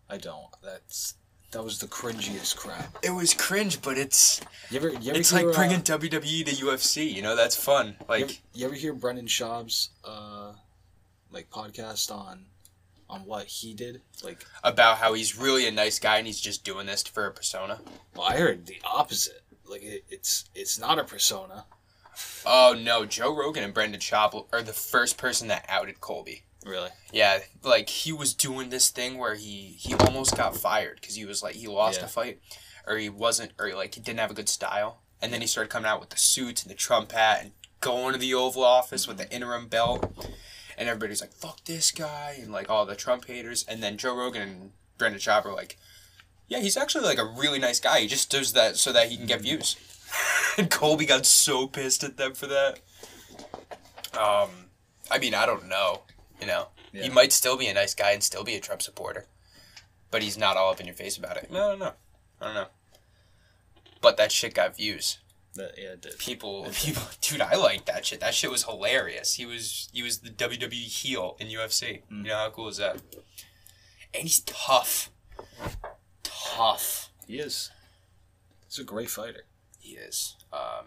I 0.09 0.17
don't. 0.17 0.47
That's 0.63 1.15
that 1.51 1.63
was 1.63 1.80
the 1.80 1.88
cringiest 1.88 2.55
crap. 2.57 2.95
It 3.01 3.11
was 3.11 3.34
cringe, 3.34 3.82
but 3.82 3.97
it's 3.97 4.41
You 4.69 4.78
ever 4.78 4.89
you 4.89 5.09
ever 5.11 5.19
it's 5.19 5.32
hear, 5.32 5.45
like 5.47 5.55
bringing 5.55 5.78
uh, 5.80 5.97
WWE 5.97 6.45
to 6.45 6.51
UFC. 6.65 7.11
You 7.11 7.21
know, 7.21 7.36
that's 7.36 7.55
fun. 7.55 7.95
you, 7.99 8.05
Like, 8.07 8.21
ever, 8.23 8.34
you 8.53 8.65
ever 8.65 8.76
hear 8.76 8.93
Brendan 8.93 9.28
Schaub's 9.28 9.89
uh 10.03 10.53
like 11.32 11.49
podcast 11.49 12.13
on 12.13 12.45
on 13.10 13.22
what 13.26 13.45
he 13.47 13.74
did? 13.74 14.01
Like 14.24 14.45
about 14.64 14.97
how 14.97 15.14
he's 15.14 15.38
really 15.38 15.68
a 15.68 15.72
nice 15.72 15.99
guy 15.99 16.18
and 16.18 16.28
he's 16.28 16.39
just 16.41 16.64
doing 16.64 16.86
this 16.88 17.03
for 17.03 17.26
a 17.26 17.32
persona. 17.32 17.80
well, 18.16 18.28
I 18.28 18.38
heard 18.38 18.66
the 18.66 18.78
opposite. 18.84 19.41
Like 19.68 19.84
it, 19.84 20.06
it's 20.10 20.45
it's 20.53 20.80
not 20.80 20.99
a 20.99 21.03
persona. 21.03 21.66
Oh 22.45 22.76
no, 22.80 23.06
Joe 23.06 23.36
Rogan 23.36 23.64
and 23.64 23.74
Brendan 23.74 23.99
Schaub 23.99 24.45
are 24.53 24.62
the 24.62 24.74
first 24.74 25.18
person 25.18 25.47
that 25.49 25.66
outed 25.68 25.99
Colby. 26.01 26.43
Really? 26.66 26.89
Yeah, 27.12 27.39
like 27.64 27.89
he 27.89 28.12
was 28.12 28.34
doing 28.34 28.70
this 28.70 28.89
thing 28.89 29.18
where 29.18 29.36
he 29.36 29.76
he 29.78 29.93
almost 29.95 30.36
got 30.38 30.56
fired 30.56 30.99
because 31.01 31.16
he 31.16 31.26
was 31.26 31.43
like 31.43 31.56
he 31.56 31.68
lost 31.68 31.99
Yeah. 31.99 32.06
a 32.06 32.10
fight, 32.10 32.39
or 32.88 32.97
he 32.97 33.10
wasn't, 33.10 33.51
or 33.60 33.74
like 33.76 33.95
he 33.95 34.01
didn't 34.01 34.20
have 34.20 34.32
a 34.32 34.36
good 34.36 34.49
style, 34.49 35.01
and 35.22 35.32
then 35.34 35.41
he 35.41 35.47
started 35.47 35.70
coming 35.70 35.89
out 35.89 35.99
with 35.99 36.10
the 36.10 36.18
suits 36.18 36.64
and 36.64 36.72
the 36.72 36.76
Trump 36.76 37.12
hat 37.12 37.39
and 37.43 37.51
going 37.82 38.14
to 38.14 38.20
the 38.20 38.34
Oval 38.34 38.64
Office 38.64 39.08
with 39.08 39.18
the 39.18 39.32
interim 39.32 39.68
belt, 39.68 40.12
and 40.78 40.89
everybody's 40.89 41.21
like 41.21 41.34
fuck 41.34 41.63
this 41.65 41.91
guy 41.91 42.38
and 42.41 42.51
like 42.51 42.69
all 42.69 42.86
the 42.86 42.95
Trump 42.95 43.26
haters, 43.26 43.65
and 43.67 43.82
then 43.82 43.97
Joe 43.97 44.15
Rogan 44.15 44.41
and 44.41 44.71
Brendan 44.97 45.19
Schaub 45.19 45.45
are 45.45 45.53
like, 45.53 45.78
yeah, 46.47 46.59
he's 46.59 46.78
actually 46.78 47.05
like 47.05 47.17
a 47.17 47.26
really 47.26 47.59
nice 47.59 47.80
guy. 47.80 48.01
He 48.01 48.07
just 48.07 48.30
does 48.30 48.53
that 48.53 48.78
so 48.78 48.91
that 48.91 49.09
he 49.09 49.17
can 49.17 49.26
get 49.26 49.41
views, 49.41 49.76
and 50.57 50.69
Colby 50.69 51.05
got 51.05 51.26
so 51.26 51.67
pissed 51.67 52.03
at 52.03 52.17
them 52.17 52.34
for 52.34 52.47
that. 52.47 52.80
Um, 54.17 54.49
I 55.11 55.17
mean, 55.19 55.34
I 55.34 55.45
don't 55.45 55.67
know. 55.67 56.01
You 56.39 56.47
know, 56.47 56.67
he 56.91 57.09
might 57.09 57.32
still 57.32 57.57
be 57.57 57.67
a 57.67 57.73
nice 57.73 57.93
guy 57.93 58.11
and 58.11 58.23
still 58.23 58.43
be 58.43 58.55
a 58.55 58.59
Trump 58.59 58.82
supporter, 58.82 59.26
but 60.11 60.21
he's 60.21 60.38
not 60.38 60.57
all 60.57 60.71
up 60.71 60.80
in 60.80 60.86
your 60.86 60.95
face 60.95 61.17
about 61.17 61.38
it. 61.38 61.49
No, 61.51 61.71
no, 61.71 61.78
no, 61.78 61.91
I 62.41 62.45
don't 62.45 62.53
know. 62.55 62.67
But 64.01 64.17
that 64.17 64.32
shit 64.32 64.53
got 64.53 64.76
views. 64.76 65.19
That 65.56 65.74
yeah, 65.78 65.93
it 65.93 66.01
did. 66.01 66.18
People, 66.20 66.68
people, 66.74 67.03
dude, 67.22 67.41
I 67.41 67.56
like 67.56 67.86
that 67.86 68.06
shit. 68.06 68.20
That 68.20 68.34
shit 68.34 68.51
was 68.51 68.64
hilarious. 68.64 69.34
He 69.36 69.45
was, 69.45 69.89
he 69.93 70.03
was 70.03 70.20
the 70.20 70.30
WWE 70.30 70.74
heel 70.74 71.38
in 71.39 71.47
UFC. 71.47 72.01
You 72.10 72.24
know 72.24 72.36
how 72.36 72.49
cool 72.49 72.68
is 72.68 72.78
that? 72.78 72.97
And 74.14 74.24
he's 74.24 74.41
tough, 74.41 75.10
tough. 76.24 77.10
He 77.28 77.39
is. 77.39 77.72
He's 78.66 78.80
a 78.80 78.84
great 78.84 79.10
fighter. 79.10 79.45
He 79.80 79.95
is. 79.95 80.36
Um, 80.53 80.86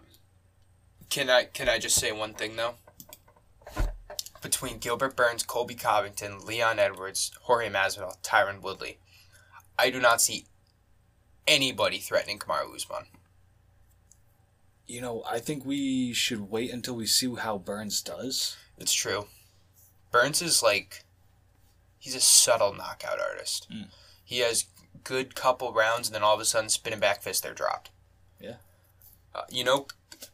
can 1.09 1.29
I 1.29 1.45
can 1.45 1.67
I 1.67 1.79
just 1.79 1.95
say 1.95 2.11
one 2.11 2.33
thing 2.33 2.55
though? 2.55 2.75
Between 4.41 4.77
Gilbert 4.77 5.15
Burns, 5.15 5.43
Colby 5.43 5.75
Covington, 5.75 6.45
Leon 6.45 6.79
Edwards, 6.79 7.31
Jorge 7.41 7.69
Masvidal, 7.69 8.21
Tyron 8.21 8.61
Woodley, 8.61 8.99
I 9.77 9.89
do 9.89 9.99
not 9.99 10.21
see 10.21 10.45
anybody 11.47 11.97
threatening 11.97 12.39
Kamaru 12.39 12.75
Usman. 12.75 13.05
You 14.89 15.01
know, 15.01 15.23
I 15.29 15.39
think 15.39 15.65
we 15.65 16.13
should 16.13 16.49
wait 16.49 16.71
until 16.71 16.95
we 16.95 17.05
see 17.05 17.33
how 17.35 17.59
Burns 17.59 18.01
does. 18.01 18.57
It's 18.77 18.93
true. 18.93 19.27
Burns 20.11 20.41
is 20.41 20.63
like 20.63 21.03
he's 21.99 22.15
a 22.15 22.19
subtle 22.19 22.73
knockout 22.73 23.19
artist. 23.19 23.67
Mm. 23.71 23.85
He 24.23 24.39
has 24.39 24.65
good 25.03 25.35
couple 25.35 25.71
rounds 25.73 26.07
and 26.07 26.15
then 26.15 26.23
all 26.23 26.33
of 26.33 26.39
a 26.41 26.45
sudden 26.45 26.69
spinning 26.69 26.99
back 26.99 27.21
fist 27.21 27.43
they're 27.43 27.53
dropped. 27.53 27.91
Yeah. 28.41 28.55
Uh, 29.35 29.43
you 29.51 29.63
know 29.63 29.85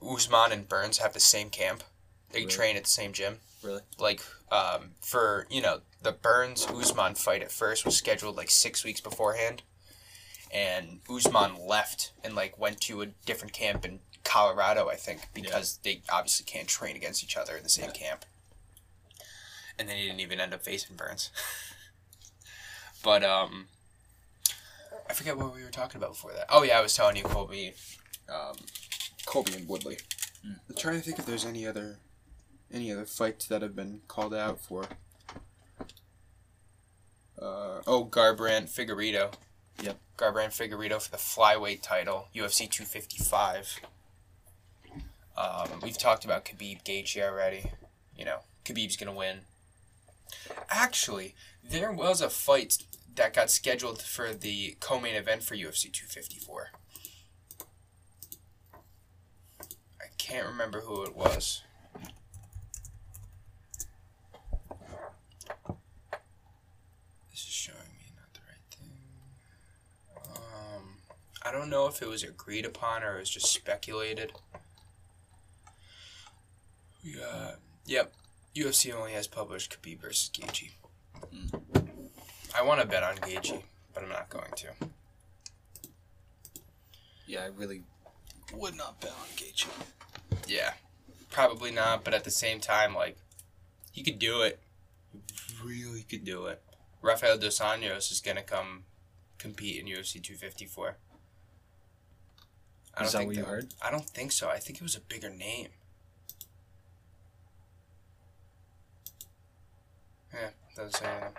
Usman 0.01 0.53
and 0.53 0.69
Burns 0.69 0.99
have 0.99 1.13
the 1.13 1.19
same 1.19 1.49
camp. 1.49 1.83
They 2.31 2.39
Really? 2.39 2.51
train 2.51 2.77
at 2.77 2.83
the 2.83 2.89
same 2.89 3.11
gym. 3.11 3.39
Really? 3.61 3.81
like 3.99 4.21
um, 4.51 4.91
for 5.01 5.47
you 5.49 5.61
know 5.61 5.81
the 6.01 6.11
Burns 6.13 6.65
Usman 6.67 7.15
fight 7.15 7.41
at 7.41 7.51
first 7.51 7.83
was 7.83 7.97
scheduled 7.97 8.37
like 8.37 8.51
six 8.51 8.83
weeks 8.85 9.01
beforehand, 9.01 9.63
and 10.53 10.99
Usman 11.09 11.65
left 11.67 12.13
and 12.23 12.35
like 12.35 12.57
went 12.59 12.79
to 12.81 13.01
a 13.01 13.07
different 13.25 13.53
camp 13.53 13.83
in 13.85 13.99
Colorado, 14.25 14.89
I 14.89 14.95
think, 14.95 15.29
because 15.33 15.79
they 15.83 16.01
obviously 16.11 16.45
can't 16.45 16.67
train 16.67 16.97
against 16.97 17.23
each 17.23 17.37
other 17.37 17.55
in 17.55 17.63
the 17.63 17.69
same 17.69 17.91
camp. 17.91 18.25
And 19.79 19.87
then 19.87 19.95
he 19.95 20.07
didn't 20.07 20.19
even 20.19 20.41
end 20.41 20.53
up 20.53 20.63
facing 20.63 20.97
Burns. 20.97 21.29
but 23.03 23.23
um, 23.23 23.67
I 25.09 25.13
forget 25.13 25.37
what 25.37 25.53
we 25.53 25.63
were 25.63 25.69
talking 25.69 25.97
about 25.97 26.11
before 26.11 26.33
that. 26.33 26.47
Oh 26.49 26.63
yeah, 26.63 26.79
I 26.79 26.81
was 26.81 26.95
telling 26.95 27.15
you 27.15 27.23
Colby, 27.23 27.73
um, 28.27 28.55
Colby 29.25 29.53
and 29.53 29.69
Woodley. 29.69 29.99
I'm 30.43 30.75
trying 30.75 30.95
to 30.95 31.01
think 31.01 31.19
if 31.19 31.25
there's 31.25 31.45
any 31.45 31.65
other 31.65 31.99
any 32.71 32.91
other 32.91 33.05
fights 33.05 33.47
that 33.47 33.61
have 33.61 33.75
been 33.75 34.01
called 34.07 34.33
out 34.33 34.59
for. 34.59 34.85
Uh, 37.39 37.81
oh, 37.85 38.07
Garbrandt 38.09 38.69
Figueiredo. 38.69 39.33
Yep. 39.81 39.97
Garbrandt 40.17 40.55
Figueiredo 40.55 41.01
for 41.01 41.11
the 41.11 41.17
flyweight 41.17 41.81
title, 41.81 42.29
UFC 42.33 42.69
255. 42.69 43.81
Um, 45.37 45.79
we've 45.83 45.97
talked 45.97 46.23
about 46.25 46.45
Khabib 46.45 46.83
Gaethje 46.83 47.21
already. 47.21 47.71
You 48.17 48.25
know, 48.25 48.39
Khabib's 48.63 48.95
gonna 48.95 49.13
win. 49.13 49.39
Actually, 50.69 51.35
there 51.63 51.91
was 51.91 52.21
a 52.21 52.29
fight 52.29 52.77
that 53.15 53.33
got 53.33 53.49
scheduled 53.49 54.01
for 54.01 54.33
the 54.33 54.75
co-main 54.79 55.15
event 55.15 55.43
for 55.43 55.55
UFC 55.55 55.91
254. 55.91 56.69
I 59.61 60.05
can't 60.17 60.47
remember 60.47 60.81
who 60.81 61.03
it 61.03 61.15
was. 61.15 61.61
This 67.31 67.41
is 67.43 67.51
showing 67.51 67.77
me 67.77 68.11
not 68.15 68.33
the 68.33 68.39
right 68.47 68.63
thing. 68.71 68.91
Um, 70.35 70.97
I 71.43 71.51
don't 71.51 71.69
know 71.69 71.87
if 71.87 72.01
it 72.01 72.07
was 72.07 72.23
agreed 72.23 72.65
upon 72.65 73.03
or 73.03 73.17
it 73.17 73.19
was 73.19 73.29
just 73.29 73.51
speculated. 73.51 74.31
We 77.05 77.13
got 77.13 77.59
yep. 77.85 78.13
UFC 78.55 78.93
only 78.93 79.11
has 79.11 79.27
published 79.27 79.77
Khabib 79.79 79.99
versus 79.99 80.31
Gaethje. 80.33 80.71
I 82.57 82.63
want 82.63 82.81
to 82.81 82.87
bet 82.87 83.03
on 83.03 83.17
Gaethje, 83.17 83.61
but 83.93 84.01
I'm 84.01 84.09
not 84.09 84.29
going 84.29 84.51
to. 84.55 84.67
Yeah, 87.27 87.43
I 87.43 87.47
really 87.47 87.83
would 88.53 88.75
not 88.75 88.99
bet 89.01 89.11
on 89.11 89.27
Gaethje. 89.35 89.67
Yeah, 90.47 90.73
probably 91.29 91.69
not. 91.69 92.03
But 92.03 92.15
at 92.15 92.23
the 92.23 92.31
same 92.31 92.59
time, 92.59 92.95
like 92.95 93.17
he 93.91 94.01
could 94.01 94.17
do 94.17 94.41
it. 94.41 94.59
He 95.13 95.67
really 95.67 96.01
could 96.09 96.25
do 96.25 96.47
it. 96.47 96.61
Rafael 97.01 97.37
dos 97.37 97.59
Anjos 97.59 98.11
is 98.11 98.19
gonna 98.19 98.41
come 98.41 98.85
compete 99.37 99.79
in 99.79 99.85
UFC 99.85 100.13
254. 100.23 100.97
I 102.97 103.03
Is 103.03 103.11
that 103.11 103.17
think 103.19 103.27
what 103.27 103.37
you 103.37 103.43
heard? 103.43 103.73
I 103.79 103.91
don't 103.91 104.09
think 104.09 104.31
so. 104.31 104.49
I 104.49 104.57
think 104.57 104.79
it 104.79 104.83
was 104.83 104.95
a 104.95 105.01
bigger 105.01 105.29
name. 105.29 105.67
Yeah, 110.33 110.49
doesn't 110.75 110.95
say 110.97 111.05
anything. 111.05 111.31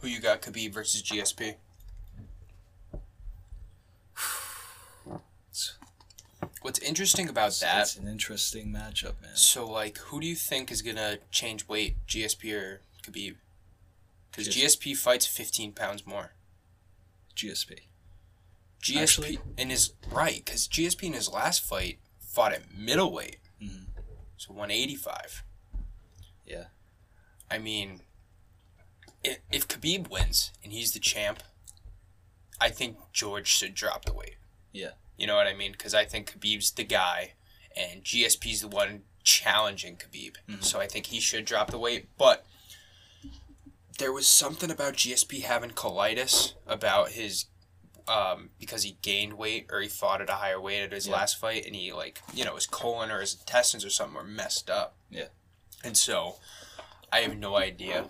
Who 0.00 0.08
you 0.08 0.20
got? 0.20 0.42
Khabib 0.42 0.72
versus 0.72 1.02
GSP. 1.02 1.54
What's 6.62 6.78
interesting 6.80 7.28
about 7.28 7.48
It's, 7.48 7.60
that? 7.60 7.80
it's 7.82 7.96
an 7.96 8.08
interesting 8.08 8.68
matchup, 8.72 9.20
man. 9.22 9.34
So, 9.34 9.68
like, 9.68 9.98
who 9.98 10.20
do 10.20 10.26
you 10.26 10.34
think 10.34 10.70
is 10.70 10.82
gonna 10.82 11.18
change 11.30 11.66
weight, 11.68 11.96
GSP 12.06 12.52
or 12.54 12.80
Khabib? 13.02 13.36
Because 14.30 14.48
GSP. 14.48 14.92
GSP 14.92 14.96
fights 14.96 15.26
15 15.26 15.72
pounds 15.72 16.06
more. 16.06 16.32
GSP. 17.36 17.80
GSP 18.82 19.00
Actually- 19.02 19.38
in 19.56 19.70
his 19.70 19.92
right, 20.08 20.44
because 20.44 20.68
GSP 20.68 21.06
in 21.08 21.12
his 21.14 21.28
last 21.28 21.62
fight 21.64 21.98
fought 22.20 22.52
at 22.52 22.72
middleweight, 22.74 23.38
Mhm. 23.60 23.86
so 24.36 24.52
185. 24.52 25.42
Yeah. 26.44 26.66
I 27.50 27.58
mean, 27.58 28.00
if, 29.24 29.38
if 29.50 29.68
Khabib 29.68 30.10
wins 30.10 30.52
and 30.62 30.72
he's 30.72 30.92
the 30.92 31.00
champ, 31.00 31.42
I 32.60 32.70
think 32.70 32.96
George 33.12 33.48
should 33.48 33.74
drop 33.74 34.04
the 34.04 34.12
weight. 34.12 34.36
Yeah. 34.72 34.90
You 35.16 35.26
know 35.26 35.36
what 35.36 35.46
I 35.46 35.54
mean? 35.54 35.72
Because 35.72 35.94
I 35.94 36.04
think 36.04 36.32
Khabib's 36.32 36.70
the 36.72 36.84
guy, 36.84 37.32
and 37.76 38.04
GSP's 38.04 38.60
the 38.60 38.68
one 38.68 39.02
challenging 39.24 39.96
Khabib. 39.96 40.36
Mhm. 40.48 40.62
So 40.64 40.80
I 40.80 40.86
think 40.86 41.06
he 41.06 41.20
should 41.20 41.44
drop 41.44 41.70
the 41.70 41.78
weight. 41.78 42.08
But 42.16 42.44
there 43.98 44.12
was 44.12 44.26
something 44.28 44.70
about 44.70 44.94
GSP 44.94 45.40
having 45.42 45.70
colitis 45.70 46.52
about 46.66 47.10
his. 47.12 47.46
Um, 48.06 48.50
because 48.58 48.84
he 48.84 48.96
gained 49.02 49.34
weight 49.34 49.66
or 49.70 49.82
he 49.82 49.88
fought 49.88 50.22
at 50.22 50.30
a 50.30 50.36
higher 50.36 50.58
weight 50.58 50.82
at 50.82 50.92
his 50.92 51.06
Yeah. 51.06 51.16
last 51.16 51.36
fight, 51.38 51.66
and 51.66 51.76
he 51.76 51.92
like 51.92 52.22
you 52.32 52.42
know 52.42 52.54
his 52.54 52.66
colon 52.66 53.10
or 53.10 53.20
his 53.20 53.34
intestines 53.34 53.84
or 53.84 53.90
something 53.90 54.14
were 54.14 54.24
messed 54.24 54.70
up. 54.70 54.96
Yeah. 55.10 55.28
And 55.84 55.94
so, 55.94 56.36
I 57.12 57.20
have 57.20 57.36
no 57.36 57.56
idea 57.56 58.06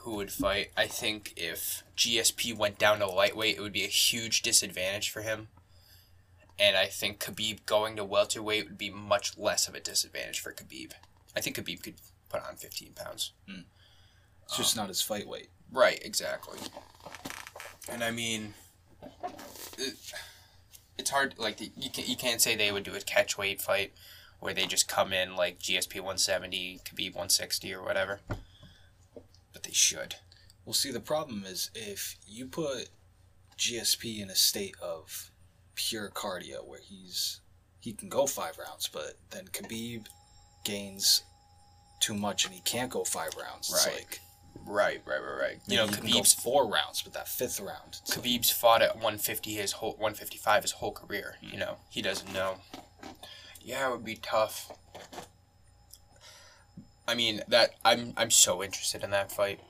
who 0.00 0.16
would 0.16 0.32
fight. 0.32 0.70
I 0.76 0.86
think 0.86 1.34
if 1.36 1.82
GSP 1.96 2.56
went 2.56 2.78
down 2.78 2.98
to 3.00 3.06
lightweight, 3.06 3.56
it 3.56 3.60
would 3.60 3.72
be 3.72 3.84
a 3.84 3.88
huge 3.88 4.42
disadvantage 4.42 5.10
for 5.10 5.22
him. 5.22 5.48
And 6.58 6.76
I 6.76 6.86
think 6.86 7.20
Khabib 7.20 7.64
going 7.64 7.96
to 7.96 8.04
welterweight 8.04 8.64
would 8.64 8.78
be 8.78 8.90
much 8.90 9.38
less 9.38 9.68
of 9.68 9.74
a 9.74 9.80
disadvantage 9.80 10.40
for 10.40 10.52
Khabib. 10.52 10.92
I 11.36 11.40
think 11.40 11.56
Khabib 11.56 11.82
could 11.82 11.94
put 12.28 12.42
on 12.46 12.56
15 12.56 12.92
pounds. 12.94 13.32
Hmm. 13.48 13.62
It's 14.44 14.56
just 14.56 14.76
um, 14.76 14.82
not 14.82 14.88
his 14.88 15.00
fight 15.00 15.28
weight. 15.28 15.48
Right, 15.72 16.00
exactly. 16.04 16.58
And 17.88 18.02
I 18.02 18.10
mean, 18.10 18.54
it, 19.78 19.94
it's 20.98 21.10
hard. 21.10 21.34
Like 21.38 21.60
you 21.60 21.90
can 21.90 22.04
you 22.06 22.16
can't 22.16 22.40
say 22.40 22.56
they 22.56 22.72
would 22.72 22.84
do 22.84 22.94
a 22.94 23.00
catch 23.00 23.38
weight 23.38 23.60
fight 23.60 23.92
where 24.40 24.54
they 24.54 24.66
just 24.66 24.88
come 24.88 25.12
in 25.12 25.36
like 25.36 25.60
GSP 25.60 25.96
170, 25.96 26.80
Khabib 26.84 27.14
160 27.14 27.74
or 27.74 27.82
whatever. 27.82 28.20
But 29.52 29.62
they 29.62 29.72
should. 29.72 30.16
Well, 30.64 30.74
see, 30.74 30.90
the 30.90 31.00
problem 31.00 31.44
is 31.46 31.70
if 31.74 32.16
you 32.26 32.46
put 32.46 32.88
GSP 33.58 34.20
in 34.20 34.30
a 34.30 34.34
state 34.34 34.74
of 34.82 35.30
pure 35.74 36.10
cardio 36.10 36.66
where 36.66 36.80
he's 36.80 37.40
he 37.80 37.92
can 37.92 38.08
go 38.08 38.26
five 38.26 38.58
rounds, 38.58 38.88
but 38.92 39.14
then 39.30 39.46
Khabib 39.46 40.06
gains 40.64 41.22
too 42.00 42.14
much 42.14 42.44
and 42.44 42.54
he 42.54 42.60
can't 42.60 42.90
go 42.90 43.04
five 43.04 43.34
rounds. 43.36 43.70
It's 43.70 43.86
Right. 43.86 43.96
like 43.96 44.20
Right, 44.66 45.00
right, 45.06 45.22
right, 45.22 45.40
right. 45.40 45.58
You 45.66 45.76
know, 45.76 45.86
maybe 45.86 46.08
he 46.08 46.12
go 46.12 46.18
Khabib's 46.20 46.34
four 46.34 46.68
rounds, 46.68 47.02
but 47.02 47.12
that 47.14 47.28
fifth 47.28 47.60
round, 47.60 47.98
it's 48.02 48.16
like, 48.16 48.24
Khabib's 48.24 48.50
fought 48.50 48.82
at 48.82 48.96
150 48.96 49.54
his 49.54 49.72
whole 49.72 49.92
155 49.92 50.62
his 50.62 50.72
whole 50.72 50.92
career. 50.92 51.36
You 51.40 51.52
mm. 51.52 51.58
know, 51.60 51.76
he 51.88 52.02
doesn't 52.02 52.32
know. 52.32 52.56
Yeah, 53.70 53.86
it 53.86 53.92
would 53.92 54.04
be 54.04 54.16
tough. 54.16 54.72
I 57.06 57.14
mean 57.14 57.42
that 57.46 57.76
I'm 57.84 58.14
I'm 58.16 58.32
so 58.32 58.64
interested 58.64 59.04
in 59.04 59.10
that 59.10 59.30
fight. 59.30 59.60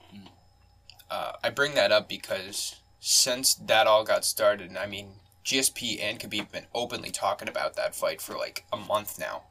Uh, 1.10 1.32
I 1.44 1.50
bring 1.50 1.74
that 1.74 1.92
up 1.92 2.08
because 2.08 2.76
since 2.98 3.52
that 3.56 3.86
all 3.86 4.04
got 4.04 4.24
started, 4.24 4.74
I 4.74 4.86
mean 4.86 5.16
GSP 5.44 6.02
and 6.02 6.18
Khabib 6.18 6.38
have 6.38 6.52
been 6.52 6.66
openly 6.74 7.10
talking 7.10 7.46
about 7.46 7.76
that 7.76 7.94
fight 7.94 8.22
for 8.22 8.38
like 8.38 8.64
a 8.72 8.78
month 8.78 9.18
now. 9.18 9.42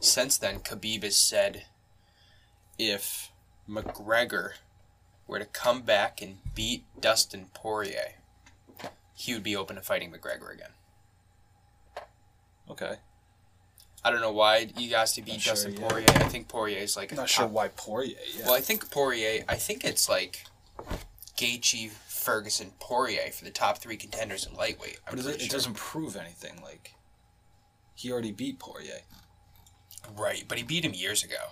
Since 0.00 0.38
then, 0.38 0.60
Khabib 0.60 1.02
has 1.02 1.16
said 1.16 1.66
if 2.78 3.30
McGregor 3.68 4.52
were 5.26 5.38
to 5.38 5.44
come 5.44 5.82
back 5.82 6.22
and 6.22 6.38
beat 6.54 6.84
Dustin 6.98 7.48
Poirier, 7.52 8.14
he 9.12 9.34
would 9.34 9.42
be 9.42 9.54
open 9.54 9.76
to 9.76 9.82
fighting 9.82 10.10
McGregor 10.10 10.50
again. 10.50 10.70
okay. 12.70 12.96
I 14.04 14.10
don't 14.10 14.20
know 14.20 14.32
why 14.32 14.66
he 14.76 14.90
has 14.90 15.12
to 15.14 15.22
beat 15.22 15.32
Not 15.34 15.40
sure, 15.40 15.52
Dustin 15.54 15.76
yeah. 15.76 15.88
Poirier. 15.88 16.06
I 16.16 16.28
think 16.28 16.48
Poirier 16.48 16.78
is 16.78 16.96
like 16.96 17.12
a 17.12 17.14
Not 17.14 17.28
sure 17.28 17.44
top- 17.44 17.52
why 17.52 17.68
Poirier. 17.68 18.16
Yeah. 18.36 18.46
Well, 18.46 18.54
I 18.54 18.60
think 18.60 18.90
Poirier. 18.90 19.44
I 19.48 19.54
think 19.56 19.84
it's 19.84 20.08
like 20.08 20.44
Gaethje, 21.38 21.90
Ferguson, 21.90 22.72
Poirier 22.80 23.30
for 23.32 23.44
the 23.44 23.50
top 23.50 23.78
three 23.78 23.96
contenders 23.96 24.46
in 24.46 24.54
lightweight. 24.54 24.98
I'm 25.06 25.16
but 25.16 25.18
it, 25.20 25.24
pretty 25.24 25.44
it 25.44 25.50
doesn't 25.50 25.74
prove 25.74 26.16
anything. 26.16 26.60
Like 26.62 26.94
he 27.94 28.10
already 28.10 28.32
beat 28.32 28.58
Poirier. 28.58 29.00
Right, 30.16 30.44
but 30.48 30.58
he 30.58 30.64
beat 30.64 30.84
him 30.84 30.94
years 30.94 31.22
ago. 31.22 31.50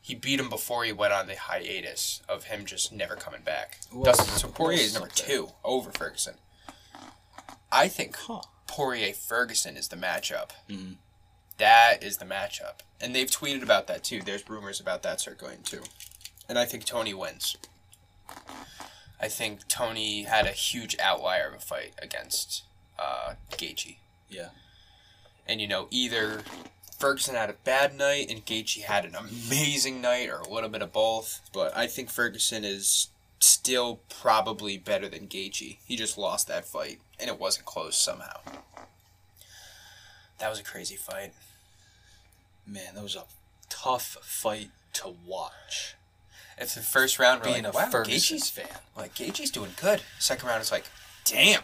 He 0.00 0.14
beat 0.14 0.38
him 0.38 0.48
before 0.48 0.84
he 0.84 0.92
went 0.92 1.12
on 1.12 1.26
the 1.26 1.34
hiatus 1.34 2.22
of 2.28 2.44
him 2.44 2.64
just 2.64 2.92
never 2.92 3.16
coming 3.16 3.40
back. 3.42 3.78
Else- 3.92 4.04
Dustin, 4.18 4.36
so 4.36 4.48
Poirier 4.48 4.78
is 4.78 4.94
number 4.94 5.08
two 5.08 5.48
over 5.64 5.90
Ferguson. 5.90 6.34
I 7.72 7.88
think 7.88 8.14
Huh. 8.16 8.42
Poirier 8.68 9.12
Ferguson 9.12 9.76
is 9.76 9.88
the 9.88 9.96
matchup. 9.96 10.50
Mhm. 10.68 10.98
That 11.58 12.02
is 12.02 12.18
the 12.18 12.24
matchup. 12.24 12.80
And 13.00 13.14
they've 13.14 13.30
tweeted 13.30 13.62
about 13.62 13.86
that 13.86 14.04
too. 14.04 14.20
There's 14.22 14.48
rumors 14.48 14.80
about 14.80 15.02
that 15.02 15.20
circulating 15.20 15.64
too. 15.64 15.82
And 16.48 16.58
I 16.58 16.64
think 16.64 16.84
Tony 16.84 17.14
wins. 17.14 17.56
I 19.20 19.28
think 19.28 19.66
Tony 19.68 20.24
had 20.24 20.46
a 20.46 20.50
huge 20.50 20.96
outlier 21.00 21.48
of 21.48 21.54
a 21.54 21.58
fight 21.58 21.94
against 22.00 22.64
uh, 22.98 23.34
Gaethje. 23.52 23.96
Yeah. 24.28 24.48
And 25.46 25.60
you 25.60 25.68
know, 25.68 25.88
either 25.90 26.42
Ferguson 26.98 27.34
had 27.34 27.50
a 27.50 27.54
bad 27.64 27.96
night 27.96 28.30
and 28.30 28.44
Gaethje 28.44 28.82
had 28.82 29.04
an 29.04 29.14
amazing 29.14 30.00
night, 30.00 30.28
or 30.28 30.38
a 30.38 30.48
little 30.48 30.68
bit 30.68 30.82
of 30.82 30.92
both. 30.92 31.40
But 31.52 31.76
I 31.76 31.86
think 31.86 32.10
Ferguson 32.10 32.64
is 32.64 33.08
still 33.38 34.00
probably 34.08 34.78
better 34.78 35.08
than 35.08 35.28
Gaethje. 35.28 35.78
He 35.84 35.96
just 35.96 36.18
lost 36.18 36.48
that 36.48 36.64
fight, 36.64 37.00
and 37.20 37.28
it 37.28 37.38
wasn't 37.38 37.66
close 37.66 37.98
somehow. 37.98 38.40
That 40.38 40.50
was 40.50 40.60
a 40.60 40.64
crazy 40.64 40.96
fight. 40.96 41.32
Man, 42.66 42.94
that 42.94 43.02
was 43.02 43.16
a 43.16 43.24
tough 43.68 44.16
fight 44.22 44.70
to 44.94 45.14
watch. 45.26 45.94
If 46.58 46.74
the 46.74 46.80
first 46.80 47.18
round 47.18 47.42
Being 47.42 47.64
like, 47.64 47.74
a 47.74 47.76
wow, 47.76 47.90
Ferguson 47.90 48.38
Gaethje's 48.38 48.50
fan. 48.50 48.66
like 48.96 49.14
Gaethje's 49.14 49.50
doing 49.50 49.72
good. 49.80 50.00
Second 50.18 50.48
round 50.48 50.60
it's 50.62 50.72
like, 50.72 50.86
damn. 51.24 51.60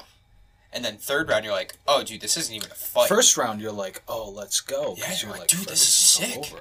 And 0.73 0.85
then 0.85 0.97
third 0.97 1.29
round 1.29 1.45
you're 1.45 1.55
like, 1.55 1.75
oh 1.89 2.03
dude, 2.03 2.21
this 2.21 2.37
isn't 2.37 2.55
even 2.55 2.71
a 2.71 2.75
fight. 2.75 3.09
First 3.09 3.37
round, 3.37 3.61
you're 3.61 3.73
like, 3.73 4.03
oh, 4.07 4.31
let's 4.31 4.61
go. 4.61 4.95
Yeah, 4.99 5.09
you're 5.09 5.31
you're 5.31 5.39
like, 5.39 5.49
dude, 5.49 5.67
this 5.67 5.83
is 5.83 5.89
sick. 5.89 6.53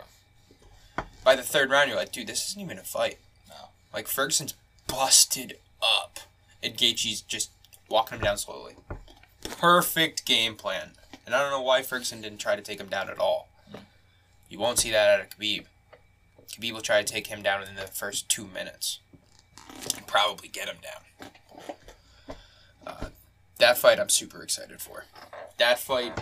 By 1.23 1.35
the 1.35 1.43
third 1.43 1.69
round 1.69 1.89
you're 1.89 1.97
like, 1.97 2.11
dude, 2.11 2.27
this 2.27 2.49
isn't 2.49 2.61
even 2.61 2.77
a 2.77 2.83
fight. 2.83 3.17
No. 3.49 3.55
Like 3.93 4.07
Ferguson's 4.07 4.55
busted 4.87 5.57
up, 5.81 6.19
and 6.63 6.75
Gaethje's 6.75 7.21
just 7.21 7.51
walking 7.89 8.17
him 8.17 8.23
down 8.23 8.37
slowly. 8.37 8.75
Perfect 9.43 10.25
game 10.25 10.55
plan. 10.55 10.91
And 11.25 11.35
I 11.35 11.41
don't 11.41 11.51
know 11.51 11.61
why 11.61 11.81
Ferguson 11.81 12.21
didn't 12.21 12.39
try 12.39 12.55
to 12.55 12.61
take 12.61 12.79
him 12.79 12.87
down 12.87 13.09
at 13.09 13.19
all. 13.19 13.47
You 14.51 14.59
won't 14.59 14.79
see 14.79 14.91
that 14.91 15.09
out 15.09 15.21
of 15.21 15.29
Khabib. 15.29 15.63
Khabib 16.51 16.73
will 16.73 16.81
try 16.81 17.01
to 17.01 17.07
take 17.09 17.27
him 17.27 17.41
down 17.41 17.65
in 17.65 17.75
the 17.75 17.83
first 17.83 18.27
two 18.27 18.45
minutes. 18.45 18.99
And 19.95 20.05
probably 20.05 20.49
get 20.49 20.67
him 20.67 20.75
down. 20.83 21.29
Uh, 22.85 23.09
that 23.59 23.77
fight 23.77 23.97
I'm 23.97 24.09
super 24.09 24.43
excited 24.43 24.81
for. 24.81 25.05
That 25.57 25.79
fight. 25.79 26.19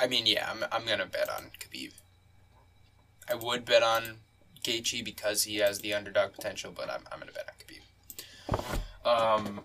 I 0.00 0.06
mean, 0.06 0.24
yeah, 0.24 0.50
I'm, 0.50 0.64
I'm 0.72 0.86
going 0.86 1.00
to 1.00 1.06
bet 1.06 1.28
on 1.28 1.50
Khabib. 1.60 1.92
I 3.30 3.34
would 3.34 3.66
bet 3.66 3.82
on 3.82 4.20
Gaethje 4.64 5.04
because 5.04 5.42
he 5.42 5.56
has 5.56 5.80
the 5.80 5.92
underdog 5.92 6.32
potential, 6.32 6.72
but 6.74 6.88
I'm, 6.88 7.02
I'm 7.12 7.18
going 7.18 7.30
to 7.30 7.34
bet 7.34 7.50
on 7.50 8.56
Khabib. 8.64 9.36
Um, 9.46 9.60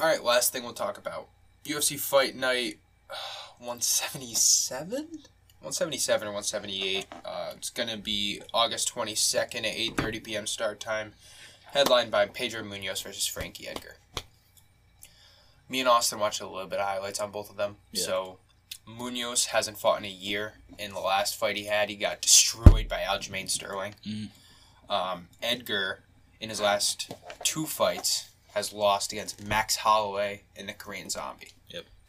all 0.00 0.06
right, 0.06 0.24
last 0.24 0.54
thing 0.54 0.62
we'll 0.62 0.72
talk 0.72 0.96
about 0.96 1.28
UFC 1.66 2.00
Fight 2.00 2.34
Night 2.34 2.78
177. 3.58 5.24
177 5.60 6.26
or 6.26 6.30
178. 6.32 7.06
Uh, 7.24 7.52
it's 7.56 7.70
gonna 7.70 7.96
be 7.96 8.40
August 8.54 8.92
22nd 8.94 9.58
at 9.66 9.76
8:30 9.96 10.24
p.m. 10.24 10.46
start 10.46 10.80
time. 10.80 11.12
Headlined 11.72 12.10
by 12.10 12.26
Pedro 12.26 12.62
Munhoz 12.62 13.02
versus 13.02 13.26
Frankie 13.26 13.68
Edgar. 13.68 13.96
Me 15.68 15.78
and 15.80 15.88
Austin 15.88 16.18
watched 16.18 16.40
a 16.40 16.48
little 16.48 16.66
bit 16.68 16.80
of 16.80 16.86
highlights 16.86 17.20
on 17.20 17.30
both 17.30 17.48
of 17.50 17.56
them. 17.56 17.76
Yeah. 17.92 18.02
So 18.04 18.38
Munhoz 18.88 19.46
hasn't 19.46 19.78
fought 19.78 19.98
in 20.00 20.04
a 20.04 20.08
year. 20.08 20.54
In 20.78 20.92
the 20.92 20.98
last 21.00 21.36
fight 21.36 21.56
he 21.56 21.64
had, 21.66 21.88
he 21.90 21.94
got 21.96 22.20
destroyed 22.22 22.88
by 22.88 23.00
Aljamain 23.02 23.48
Sterling. 23.48 23.94
Mhm. 24.04 24.30
Um, 24.88 25.28
Edgar, 25.42 26.02
in 26.40 26.48
his 26.48 26.60
last 26.60 27.12
two 27.44 27.66
fights, 27.66 28.30
has 28.54 28.72
lost 28.72 29.12
against 29.12 29.40
Max 29.40 29.76
Holloway 29.76 30.42
and 30.56 30.68
the 30.68 30.72
Korean 30.72 31.08
Zombie. 31.10 31.52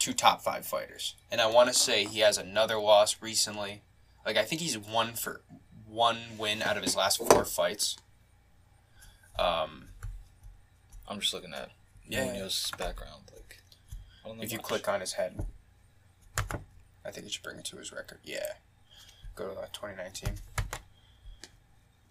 Two 0.01 0.13
top 0.13 0.41
five 0.41 0.65
fighters. 0.65 1.13
And 1.31 1.39
I 1.39 1.45
want 1.45 1.69
to 1.69 1.75
say 1.75 2.05
he 2.05 2.21
has 2.21 2.39
another 2.39 2.79
loss 2.79 3.21
recently. 3.21 3.83
Like, 4.25 4.35
I 4.35 4.41
think 4.41 4.59
he's 4.59 4.75
one 4.75 5.13
for 5.13 5.41
one 5.87 6.17
win 6.39 6.63
out 6.63 6.75
of 6.75 6.81
his 6.81 6.95
last 6.95 7.17
four 7.19 7.45
fights. 7.45 7.97
Um, 9.37 9.89
I'm 11.07 11.19
just 11.19 11.35
looking 11.35 11.53
at 11.53 11.69
Yeah. 12.07 12.25
Munhoz's 12.25 12.71
background. 12.79 13.25
Like, 13.31 13.59
I 14.25 14.29
don't 14.29 14.37
know 14.37 14.43
if 14.43 14.51
you 14.51 14.57
much. 14.57 14.65
click 14.65 14.87
on 14.89 15.01
his 15.01 15.13
head, 15.13 15.45
I 17.05 17.11
think 17.11 17.27
it 17.27 17.33
should 17.33 17.43
bring 17.43 17.59
it 17.59 17.65
to 17.65 17.77
his 17.77 17.91
record. 17.91 18.21
Yeah. 18.23 18.53
Go 19.35 19.49
to 19.49 19.55
that 19.61 19.71
2019. 19.73 20.39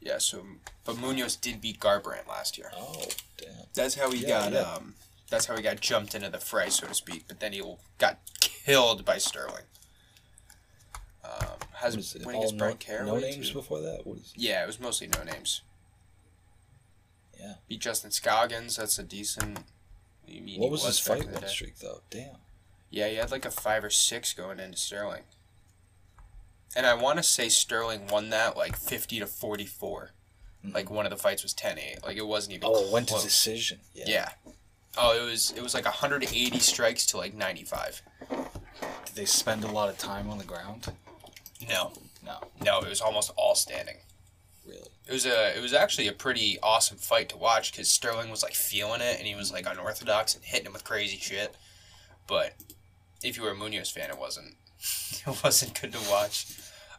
Yeah, 0.01 0.19
so, 0.19 0.47
but 0.85 0.95
Munhoz 0.95 1.41
did 1.41 1.61
beat 1.61 1.81
Garbrandt 1.81 2.29
last 2.29 2.57
year. 2.57 2.71
Oh, 2.77 3.03
damn. 3.37 3.51
That's 3.75 3.97
how 3.97 4.13
he 4.13 4.21
Yeah, 4.23 4.29
got. 4.29 4.53
yeah. 4.53 4.61
Um, 4.61 4.95
that's 5.31 5.47
how 5.47 5.57
he 5.57 5.63
got 5.63 5.81
jumped 5.81 6.15
into 6.15 6.29
the 6.29 6.39
fray, 6.39 6.69
so 6.69 6.87
to 6.87 6.95
speak. 6.95 7.25
But 7.29 7.41
then 7.41 7.53
he 7.53 7.63
got 7.99 8.19
killed 8.41 9.05
by 9.05 9.19
Sterling. 9.19 9.65
Um, 11.25 11.47
has 11.75 11.95
What 11.95 12.01
is 12.01 12.15
it? 12.17 12.27
when 12.27 12.35
All 12.35 12.43
against 12.43 12.55
no, 12.57 12.59
Bryan 12.59 12.77
Caraway. 12.79 13.07
no 13.07 13.19
names 13.19 13.49
too. 13.49 13.55
before 13.55 13.81
that? 13.81 14.01
What 14.07 14.19
is 14.19 14.33
Yeah, 14.37 14.63
it 14.63 14.67
was 14.67 14.81
mostly 14.81 15.07
no 15.07 15.23
names. 15.23 15.63
Yeah. 17.39 17.55
Beat 17.69 17.81
Justin 17.81 18.11
Scoggins. 18.11 18.77
That's 18.77 18.99
a 18.99 19.03
decent. 19.03 19.61
What 20.59 20.71
was 20.71 20.85
his 20.85 20.99
fight 20.99 21.25
in 21.25 21.33
win 21.33 21.47
streak, 21.49 21.79
though? 21.79 22.03
Damn. 22.11 22.37
Yeah, 22.91 23.09
he 23.09 23.17
had 23.17 23.31
like 23.31 23.45
a 23.45 23.51
five 23.51 23.83
or 23.85 23.91
six 23.91 24.33
going 24.35 24.61
into 24.61 24.77
Sterling. 24.77 25.23
And 26.77 26.87
I 26.87 26.95
want 26.95 27.17
to 27.19 27.23
say 27.23 27.49
Sterling 27.49 28.07
won 28.09 28.31
that 28.31 28.57
like 28.57 28.77
fifty 28.77 29.19
to 29.21 29.27
forty 29.27 29.67
four. 29.67 30.13
Mhm. 30.65 30.75
Like 30.75 30.91
one 30.91 31.07
of 31.07 31.11
the 31.11 31.17
fights 31.17 31.43
was 31.43 31.55
10-8. 31.55 32.05
Like 32.05 32.17
it 32.19 32.27
wasn't 32.27 32.55
even. 32.57 32.69
Oh, 32.71 32.85
it 32.87 32.93
went 32.93 33.09
to 33.09 33.15
decision. 33.15 33.81
Yeah. 33.95 34.05
Yeah. 34.07 34.29
Oh, 34.99 35.17
it 35.17 35.25
was 35.29 35.53
it 35.57 35.63
was 35.63 35.75
like 35.75 35.85
180 35.85 36.59
strikes 36.59 37.07
to 37.07 37.17
like 37.17 37.35
95. 37.35 38.03
Did 38.31 39.15
they 39.15 39.25
spend 39.25 39.65
a 39.65 39.71
lot 39.71 39.89
of 39.89 39.99
time 39.99 40.29
on 40.31 40.39
the 40.39 40.45
ground? 40.45 40.89
No, 41.69 41.93
No. 42.25 42.39
no, 42.65 42.81
it 42.81 42.89
was 42.89 43.01
almost 43.01 43.33
all 43.37 43.55
standing. 43.55 43.97
Really? 44.67 44.89
It 45.07 45.13
was 45.13 45.27
a 45.27 45.57
it 45.57 45.61
was 45.63 45.73
actually 45.73 46.09
a 46.09 46.13
pretty 46.13 46.59
awesome 46.63 46.97
fight 46.99 47.29
to 47.31 47.37
watch 47.37 47.73
because 47.73 47.89
Sterling 47.89 48.31
was 48.31 48.43
like 48.43 48.55
feeling 48.55 49.01
it 49.01 49.19
and 49.19 49.27
he 49.27 49.35
was 49.35 49.53
like 49.53 49.67
unorthodox 49.71 50.35
and 50.35 50.45
hitting 50.45 50.67
him 50.67 50.73
with 50.73 50.85
crazy 50.85 51.17
shit. 51.19 51.55
But 52.27 52.55
if 53.23 53.37
you 53.37 53.43
were 53.43 53.51
a 53.51 53.55
Munhoz 53.57 53.91
fan, 53.93 54.11
it 54.11 54.19
wasn't 54.19 54.55
it 55.27 55.45
wasn't 55.45 55.81
good 55.81 55.93
to 55.93 56.11
watch. 56.11 56.47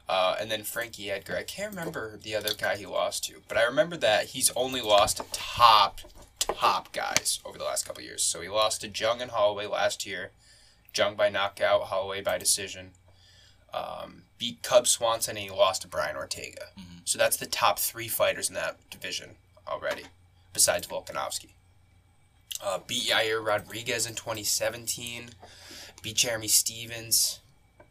Uh, 0.09 0.35
and 0.41 0.51
then 0.51 0.63
Frankie 0.63 1.09
Edgar, 1.09 1.37
I 1.37 1.43
can't 1.43 1.73
remember 1.73 2.17
the 2.21 2.35
other 2.35 2.49
guy 2.57 2.75
he 2.75 2.85
lost 2.85 3.23
to, 3.25 3.41
but 3.47 3.57
I 3.57 3.63
remember 3.63 3.95
that 3.97 4.25
he's 4.25 4.51
only 4.57 4.81
lost 4.81 5.17
to 5.17 5.25
top 5.31 6.01
top 6.41 6.91
guys 6.93 7.39
over 7.45 7.57
the 7.57 7.63
last 7.63 7.85
couple 7.85 8.03
years. 8.03 8.23
So 8.23 8.41
he 8.41 8.49
lost 8.49 8.81
to 8.81 8.87
Jung 8.89 9.21
and 9.21 9.31
Holloway 9.31 9.65
last 9.65 10.05
year, 10.05 10.31
Jung 10.95 11.15
by 11.15 11.29
knockout, 11.29 11.83
Holloway 11.83 12.21
by 12.21 12.37
decision. 12.37 12.91
Um, 13.73 14.23
beat 14.37 14.61
Cub 14.63 14.85
Swanson 14.87 15.37
and 15.37 15.45
he 15.45 15.49
lost 15.49 15.83
to 15.83 15.87
Brian 15.87 16.15
Ortega. 16.17 16.67
Mhm. 16.77 17.01
So 17.05 17.17
that's 17.17 17.37
the 17.37 17.45
top 17.45 17.79
three 17.79 18.07
fighters 18.09 18.49
in 18.49 18.55
that 18.55 18.89
division 18.89 19.37
already, 19.67 20.05
besides 20.53 20.87
Volkanovski. 20.87 21.51
Uh, 22.61 22.79
beat 22.79 23.09
Yair 23.09 23.43
Rodriguez 23.45 24.05
in 24.05 24.15
2017. 24.15 25.31
Beat 26.01 26.15
Jeremy 26.15 26.47
Stephens, 26.47 27.39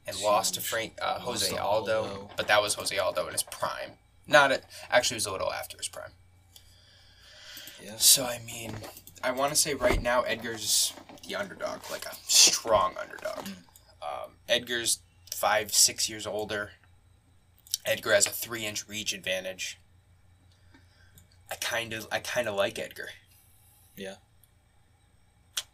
and 0.06 0.18
lost 0.18 0.54
to 0.54 0.60
Frank 0.60 0.98
uh, 1.00 1.20
Jose 1.20 1.56
Aldo. 1.56 2.02
Aldo. 2.02 2.30
But 2.36 2.48
that 2.48 2.60
was 2.60 2.74
Jose 2.74 2.96
Aldo 2.98 3.26
in 3.28 3.32
his 3.32 3.44
prime. 3.44 3.92
Not 4.26 4.50
at, 4.52 4.64
actually, 4.90 5.14
it 5.14 5.18
was 5.18 5.26
a 5.26 5.32
little 5.32 5.52
after 5.52 5.76
his 5.78 5.88
prime. 5.88 6.12
Yeah. 7.82 7.96
So 7.96 8.24
I 8.24 8.40
mean, 8.46 8.72
I 9.22 9.30
want 9.32 9.52
to 9.52 9.56
say 9.56 9.74
right 9.74 10.02
now 10.02 10.22
Edgar's 10.22 10.92
the 11.26 11.36
underdog, 11.36 11.80
like 11.90 12.06
a 12.06 12.14
strong 12.26 12.94
underdog. 13.00 13.44
Mm. 13.44 13.54
Um, 14.02 14.30
Edgar's 14.48 15.00
five, 15.32 15.72
six 15.72 16.08
years 16.08 16.26
older. 16.26 16.72
Edgar 17.86 18.12
has 18.12 18.26
a 18.26 18.30
three-inch 18.30 18.88
reach 18.88 19.12
advantage. 19.14 19.78
I 21.50 21.54
kind 21.56 21.92
of, 21.92 22.06
I 22.12 22.18
kind 22.20 22.48
of 22.48 22.54
like 22.54 22.78
Edgar. 22.78 23.08
Yeah. 23.96 24.16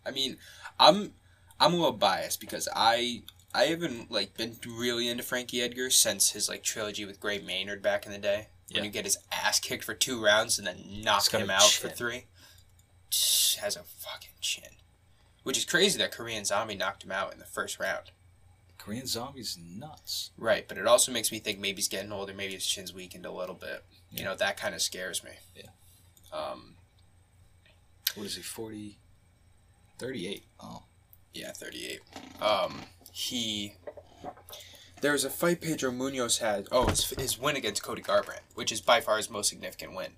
I 0.04 0.10
mean, 0.10 0.36
I'm, 0.78 1.12
I'm 1.58 1.72
a 1.72 1.76
little 1.76 1.92
biased 1.92 2.40
because 2.40 2.68
I, 2.74 3.22
I 3.54 3.64
haven't 3.64 4.10
like 4.10 4.36
been 4.36 4.56
really 4.66 5.08
into 5.08 5.22
Frankie 5.22 5.62
Edgar 5.62 5.90
since 5.90 6.30
his 6.30 6.48
like 6.48 6.62
trilogy 6.62 7.04
with 7.04 7.20
Gray 7.20 7.38
Maynard 7.38 7.82
back 7.82 8.06
in 8.06 8.12
the 8.12 8.18
day. 8.18 8.48
When 8.70 8.78
Yeah. 8.78 8.82
you 8.84 8.90
get 8.90 9.04
his 9.04 9.18
ass 9.30 9.60
kicked 9.60 9.84
for 9.84 9.94
two 9.94 10.22
rounds 10.22 10.58
and 10.58 10.66
then 10.66 11.02
knock 11.02 11.28
him 11.30 11.50
out 11.50 11.70
for 11.70 11.88
three. 11.88 12.26
Just 13.10 13.56
Has 13.58 13.76
a 13.76 13.84
fucking 13.84 14.34
chin. 14.40 14.76
Which 15.44 15.56
is 15.56 15.64
crazy 15.64 15.96
that 15.98 16.10
Korean 16.12 16.44
Zombie 16.44 16.74
knocked 16.74 17.04
him 17.04 17.12
out 17.12 17.32
in 17.32 17.38
the 17.38 17.44
first 17.46 17.78
round. 17.78 18.10
Korean 18.78 19.06
Zombie's 19.06 19.56
nuts. 19.56 20.30
Right, 20.36 20.66
but 20.68 20.78
it 20.78 20.86
also 20.86 21.10
makes 21.12 21.30
me 21.32 21.38
think 21.38 21.58
maybe 21.58 21.76
he's 21.76 21.88
getting 21.88 22.12
older, 22.12 22.34
maybe 22.34 22.54
his 22.54 22.66
chin's 22.66 22.92
weakened 22.92 23.24
a 23.24 23.30
little 23.32 23.54
bit. 23.54 23.84
You 24.10 24.24
know, 24.24 24.34
that 24.36 24.56
kind 24.56 24.74
of 24.74 24.82
scares 24.82 25.22
me. 25.24 25.30
Yeah. 25.54 25.70
Um, 26.32 26.76
What 28.14 28.26
is 28.26 28.36
he, 28.36 28.42
40? 28.42 28.98
38. 29.98 30.44
Oh. 30.60 30.82
yeah, 31.34 31.52
38. 31.52 32.00
Um, 32.40 32.82
he. 33.12 33.74
There 35.06 35.12
was 35.12 35.24
a 35.24 35.30
fight 35.30 35.60
Pedro 35.60 35.92
Munhoz 35.92 36.40
had. 36.40 36.66
Oh, 36.72 36.88
his, 36.88 37.10
his 37.10 37.38
win 37.38 37.54
against 37.54 37.80
Cody 37.80 38.02
Garbrandt, 38.02 38.40
which 38.56 38.72
is 38.72 38.80
by 38.80 39.00
far 39.00 39.18
his 39.18 39.30
most 39.30 39.48
significant 39.48 39.94
win. 39.94 40.14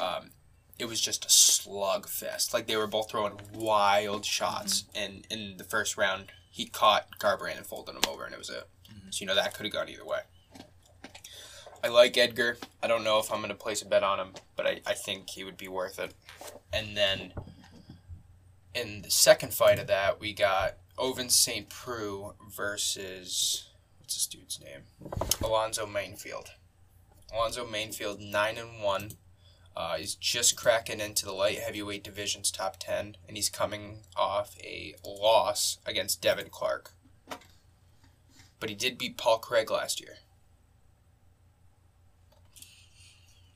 Um, 0.00 0.30
it 0.76 0.86
was 0.86 1.00
just 1.00 1.24
a 1.24 1.28
slugfest. 1.28 2.52
Like 2.52 2.66
they 2.66 2.76
were 2.76 2.88
both 2.88 3.12
throwing 3.12 3.34
wild 3.54 4.24
shots, 4.24 4.86
and 4.92 5.24
in 5.30 5.56
the 5.56 5.62
first 5.62 5.96
round, 5.96 6.32
he 6.50 6.64
caught 6.66 7.16
Garbrandt 7.20 7.58
and 7.58 7.64
folded 7.64 7.94
him 7.94 8.02
over, 8.08 8.24
and 8.24 8.34
it 8.34 8.38
was 8.38 8.50
it. 8.50 8.68
So 9.10 9.20
you 9.20 9.26
know 9.26 9.36
that 9.36 9.54
could 9.54 9.66
have 9.66 9.72
gone 9.72 9.88
either 9.88 10.04
way. 10.04 10.22
I 11.84 11.86
like 11.86 12.18
Edgar. 12.18 12.56
I 12.82 12.88
don't 12.88 13.04
know 13.04 13.20
if 13.20 13.32
I'm 13.32 13.40
gonna 13.40 13.54
place 13.54 13.82
a 13.82 13.86
bet 13.86 14.02
on 14.02 14.18
him, 14.18 14.32
but 14.56 14.66
I, 14.66 14.80
I 14.84 14.94
think 14.94 15.30
he 15.30 15.44
would 15.44 15.56
be 15.56 15.68
worth 15.68 16.00
it. 16.00 16.12
And 16.72 16.96
then 16.96 17.34
in 18.74 19.02
the 19.02 19.12
second 19.12 19.54
fight 19.54 19.78
of 19.78 19.86
that, 19.86 20.18
we 20.18 20.32
got 20.32 20.78
Ovince 20.98 21.36
St. 21.36 21.68
Preux 21.68 22.34
versus 22.52 23.68
what's 24.12 24.28
this 24.28 24.40
dude's 24.40 24.60
name? 24.60 24.82
Alonzo 25.42 25.86
Menifield. 25.86 26.48
Alonzo 27.32 27.64
Menifield 27.64 28.20
nine 28.20 28.58
and 28.58 28.82
one. 28.82 29.12
Uh, 29.74 29.96
he's 29.96 30.14
just 30.14 30.54
cracking 30.54 31.00
into 31.00 31.24
the 31.24 31.32
light 31.32 31.58
heavyweight 31.58 32.04
division's 32.04 32.50
top 32.50 32.76
ten, 32.78 33.16
and 33.26 33.38
he's 33.38 33.48
coming 33.48 34.00
off 34.14 34.54
a 34.62 34.94
loss 35.02 35.78
against 35.86 36.20
Devin 36.20 36.48
Clark. 36.50 36.90
But 38.60 38.68
he 38.68 38.74
did 38.74 38.98
beat 38.98 39.16
Paul 39.16 39.38
Craig 39.38 39.70
last 39.70 39.98
year. 39.98 40.16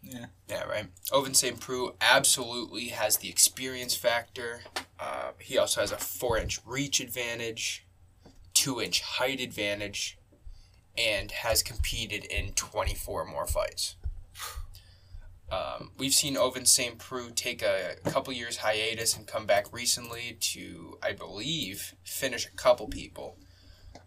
Yeah. 0.02 0.26
Yeah, 0.48 0.62
right. 0.64 0.86
Ovince 1.12 1.36
St. 1.36 1.60
Preux 1.60 1.96
absolutely 2.00 2.88
has 2.88 3.18
the 3.18 3.28
experience 3.28 3.94
factor. 3.94 4.62
Uh, 4.98 5.32
he 5.38 5.58
also 5.58 5.82
has 5.82 5.92
a 5.92 5.98
four 5.98 6.38
inch 6.38 6.60
reach 6.64 6.98
advantage, 6.98 7.84
two 8.54 8.80
inch 8.80 9.02
height 9.02 9.40
advantage, 9.40 10.16
and 10.98 11.30
has 11.30 11.62
competed 11.62 12.24
in 12.24 12.52
24 12.52 13.24
more 13.26 13.46
fights. 13.46 13.96
Um, 15.50 15.92
we've 15.96 16.14
seen 16.14 16.34
Ovince 16.34 16.68
St. 16.68 16.98
Preux 16.98 17.30
take 17.30 17.62
a 17.62 17.96
couple 18.04 18.32
years 18.32 18.58
hiatus 18.58 19.16
and 19.16 19.26
come 19.26 19.46
back 19.46 19.72
recently 19.72 20.36
to, 20.40 20.98
I 21.02 21.12
believe, 21.12 21.94
finish 22.04 22.46
a 22.46 22.56
couple 22.56 22.88
people. 22.88 23.36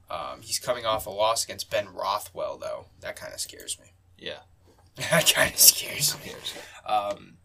Um, 0.09 0.41
he's 0.41 0.59
coming 0.59 0.85
off 0.85 1.05
a 1.05 1.11
loss 1.11 1.45
against 1.45 1.69
Ben 1.69 1.93
Rothwell, 1.93 2.57
though. 2.57 2.87
That 2.99 3.15
kind 3.15 3.33
of 3.33 3.39
scares 3.39 3.77
me. 3.79 3.93
Yeah. 4.17 4.39
that 5.11 5.31
kind 5.33 5.53
of 5.53 5.59
scares 5.59 6.17
me. 6.25 6.33
Um, 6.85 7.37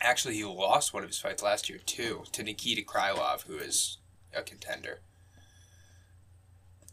actually, 0.00 0.34
he 0.34 0.44
lost 0.44 0.94
one 0.94 1.02
of 1.02 1.08
his 1.08 1.18
fights 1.18 1.42
last 1.42 1.68
year 1.68 1.78
too 1.84 2.24
to 2.32 2.42
Nikita 2.42 2.82
Krylov, 2.82 3.46
who 3.46 3.56
is 3.56 3.98
a 4.32 4.42
contender. 4.42 5.00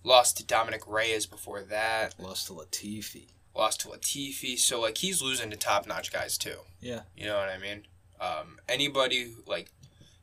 Lost 0.06 0.38
to 0.38 0.45
Dominick 0.45 0.88
Reyes 0.88 1.26
before 1.26 1.62
that. 1.64 2.14
Lost 2.20 2.47
to 2.47 2.53
Latifi. 2.53 3.26
Lost 3.56 3.82
to 3.82 3.88
Latifi. 3.88 4.58
So 4.58 4.80
like 4.80 4.99
he's 4.99 5.22
losing 5.22 5.49
to 5.49 5.58
top 5.58 5.88
notch 5.88 6.14
guys 6.14 6.38
too. 6.38 6.58
Yeah. 6.80 7.01
You 7.18 7.26
know 7.26 7.36
what 7.36 7.49
I 7.49 7.58
mean? 7.58 7.88
Um, 8.22 8.60
anybody 8.70 9.34
like 9.47 9.72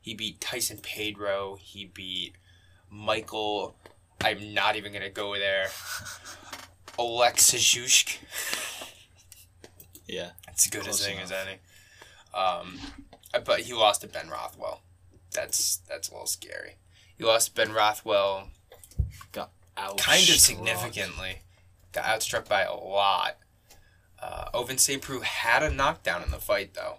he 0.01 0.13
beat 0.15 0.39
Tyson 0.39 0.79
Pedro. 0.81 1.57
He 1.59 1.85
beat 1.85 2.35
Michael 2.89 3.75
I'm 4.23 4.53
not 4.53 4.77
even 4.77 4.93
gonna 4.93 5.09
go 5.09 5.33
there. 5.37 5.67
Alexa 6.97 7.57
Zhushk. 7.57 8.19
Yeah. 10.07 10.29
It's 10.47 10.65
as 10.65 10.69
good 10.71 10.83
Close 10.83 11.01
a 11.01 11.03
thing 11.05 11.17
enough. 11.17 11.31
as 11.31 11.47
any. 11.47 11.57
Um, 12.33 12.79
but 13.45 13.61
he 13.61 13.73
lost 13.73 14.01
to 14.01 14.07
Ben 14.07 14.29
Rothwell. 14.29 14.81
That's 15.33 15.77
that's 15.89 16.09
a 16.09 16.13
little 16.13 16.27
scary. 16.27 16.75
He 17.17 17.23
lost 17.25 17.47
to 17.49 17.53
Ben 17.53 17.73
Rothwell 17.73 18.49
Got 19.75 19.91
out. 19.91 19.97
kind 19.97 20.29
of 20.29 20.35
significantly. 20.35 21.39
Got 21.91 22.05
outstruck 22.05 22.47
by 22.47 22.63
a 22.63 22.73
lot. 22.73 23.37
Uh, 24.21 24.45
Ovince 24.53 24.79
St. 24.81 25.01
Preux 25.01 25.21
had 25.21 25.63
a 25.63 25.71
knockdown 25.71 26.23
in 26.23 26.31
the 26.31 26.37
fight, 26.39 26.73
though. 26.73 26.97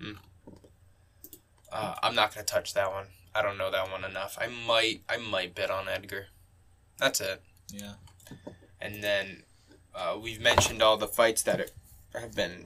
Hmm. 0.00 0.12
Uh, 1.72 1.94
I'm 2.02 2.14
not 2.14 2.34
gonna 2.34 2.46
touch 2.46 2.74
that 2.74 2.90
one. 2.90 3.06
I 3.34 3.42
don't 3.42 3.58
know 3.58 3.70
that 3.70 3.90
one 3.90 4.04
enough. 4.04 4.38
I 4.40 4.46
might, 4.46 5.02
I 5.08 5.16
might 5.16 5.54
bet 5.54 5.70
on 5.70 5.88
Edgar. 5.88 6.26
That's 6.98 7.20
it. 7.20 7.42
Yeah. 7.72 7.94
And 8.80 9.02
then 9.02 9.42
uh, 9.94 10.16
we've 10.20 10.40
mentioned 10.40 10.82
all 10.82 10.96
the 10.96 11.08
fights 11.08 11.42
that 11.42 11.60
are, 11.60 11.68
have 12.18 12.34
been 12.34 12.64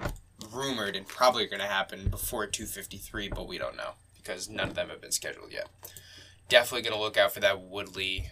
rumored 0.53 0.97
and 0.97 1.07
probably 1.07 1.47
going 1.47 1.61
to 1.61 1.67
happen 1.67 2.09
before 2.09 2.47
253, 2.47 3.29
but 3.29 3.49
we 3.49 3.59
don't 3.59 3.77
know 3.77 3.93
because 4.17 4.49
none 4.49 4.69
of 4.69 4.75
them 4.75 4.89
have 4.89 5.01
been 5.01 5.13
scheduled 5.13 5.53
yet. 5.53 5.69
Definitely 6.53 6.83
going 6.83 6.95
to 6.99 7.03
look 7.03 7.17
out 7.17 7.33
for 7.33 7.41
that 7.41 7.63
Woodley 7.63 8.29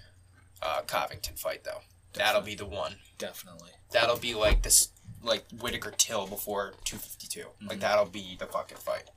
uh, 0.62 0.82
Covington 0.86 1.36
fight, 1.36 1.64
though. 1.64 1.80
That'll 2.12 2.42
be 2.42 2.54
the 2.54 2.66
one. 2.66 2.96
Definitely. 3.16 3.70
That'll 3.92 4.18
be 4.18 4.34
like 4.34 4.62
this, 4.62 4.90
like 5.22 5.44
Whittaker 5.58 5.90
Till 5.96 6.26
before 6.26 6.74
252. 6.84 7.46
Like 7.66 7.78
Mhm. 7.78 7.80
that'll 7.80 8.04
be 8.04 8.36
the 8.38 8.44
fucking 8.44 8.76
fight. 8.76 9.08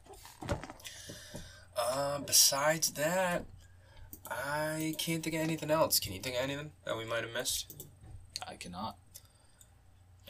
Uh, 1.76 2.20
besides 2.20 2.92
that, 2.94 3.44
I 4.32 4.96
can't 4.98 5.22
think 5.22 5.36
of 5.36 5.42
anything 5.42 5.70
else. 5.70 6.00
Can 6.00 6.14
you 6.14 6.20
think 6.22 6.38
of 6.38 6.42
anything 6.44 6.72
that 6.86 6.98
we 6.98 7.04
might 7.04 7.24
have 7.26 7.34
missed? 7.34 7.74
I 8.48 8.56
cannot. 8.56 8.96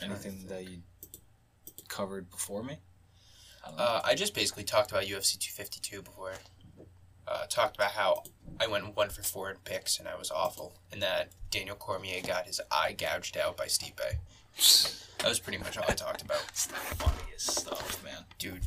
Anything 0.01 0.47
that 0.47 0.67
you 0.67 0.79
covered 1.89 2.31
before 2.31 2.63
me? 2.63 2.79
I. 3.63 3.69
Uh, 3.69 4.01
I 4.03 4.15
just 4.15 4.33
basically 4.33 4.63
talked 4.63 4.89
about 4.89 5.03
UFC 5.05 5.37
252 5.37 6.01
before. 6.01 6.33
Uh, 7.27 7.45
talked 7.49 7.75
about 7.75 7.91
how 7.91 8.23
I 8.59 8.67
went 8.67 8.95
one 8.95 9.09
for 9.09 9.23
four 9.23 9.49
in 9.49 9.57
picks 9.63 9.97
and 9.99 10.07
I 10.07 10.15
was 10.15 10.29
awful, 10.31 10.73
and 10.91 11.01
that 11.01 11.29
Daniel 11.51 11.75
Cormier 11.75 12.21
got 12.21 12.45
his 12.47 12.59
eye 12.71 12.93
gouged 12.97 13.37
out 13.37 13.55
by 13.57 13.65
Stipe. 13.67 13.95
That 15.19 15.29
was 15.29 15.39
pretty 15.39 15.57
much 15.57 15.77
all 15.77 15.85
I 15.87 15.93
talked 15.93 16.21
about. 16.21 16.43
it's 16.49 16.67
the 16.67 16.73
funniest 16.75 17.59
stuff, 17.59 18.03
man. 18.03 18.25
Dude, 18.37 18.61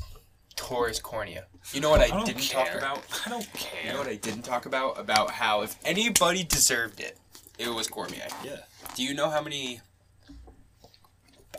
tore 0.57 0.89
his 0.89 1.01
cornea. 1.01 1.45
You 1.73 1.81
know 1.81 1.91
what 1.91 2.01
I, 2.01 2.09
don't 2.09 2.25
didn't 2.25 2.43
care. 2.43 2.65
talk 2.65 2.75
about? 2.79 3.05
I 3.27 3.31
don't 3.31 3.53
care. 3.53 3.85
You 3.85 3.93
know 3.93 3.99
what 3.99 4.09
I 4.09 4.17
didn't 4.17 4.43
talk 4.43 4.67
about? 4.67 4.99
About 4.99 5.31
how 5.31 5.63
if 5.63 5.77
anybody 5.85 6.43
deserved 6.45 6.99
it, 7.01 7.19
it 7.59 7.69
was 7.69 7.87
Cormier. 7.89 8.27
Yeah. 8.43 8.57
Do 8.95 9.03
you 9.03 9.15
know 9.15 9.29
how 9.31 9.43
many 9.43 9.81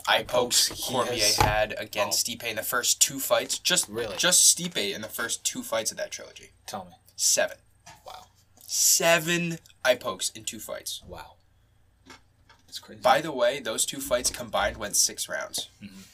eye 0.08 0.22
pokes 0.24 0.68
Cormier 0.86 1.12
has- 1.22 1.36
had 1.36 1.74
against 1.78 2.26
Stipe 2.26 2.42
in 2.42 2.56
the 2.56 2.62
first 2.62 3.00
two 3.00 3.20
fights? 3.20 3.58
Just 3.58 3.88
Really? 3.88 4.16
just 4.16 4.56
Stipe 4.56 4.76
in 4.94 5.02
the 5.02 5.08
first 5.08 5.44
two 5.44 5.62
fights 5.62 5.90
of 5.90 5.96
that 5.98 6.10
trilogy. 6.10 6.52
Tell 6.66 6.84
me. 6.86 6.92
Seven. 7.16 7.58
Wow. 8.06 8.26
Seven 8.66 9.58
eye 9.84 9.94
pokes 9.96 10.30
in 10.30 10.44
two 10.44 10.60
fights. 10.60 11.02
Wow. 11.06 11.34
It's 12.68 12.78
crazy. 12.78 13.00
By 13.00 13.20
the 13.20 13.32
way, 13.32 13.60
those 13.60 13.86
two 13.86 14.00
fights 14.00 14.30
combined 14.30 14.76
went 14.76 14.96
six 14.96 15.28
rounds. 15.28 15.68
Mhm. 15.82 16.04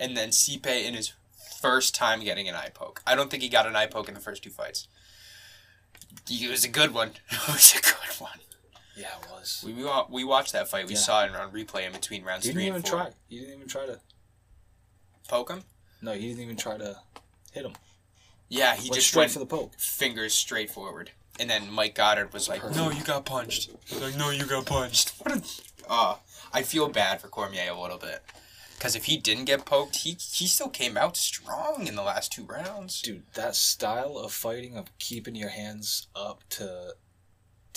And 0.00 0.16
then 0.16 0.30
Stipe 0.30 0.66
in 0.66 0.94
his 0.94 1.12
first 1.60 1.94
time 1.94 2.20
getting 2.22 2.48
an 2.48 2.54
eye 2.54 2.70
poke. 2.72 3.02
I 3.06 3.14
don't 3.16 3.30
think 3.30 3.42
he 3.42 3.48
got 3.48 3.66
an 3.66 3.74
eye 3.74 3.86
poke 3.86 4.08
in 4.08 4.14
the 4.14 4.20
first 4.20 4.42
two 4.42 4.50
fights. 4.50 4.86
It 6.30 6.50
was 6.50 6.64
a 6.64 6.68
good 6.68 6.92
one. 6.92 7.12
It 7.30 7.48
was 7.48 7.74
a 7.76 7.80
good 7.80 8.20
one. 8.20 8.38
Yeah, 8.98 9.06
it 9.22 9.28
was. 9.30 9.62
We 9.64 9.72
we, 9.72 9.84
wa- 9.84 10.06
we 10.10 10.24
watched 10.24 10.52
that 10.52 10.68
fight. 10.68 10.86
We 10.86 10.94
Yeah. 10.94 10.98
saw 11.00 11.24
it 11.24 11.34
on 11.34 11.52
replay 11.52 11.86
in 11.86 11.92
between 11.92 12.24
rounds 12.24 12.44
three 12.44 12.50
You 12.50 12.54
three 12.54 12.64
didn't 12.64 12.76
and 12.76 12.84
even 12.86 12.90
four. 12.90 13.00
try. 13.06 13.12
You 13.28 13.40
didn't 13.40 13.54
even 13.56 13.68
try 13.68 13.86
to. 13.86 14.00
Poke 15.28 15.50
him? 15.50 15.64
No, 16.00 16.12
you 16.12 16.28
didn't 16.28 16.42
even 16.44 16.56
try 16.56 16.78
to 16.78 16.96
hit 17.52 17.64
him. 17.64 17.72
Yeah, 18.48 18.74
he 18.76 18.88
Went 18.88 18.94
just 18.94 19.08
straight 19.08 19.20
went 19.22 19.32
for 19.32 19.38
the 19.40 19.46
poke. 19.46 19.78
fingers 19.78 20.32
straight 20.34 20.70
forward. 20.70 21.10
And 21.40 21.48
then 21.50 21.70
Mike 21.70 21.94
Goddard 21.94 22.32
was 22.32 22.48
like, 22.48 22.62
"No, 22.74 22.90
you 22.90 23.04
got 23.04 23.24
punched." 23.26 23.70
He's 23.84 24.00
like, 24.00 24.16
"No, 24.16 24.30
you 24.30 24.44
got 24.44 24.66
punched." 24.66 25.10
What 25.18 25.32
a 25.36 25.42
uh, 25.90 26.16
I 26.52 26.62
feel 26.62 26.88
bad 26.88 27.20
for 27.20 27.28
Cormier 27.28 27.70
a 27.70 27.80
little 27.80 27.98
bit. 27.98 28.22
Because 28.76 28.94
if 28.96 29.04
he 29.06 29.16
didn't 29.16 29.44
get 29.46 29.64
poked, 29.64 29.96
he 29.96 30.12
he 30.32 30.46
still 30.46 30.68
came 30.68 30.96
out 30.96 31.16
strong 31.16 31.86
in 31.86 31.94
the 31.94 32.02
last 32.02 32.32
two 32.32 32.44
rounds. 32.44 33.02
Dude, 33.02 33.24
that 33.34 33.54
style 33.54 34.16
of 34.18 34.32
fighting 34.32 34.76
of 34.76 34.86
keeping 34.98 35.34
your 35.36 35.48
hands 35.50 36.06
up 36.16 36.42
to 36.50 36.94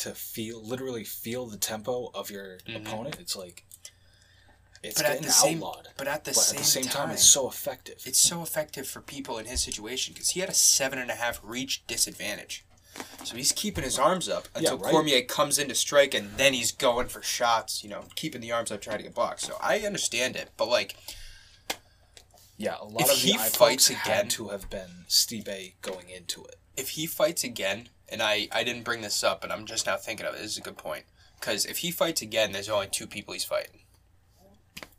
to 0.02 0.16
feel 0.16 0.62
literally 0.64 1.04
feel 1.04 1.46
the 1.46 1.58
tempo 1.58 2.10
of 2.14 2.30
your 2.32 2.58
Mhm. 2.68 2.78
opponent, 2.88 3.18
it's 3.20 3.36
like 3.36 3.66
it's 4.84 4.96
But 4.98 5.06
at 5.06 5.10
getting 5.14 5.28
the 5.28 5.32
same- 5.34 5.58
outlawed. 5.64 5.90
But 5.96 6.08
at 6.08 6.24
the 6.24 6.32
but 6.32 6.40
same 6.42 6.58
at 6.58 6.64
the 6.64 6.70
same 6.70 6.84
time, 6.86 7.12
it's 7.12 7.24
so 7.24 7.48
effective. 7.48 8.02
it's 8.06 8.18
so 8.20 8.42
effective 8.42 8.88
for 8.88 9.00
people 9.00 9.38
in 9.38 9.46
his 9.46 9.62
situation 9.62 10.14
because 10.14 10.32
he 10.32 10.40
had 10.40 10.50
a 10.50 10.56
seven 10.56 10.98
and 10.98 11.12
a 11.12 11.16
half 11.16 11.40
reach 11.44 11.86
disadvantage. 11.86 12.66
So 13.24 13.36
he's 13.36 13.52
keeping 13.52 13.84
his 13.84 14.00
arms 14.00 14.28
up 14.28 14.48
until 14.56 14.80
right. 14.80 14.92
Cormier 14.92 15.22
comes 15.24 15.60
in 15.60 15.70
to 15.70 15.76
strike, 15.76 16.16
and 16.16 16.36
then 16.38 16.54
he's 16.54 16.72
going 16.72 17.10
for 17.10 17.22
shots. 17.22 17.84
You 17.84 17.90
know, 17.92 18.08
keeping 18.16 18.42
the 18.42 18.52
arms 18.52 18.72
up, 18.72 18.82
trying 18.82 18.98
to 18.98 19.04
get 19.04 19.14
blocked. 19.14 19.42
So 19.42 19.56
I 19.62 19.82
understand 19.82 20.36
it, 20.36 20.50
but 20.58 20.68
like, 20.68 20.96
yeah, 22.58 22.78
a 22.80 22.84
lot 22.86 23.04
if 23.04 23.12
of 23.12 23.18
he 23.20 23.34
the 23.34 23.40
eye 23.40 23.50
fights 23.50 23.90
again- 23.92 24.30
to 24.30 24.50
have 24.50 24.68
been 24.72 25.06
Stipe 25.08 25.76
going 25.84 26.10
into 26.10 26.44
it. 26.46 26.56
if 26.76 26.90
he 26.90 27.06
fights 27.06 27.44
again, 27.44 27.90
and 28.12 28.22
I 28.22 28.48
I 28.52 28.64
didn't 28.64 28.84
bring 28.84 29.02
this 29.02 29.24
up, 29.24 29.42
but 29.42 29.52
I'm 29.52 29.66
just 29.66 29.86
now 29.86 29.98
thinking 29.98 30.26
of 30.26 30.36
it. 30.36 30.42
This 30.42 30.52
is 30.52 30.58
a 30.58 30.62
good 30.62 30.78
point 30.78 31.06
because 31.40 31.66
if 31.66 31.78
he 31.78 31.92
fights 31.92 32.22
again, 32.22 32.52
there's 32.52 32.70
only 32.70 32.88
two 32.88 33.08
people 33.08 33.34
he's 33.34 33.46
fighting: 33.46 33.82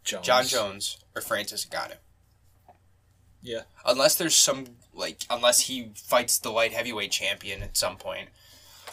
Jones. 0.04 0.26
Jon 0.26 0.44
Jones 0.44 0.98
or 1.14 1.22
Francis 1.22 1.66
Ngannou. 1.66 1.96
Yeah. 3.42 3.62
Unless 3.84 4.16
there's 4.16 4.36
some 4.36 4.66
like, 4.94 5.22
unless 5.28 5.60
he 5.60 5.90
fights 5.94 6.38
the 6.38 6.50
light 6.50 6.72
heavyweight 6.72 7.10
champion 7.10 7.62
at 7.62 7.76
some 7.76 7.96
point, 7.96 8.28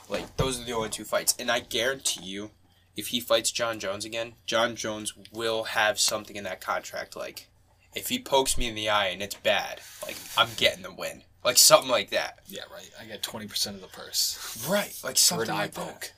like 0.09 0.37
those 0.37 0.59
are 0.59 0.63
the 0.63 0.73
only 0.73 0.89
two 0.89 1.03
fights. 1.03 1.35
And 1.37 1.51
I 1.51 1.59
guarantee 1.59 2.23
you, 2.23 2.51
if 2.95 3.07
he 3.07 3.19
fights 3.19 3.51
Jon 3.51 3.79
Jones 3.79 4.05
again, 4.05 4.33
Jon 4.45 4.75
Jones 4.75 5.13
will 5.31 5.65
have 5.65 5.99
something 5.99 6.35
in 6.35 6.43
that 6.45 6.61
contract 6.61 7.15
like, 7.15 7.47
if 7.95 8.09
he 8.09 8.19
pokes 8.19 8.57
me 8.57 8.67
in 8.67 8.75
the 8.75 8.89
eye 8.89 9.07
and 9.07 9.21
it's 9.21 9.35
bad, 9.35 9.81
like 10.05 10.17
I'm 10.37 10.49
getting 10.57 10.83
the 10.83 10.93
win, 10.93 11.23
like 11.43 11.57
something 11.57 11.89
like 11.89 12.09
that. 12.11 12.39
Yeah, 12.47 12.63
right. 12.73 12.89
I 12.99 13.05
get 13.05 13.21
twenty 13.23 13.47
percent 13.47 13.75
of 13.75 13.81
the 13.81 13.87
purse 13.87 14.65
Right, 14.69 14.97
like 15.03 15.15
for 15.15 15.19
something 15.21 15.49
an 15.49 15.55
eye 15.55 15.59
like 15.61 15.73
that. 15.73 16.11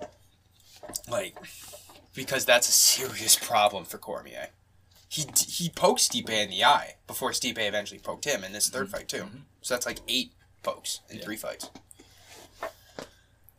poke. 0.00 0.10
Like, 1.08 1.36
because 2.14 2.44
that's 2.44 2.68
a 2.68 2.72
serious 2.72 3.36
problem 3.36 3.84
for 3.84 3.98
Cormier. 3.98 4.48
He 5.08 5.24
he 5.46 5.68
poked 5.70 6.00
Stipe 6.00 6.28
in 6.30 6.50
the 6.50 6.64
eye 6.64 6.96
before 7.06 7.30
Stipe 7.32 7.58
eventually 7.58 8.00
poked 8.00 8.24
him 8.24 8.44
in 8.44 8.52
this 8.52 8.68
3rd 8.70 8.88
fight 8.90 9.08
too. 9.08 9.24
mhm. 9.24 9.40
So 9.62 9.74
that's 9.74 9.86
like 9.86 10.00
eight 10.08 10.32
pokes 10.62 11.00
in 11.10 11.18
Yeah. 11.18 11.24
three 11.24 11.36
fights. 11.36 11.70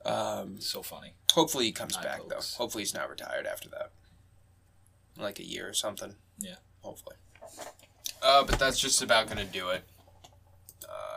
Um, 0.05 0.59
So 0.61 0.81
funny. 0.81 1.13
hopefully 1.33 1.65
he 1.65 1.71
comes 1.71 1.95
Eye 1.97 2.03
back 2.03 2.19
pokes. 2.21 2.51
though. 2.53 2.57
Hopefully 2.63 2.83
he's 2.83 2.93
not 2.93 3.09
retired 3.09 3.45
after 3.45 3.69
that, 3.69 3.91
like 5.17 5.39
a 5.39 5.45
year 5.45 5.67
or 5.67 5.73
something. 5.73 6.15
Yeah. 6.39 6.55
Hopefully. 6.81 7.15
Uh, 8.21 8.43
but 8.43 8.57
that's 8.59 8.79
just 8.79 9.01
about 9.01 9.27
gonna 9.27 9.45
do 9.45 9.69
it. 9.69 9.83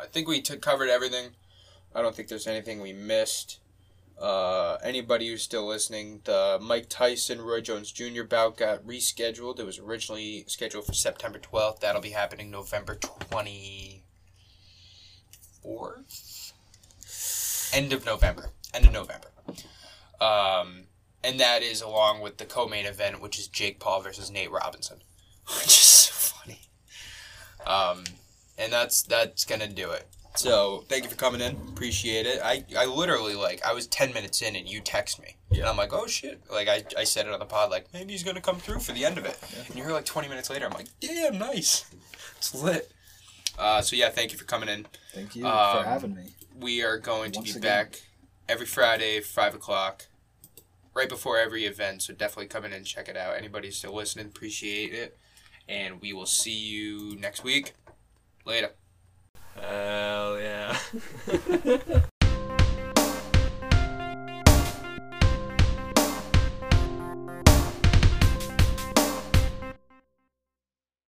I 0.02 0.06
think 0.06 0.26
we 0.26 0.40
took 0.40 0.60
covered 0.60 0.88
everything. 0.88 1.30
I 1.94 2.02
don't 2.02 2.14
think 2.14 2.28
there's 2.28 2.48
anything 2.48 2.80
we 2.80 2.92
missed. 2.92 3.60
Uh, 4.20 4.78
anybody 4.82 5.28
who's 5.28 5.42
still 5.42 5.66
listening, 5.66 6.20
the 6.24 6.58
Mike 6.60 6.86
Tyson 6.88 7.40
Roy 7.40 7.60
Jones 7.60 7.92
Jr. 7.92 8.24
bout 8.24 8.56
got 8.56 8.86
rescheduled. 8.86 9.58
It 9.58 9.66
was 9.66 9.78
originally 9.78 10.44
scheduled 10.48 10.86
for 10.86 10.92
September 10.92 11.38
12th. 11.38 11.80
That'll 11.80 12.00
be 12.00 12.10
happening 12.10 12.50
November 12.50 12.96
24th. 12.96 14.02
End 17.72 17.92
of 17.92 18.04
November. 18.04 18.50
End 18.74 18.86
of 18.86 18.92
November. 18.92 19.28
Um, 20.20 20.84
and 21.24 21.40
that 21.40 21.62
is 21.62 21.80
along 21.80 22.20
with 22.20 22.38
the 22.38 22.44
co-main 22.44 22.86
event, 22.86 23.20
which 23.20 23.38
is 23.38 23.48
Jake 23.48 23.80
Paul 23.80 24.02
versus 24.02 24.30
Nate 24.30 24.50
Robinson, 24.50 24.98
which 25.46 25.66
is 25.66 25.72
so 25.72 26.12
funny. 26.12 26.60
Um, 27.66 28.04
and 28.58 28.72
that's 28.72 29.02
that's 29.02 29.44
gonna 29.44 29.68
do 29.68 29.90
it. 29.90 30.06
So 30.34 30.84
thank 30.88 31.04
you 31.04 31.10
for 31.10 31.16
coming 31.16 31.42
in. 31.42 31.56
Appreciate 31.68 32.24
it. 32.24 32.40
I, 32.42 32.64
I 32.78 32.86
literally 32.86 33.34
like 33.34 33.62
I 33.66 33.74
was 33.74 33.86
ten 33.86 34.14
minutes 34.14 34.40
in 34.40 34.56
and 34.56 34.66
you 34.66 34.80
text 34.80 35.20
me. 35.20 35.36
And 35.50 35.64
I'm 35.64 35.76
like, 35.76 35.92
oh 35.92 36.06
shit. 36.06 36.40
Like 36.50 36.68
I, 36.68 36.82
I 36.96 37.04
said 37.04 37.26
it 37.26 37.32
on 37.32 37.38
the 37.38 37.44
pod, 37.44 37.70
like, 37.70 37.92
maybe 37.92 38.12
he's 38.12 38.22
gonna 38.22 38.40
come 38.40 38.56
through 38.56 38.80
for 38.80 38.92
the 38.92 39.04
end 39.04 39.18
of 39.18 39.26
it. 39.26 39.38
Yeah. 39.54 39.64
And 39.68 39.76
you're 39.76 39.92
like 39.92 40.06
twenty 40.06 40.28
minutes 40.28 40.48
later, 40.48 40.64
I'm 40.66 40.72
like, 40.72 40.88
damn, 41.00 41.38
nice. 41.38 41.84
It's 42.38 42.54
lit. 42.54 42.90
Uh, 43.58 43.82
so 43.82 43.94
yeah, 43.94 44.08
thank 44.08 44.32
you 44.32 44.38
for 44.38 44.44
coming 44.44 44.70
in. 44.70 44.86
Thank 45.12 45.36
you 45.36 45.46
Um, 45.46 45.76
for 45.82 45.88
having 45.88 46.14
me. 46.14 46.30
We 46.58 46.82
are 46.82 46.96
going 46.96 47.32
to 47.32 47.42
be 47.42 47.50
again. 47.50 47.60
back 47.62 48.00
every 48.48 48.64
Friday, 48.66 49.20
five 49.20 49.54
o'clock, 49.54 50.06
right 50.94 51.08
before 51.08 51.38
every 51.38 51.66
event. 51.66 52.00
So 52.02 52.14
definitely 52.14 52.46
come 52.46 52.64
in 52.64 52.72
and 52.72 52.86
check 52.86 53.08
it 53.08 53.16
out. 53.18 53.36
Anybody 53.36 53.70
still 53.70 53.94
listening, 53.94 54.26
appreciate 54.26 54.94
it. 54.94 55.18
And 55.68 56.00
we 56.00 56.14
will 56.14 56.26
see 56.26 56.56
you 56.56 57.16
next 57.20 57.44
week. 57.44 57.74
Later. 58.44 58.72
Hell 59.54 60.40
yeah. 60.40 60.76